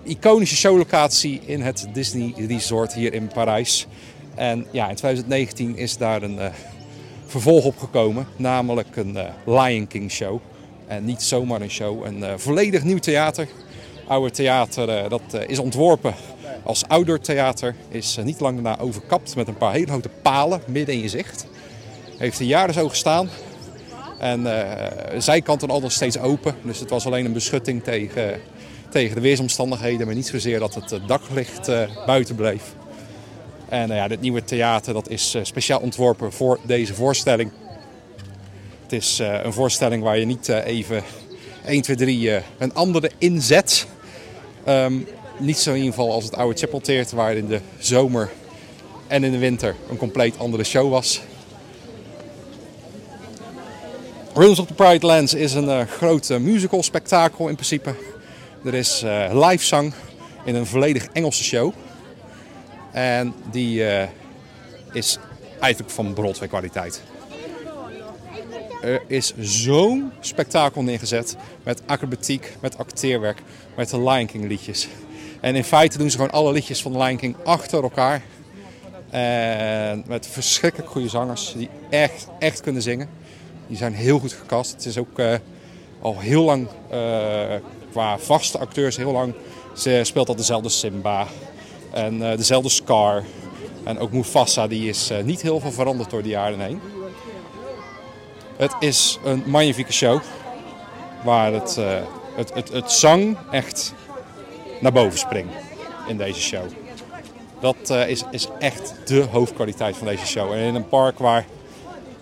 iconische 0.05 0.55
showlocatie 0.55 1.41
in 1.45 1.61
het 1.61 1.87
Disney 1.93 2.33
Resort 2.47 2.93
hier 2.93 3.13
in 3.13 3.27
Parijs. 3.27 3.87
En 4.35 4.65
ja, 4.71 4.89
in 4.89 4.95
2019 4.95 5.77
is 5.77 5.97
daar 5.97 6.21
een 6.21 6.39
eh, 6.39 6.51
vervolg 7.25 7.65
op 7.65 7.77
gekomen, 7.77 8.27
namelijk 8.35 8.95
een 8.95 9.17
eh, 9.17 9.29
Lion 9.45 9.87
King 9.87 10.11
show. 10.11 10.39
En 10.87 11.05
niet 11.05 11.21
zomaar 11.21 11.61
een 11.61 11.69
show, 11.69 12.05
een 12.05 12.23
eh, 12.23 12.33
volledig 12.37 12.83
nieuw 12.83 12.99
theater. 12.99 13.47
Oude 14.07 14.31
theater 14.31 15.09
dat 15.09 15.21
is 15.47 15.59
ontworpen 15.59 16.13
als 16.63 16.87
outdoor 16.87 17.19
theater. 17.19 17.75
Is 17.89 18.17
niet 18.23 18.39
lang 18.39 18.53
daarna 18.61 18.79
overkapt 18.79 19.35
met 19.35 19.47
een 19.47 19.57
paar 19.57 19.73
hele 19.73 19.87
grote 19.87 20.09
palen 20.21 20.61
midden 20.67 20.95
in 20.95 21.01
je 21.01 21.09
zicht. 21.09 21.45
Heeft 22.17 22.39
er 22.39 22.45
jaren 22.45 22.73
zo 22.73 22.89
gestaan. 22.89 23.29
En 24.19 24.37
eh, 24.37 25.11
de 25.11 25.21
zijkanten 25.21 25.69
al 25.69 25.79
nog 25.79 25.91
steeds 25.91 26.17
open. 26.17 26.55
Dus 26.61 26.79
het 26.79 26.89
was 26.89 27.05
alleen 27.05 27.25
een 27.25 27.33
beschutting 27.33 27.83
tegen, 27.83 28.41
tegen 28.89 29.15
de 29.15 29.21
weersomstandigheden. 29.21 30.05
Maar 30.05 30.15
niet 30.15 30.27
zozeer 30.27 30.59
dat 30.59 30.73
het 30.73 30.91
eh, 30.91 31.07
daglicht 31.07 31.67
eh, 31.67 32.05
buiten 32.05 32.35
bleef. 32.35 32.63
En 33.69 33.91
eh, 33.91 33.97
ja, 33.97 34.07
dit 34.07 34.21
nieuwe 34.21 34.43
theater 34.43 34.93
dat 34.93 35.09
is 35.09 35.37
speciaal 35.41 35.79
ontworpen 35.79 36.33
voor 36.33 36.59
deze 36.63 36.93
voorstelling. 36.93 37.51
Het 38.81 38.93
is 38.93 39.19
een 39.43 39.53
voorstelling 39.53 40.03
waar 40.03 40.17
je 40.17 40.25
niet 40.25 40.47
even 40.47 41.03
1, 41.65 41.81
2, 41.81 41.95
3 41.95 42.31
eh, 42.31 42.43
een 42.57 42.73
andere 42.73 43.11
inzet. 43.17 43.87
Ehm, 44.63 44.93
niet 45.37 45.57
zo 45.57 45.69
in 45.69 45.75
ieder 45.75 45.93
geval 45.93 46.11
als 46.11 46.23
het 46.23 46.35
oude 46.35 46.57
Chapel 46.57 46.79
Theater 46.79 47.15
waar 47.15 47.35
in 47.35 47.47
de 47.47 47.59
zomer 47.79 48.31
en 49.07 49.23
in 49.23 49.31
de 49.31 49.37
winter 49.37 49.75
een 49.89 49.97
compleet 49.97 50.39
andere 50.39 50.63
show 50.63 50.89
was. 50.89 51.21
Rhythms 54.33 54.59
of 54.59 54.67
the 54.67 54.73
Pride 54.73 55.05
Lands 55.05 55.33
is 55.33 55.53
een 55.53 55.69
eh, 55.69 55.87
groot 55.87 56.29
musical 56.29 56.83
spektakel 56.83 57.47
in 57.47 57.55
principe. 57.55 57.95
Er 58.65 58.73
is 58.73 59.03
eh 59.03 59.47
live 59.49 59.65
zang 59.65 59.93
in 60.43 60.55
een 60.55 60.65
volledig 60.65 61.07
Engelse 61.13 61.43
show. 61.43 61.73
En 62.91 63.33
die 63.51 63.87
eh, 63.87 64.09
is 64.91 65.17
eigenlijk 65.59 65.93
van 65.93 66.13
Broadway 66.13 66.47
kwaliteit. 66.47 67.01
Er 68.81 69.01
is 69.07 69.33
zo'n 69.37 70.11
spektakel 70.19 70.83
neergezet 70.83 71.35
met 71.63 71.81
acrobatiek, 71.85 72.55
met 72.59 72.77
acteerwerk, 72.77 73.41
met 73.75 73.89
de 73.89 74.01
Lion 74.01 74.25
King 74.25 74.47
liedjes. 74.47 74.87
En 75.41 75.55
in 75.55 75.63
feite 75.63 75.97
doen 75.97 76.09
ze 76.09 76.17
gewoon 76.17 76.31
alle 76.31 76.51
liedjes 76.51 76.81
van 76.81 76.91
de 76.91 76.97
Lion 76.97 77.17
King 77.17 77.35
achter 77.43 77.83
elkaar. 77.83 78.21
En 79.09 80.03
met 80.07 80.27
verschrikkelijk 80.27 80.91
goede 80.91 81.09
zangers 81.09 81.53
die 81.57 81.69
echt, 81.89 82.27
echt 82.39 82.61
kunnen 82.61 82.81
zingen. 82.81 83.09
Die 83.67 83.77
zijn 83.77 83.93
heel 83.93 84.19
goed 84.19 84.33
gecast. 84.33 84.71
Het 84.71 84.85
is 84.85 84.97
ook 84.97 85.19
eh, 85.19 85.33
al 86.01 86.19
heel 86.19 86.43
lang, 86.43 86.67
qua 87.95 88.17
vaste 88.17 88.57
acteurs, 88.57 88.97
heel 88.97 89.11
lang. 89.11 89.33
Ze 89.73 89.99
speelt 90.03 90.27
al 90.27 90.35
dezelfde 90.35 90.69
Simba 90.69 91.27
en 91.91 92.31
eh, 92.31 92.37
dezelfde 92.37 92.69
Scar. 92.69 93.23
En 93.83 93.99
ook 93.99 94.11
Mufasa, 94.11 94.67
die 94.67 94.89
is 94.89 95.09
eh, 95.09 95.23
niet 95.23 95.41
heel 95.41 95.59
veel 95.59 95.71
veranderd 95.71 96.09
door 96.09 96.23
de 96.23 96.29
jaren 96.29 96.59
heen. 96.59 96.81
Het 98.57 98.75
is 98.79 99.19
een 99.23 99.43
magnifieke 99.45 99.93
show. 99.93 100.21
Waar 101.23 101.53
het, 101.53 101.77
eh, 101.77 102.01
het, 102.35 102.53
het, 102.53 102.71
het 102.71 102.91
zang 102.91 103.37
echt 103.51 103.93
naar 104.81 104.91
boven 104.91 105.19
springt 105.19 105.53
in 106.07 106.17
deze 106.17 106.41
show. 106.41 106.65
Dat 107.59 107.89
is, 108.07 108.23
is 108.31 108.47
echt 108.59 108.93
de 109.05 109.25
hoofdkwaliteit 109.31 109.97
van 109.97 110.07
deze 110.07 110.25
show. 110.25 110.51
En 110.51 110.59
in 110.59 110.75
een 110.75 110.87
park 110.87 111.19
waar 111.19 111.45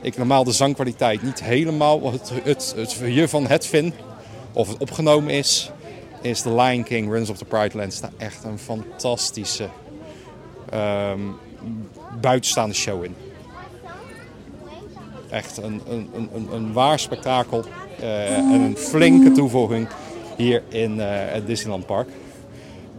ik 0.02 0.18
normaal 0.18 0.44
de 0.44 0.52
zangkwaliteit 0.52 1.22
niet 1.22 1.44
helemaal 1.44 2.12
het, 2.12 2.32
het, 2.44 2.74
het 2.76 2.98
je 3.06 3.28
van 3.28 3.48
het 3.48 3.68
vind, 3.68 3.94
of 4.54 4.68
het 4.68 4.78
opgenomen 4.78 5.34
is, 5.34 5.72
is 6.22 6.42
The 6.42 6.56
Lion 6.56 6.84
King, 6.84 7.10
Runs 7.10 7.30
of 7.30 7.38
the 7.38 7.46
Pride 7.46 7.78
Lands 7.78 8.02
daar 8.02 8.12
echt 8.18 8.44
een 8.44 8.60
fantastische 8.60 9.70
ehm, 10.70 11.20
buitenstaande 12.22 12.76
show 12.76 13.04
in. 13.04 13.16
Echt 15.30 15.58
een, 15.58 15.82
een, 15.90 16.10
een, 16.14 16.48
een, 16.52 16.74
waar 16.74 17.00
spektakel 17.00 17.64
eh, 18.00 18.38
en 18.38 18.62
een 18.62 18.78
flinke 18.78 19.32
toevoeging 19.32 19.88
hier 20.38 20.64
in 20.70 21.00
eh, 21.00 21.08
het 21.10 21.48
Disneyland 21.48 21.86
Park. 21.86 22.10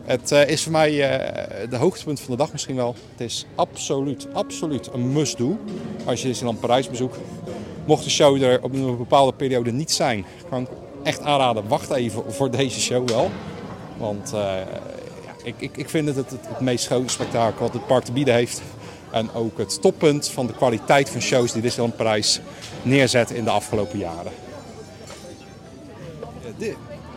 Het 0.04 0.32
eh, 0.32 0.48
is 0.48 0.62
voor 0.62 0.72
mij 0.72 0.90
de 1.70 1.76
hoogtepunt 1.76 2.20
van 2.20 2.30
de 2.30 2.36
dag 2.36 2.52
misschien 2.52 2.76
wel. 2.76 2.94
Het 3.10 3.20
is 3.20 3.46
absoluut, 3.54 4.26
absoluut 4.32 4.90
een 4.92 5.12
must-do 5.12 5.58
als 6.04 6.22
je 6.22 6.28
Disneyland 6.28 6.60
Parijs 6.60 6.90
bezoekt. 6.90 7.18
Mocht 7.84 8.04
de 8.04 8.10
show 8.10 8.42
er 8.42 8.62
op 8.62 8.72
een 8.72 8.96
bepaalde 8.96 9.32
periode 9.32 9.72
niet 9.72 9.90
zijn, 9.90 10.24
kan 10.48 10.68
echt 11.04 11.20
aanraden, 11.20 11.68
wacht 11.68 11.90
even 11.90 12.32
voor 12.32 12.50
deze 12.50 12.80
show 12.80 13.08
wel. 13.08 13.30
Want 13.96 14.32
eh, 14.32 14.56
ik, 15.42 15.54
ik, 15.58 15.76
ik 15.76 15.88
vind 15.88 16.06
het 16.06 16.16
het, 16.16 16.30
het 16.30 16.60
meest 16.60 16.86
grote 16.86 17.12
spektakel 17.12 17.64
wat 17.64 17.72
het 17.72 17.86
park 17.86 18.04
te 18.04 18.12
bieden 18.12 18.34
heeft. 18.34 18.62
En 19.10 19.32
ook 19.34 19.58
het 19.58 19.80
toppunt 19.80 20.28
van 20.28 20.46
de 20.46 20.52
kwaliteit 20.52 21.10
van 21.10 21.20
shows 21.20 21.52
die 21.52 21.62
Disneyland 21.62 21.96
Parijs 21.96 22.40
neerzet 22.82 23.30
in 23.30 23.44
de 23.44 23.50
afgelopen 23.50 23.98
jaren. 23.98 24.32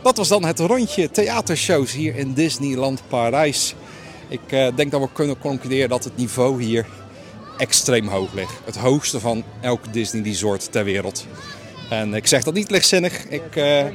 Dat 0.03 0.17
was 0.17 0.27
dan 0.27 0.45
het 0.45 0.59
rondje 0.59 1.11
theatershows 1.11 1.91
hier 1.91 2.15
in 2.15 2.33
Disneyland 2.33 3.01
Parijs. 3.07 3.75
Ik 4.27 4.51
eh, 4.51 4.67
denk 4.75 4.91
dat 4.91 5.01
we 5.01 5.07
kunnen 5.13 5.39
concluderen 5.39 5.89
dat 5.89 6.03
het 6.03 6.17
niveau 6.17 6.63
hier 6.63 6.85
extreem 7.57 8.07
hoog 8.07 8.33
ligt. 8.33 8.53
Het 8.65 8.77
hoogste 8.77 9.19
van 9.19 9.43
elk 9.61 9.93
Disney 9.93 10.21
resort 10.21 10.71
ter 10.71 10.83
wereld. 10.83 11.25
En 11.89 12.13
ik 12.13 12.27
zeg 12.27 12.43
dat 12.43 12.53
niet 12.53 12.71
lichtzinnig. 12.71 13.25
Ik, 13.29 13.55
eh, 13.55 13.85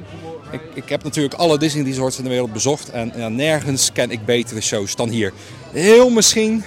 ik, 0.50 0.60
ik 0.74 0.88
heb 0.88 1.02
natuurlijk 1.02 1.34
alle 1.34 1.58
Disney 1.58 1.84
resorts 1.84 2.18
in 2.18 2.24
de 2.24 2.30
wereld 2.30 2.52
bezocht. 2.52 2.90
En 2.90 3.36
nergens 3.36 3.92
ken 3.92 4.10
ik 4.10 4.24
betere 4.24 4.60
shows 4.60 4.96
dan 4.96 5.08
hier. 5.08 5.32
Heel 5.72 6.10
misschien, 6.10 6.64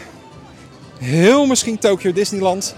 heel 0.97 1.45
misschien 1.45 1.77
Tokyo 1.77 2.13
Disneyland 2.13 2.75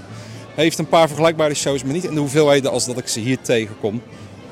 heeft 0.56 0.78
een 0.78 0.88
paar 0.88 1.08
vergelijkbare 1.08 1.54
shows, 1.54 1.84
maar 1.84 1.93
niet 1.93 2.04
in 2.04 2.14
de 2.14 2.20
hoeveelheden 2.20 2.72
als 2.72 2.86
dat 2.86 2.98
ik 2.98 3.08
ze 3.08 3.20
hier 3.20 3.41
tegenkom. 3.41 4.02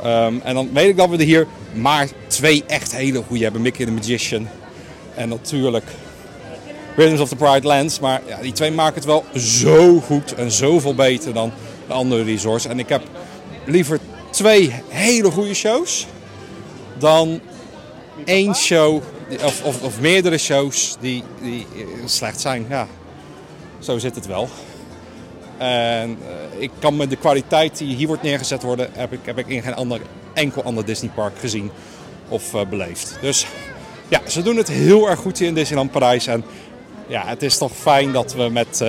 Ehm, 0.04 0.34
en 0.43 0.54
dan 0.54 0.70
weet 0.74 0.89
ik 0.89 0.98
dat 0.98 1.10
we 1.10 1.18
er 1.18 1.24
hier 1.24 1.48
maar 1.74 2.08
twee 2.28 2.64
echt 2.68 2.96
hele 2.96 3.24
goede 3.28 3.43
hebben. 3.43 3.62
Mickey 3.62 3.86
the 3.86 3.91
Magician 3.91 4.48
en 5.16 5.30
natuurlijk 5.30 5.84
Rhythms 6.96 7.20
of 7.20 7.30
the 7.30 7.36
Pride 7.36 7.68
Lands. 7.68 8.00
Maar 8.00 8.22
ja, 8.28 8.41
die 8.41 8.52
twee 8.52 8.72
maken 8.72 8.96
het 8.96 9.06
wel 9.06 9.26
zo 9.36 10.00
goed 10.00 10.36
en 10.36 10.52
zoveel 10.52 10.96
beter 10.96 11.34
dan 11.34 11.52
de 11.88 11.93
andere 11.93 12.24
resorts. 12.24 12.66
En 12.66 12.80
ik 12.80 12.89
heb 12.89 13.02
liever 13.66 13.99
twee 14.30 14.74
hele 14.88 15.32
goede 15.32 15.53
shows 15.53 16.07
dan 16.97 17.41
één 18.26 18.55
show 18.55 19.01
of, 19.43 19.63
of, 19.63 19.82
of 19.82 19.99
meerdere 19.99 20.38
shows 20.38 20.97
die, 20.99 21.24
die 21.41 21.68
eh, 21.76 21.84
slecht 22.05 22.41
zijn. 22.41 22.66
Ja, 22.70 22.88
zo 23.80 23.97
zit 23.97 24.16
het 24.16 24.26
wel. 24.26 24.49
En 25.57 26.18
eh, 26.28 26.61
ik 26.61 26.72
kan 26.80 26.95
met 26.95 27.09
de 27.09 27.16
kwaliteit 27.16 27.78
die 27.78 27.95
hier 27.95 28.07
wordt 28.07 28.24
neergezet 28.24 28.63
worden, 28.63 28.89
heb 28.93 29.13
ik, 29.13 29.20
heb 29.24 29.38
ik 29.38 29.47
in 29.47 29.61
geen 29.61 29.76
ander, 29.76 30.01
enkel 30.34 30.63
ander 30.63 30.86
Disneypark 30.86 31.39
gezien 31.39 31.72
of 32.30 32.53
eh, 32.53 32.61
beleefd. 32.70 33.18
Dus 33.22 33.45
ja, 34.07 34.22
ze 34.28 34.41
doen 34.41 34.57
het 34.57 34.68
heel 34.68 35.09
erg 35.09 35.20
goed 35.20 35.38
hier 35.38 35.47
in 35.47 35.53
Disneyland 35.53 35.91
Parijs. 35.91 36.28
En 36.28 36.43
ja, 37.07 37.26
het 37.26 37.43
is 37.43 37.57
toch 37.57 37.72
fijn 37.72 38.11
dat 38.11 38.34
we 38.34 38.49
met 38.49 38.84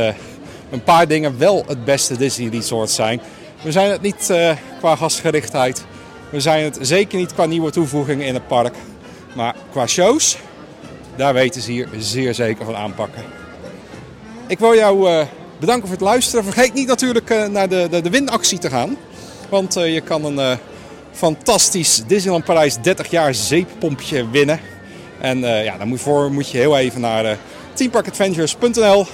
een 0.70 0.83
paar 0.85 1.09
dingen 1.09 1.39
wel 1.39 1.64
het 1.66 1.85
beste 1.85 2.16
Disney 2.16 2.49
Resort 2.49 2.91
zijn. 2.91 3.20
We 3.63 3.73
zijn 3.73 3.91
het 3.91 4.03
niet 4.03 4.31
eh, 4.31 4.57
qua 4.79 4.97
gastgerichtheid. 4.97 5.85
We 6.31 6.41
zijn 6.41 6.65
het 6.65 6.79
zeker 6.81 7.19
niet 7.19 7.35
qua 7.35 7.45
nieuwe 7.45 7.71
toevoegingen 7.71 8.27
in 8.27 8.35
het 8.35 8.47
park. 8.47 8.75
Maar 9.35 9.55
qua 9.71 9.87
shows, 9.87 10.39
daar 11.17 11.35
weten 11.35 11.63
ze 11.63 11.71
hier 11.71 11.89
zeer 11.99 12.35
zeker 12.35 12.65
van 12.65 12.77
aanpakken. 12.77 13.23
Ik 14.47 14.59
wil 14.59 14.75
jou 14.75 15.11
eh, 15.11 15.27
bedanken 15.59 15.89
voor 15.89 15.97
het 15.97 16.07
luisteren. 16.07 16.45
Vergeet 16.45 16.75
niet 16.75 16.87
natuurlijk 16.87 17.31
eh, 17.31 17.47
naar 17.47 17.69
de, 17.69 17.87
de, 17.91 18.01
de 18.01 18.11
winactie 18.11 18.59
te 18.59 18.71
gaan. 18.71 18.97
Want 19.49 19.75
je 19.75 20.01
kan 20.05 20.25
een 20.25 20.59
fantastisch 21.13 22.03
Disneyland 22.07 22.45
Parijs 22.45 22.77
30 22.83 23.11
jaar 23.11 23.35
zeeppompje 23.35 24.31
winnen. 24.31 24.61
En 25.21 25.39
ja, 25.39 25.77
daar 25.77 25.87
moet, 25.87 26.01
voor 26.01 26.33
moet 26.33 26.51
je 26.51 26.59
heel 26.59 26.79
even 26.79 27.01
naar 27.01 27.39
teamparkadventures.nl. 27.73 29.07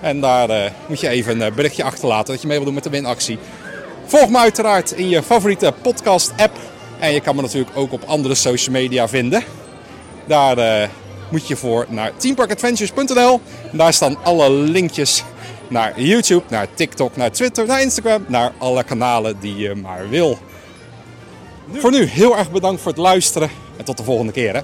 En 0.00 0.20
daar 0.20 0.72
moet 0.86 1.00
je 1.00 1.08
even 1.08 1.40
een 1.40 1.54
berichtje 1.54 1.84
achterlaten 1.84 2.32
dat 2.32 2.42
je 2.42 2.46
mee 2.46 2.56
wil 2.56 2.64
doen 2.64 2.74
met 2.74 2.84
de 2.84 2.90
winactie. 2.90 3.38
Volg 4.06 4.28
me 4.28 4.38
uiteraard 4.38 4.92
in 4.92 5.08
je 5.08 5.22
favoriete 5.22 5.74
podcast 5.82 6.32
app. 6.36 6.56
En 6.98 7.12
je 7.12 7.20
kan 7.20 7.36
me 7.36 7.42
natuurlijk 7.42 7.76
ook 7.76 7.92
op 7.92 8.02
andere 8.06 8.34
social 8.34 8.74
media 8.74 9.08
vinden. 9.08 9.44
Daar 10.26 10.58
eh, 10.58 10.88
moet 11.30 11.48
je 11.48 11.56
voor 11.56 11.86
naar 11.88 12.16
teamparkadventures.nl. 12.16 13.40
En 13.70 13.78
Daar 13.78 13.92
staan 13.92 14.24
alle 14.24 14.50
linkjes 14.50 15.24
naar 15.68 16.00
YouTube, 16.00 16.44
naar 16.48 16.66
TikTok, 16.74 17.16
naar 17.16 17.32
Twitter, 17.32 17.66
naar 17.66 17.82
Instagram. 17.82 18.24
Naar 18.28 18.52
alle 18.58 18.84
kanalen 18.84 19.36
die 19.40 19.56
je 19.56 19.74
maar 19.74 20.08
wil. 20.08 20.38
Voor 21.72 21.90
nu 21.90 22.04
heel 22.04 22.36
erg 22.38 22.50
bedankt 22.50 22.80
voor 22.80 22.92
het 22.92 23.00
luisteren. 23.00 23.50
En 23.76 23.84
tot 23.84 23.96
de 23.96 24.04
volgende 24.04 24.32
keer. 24.32 24.54
Hè. 24.54 24.60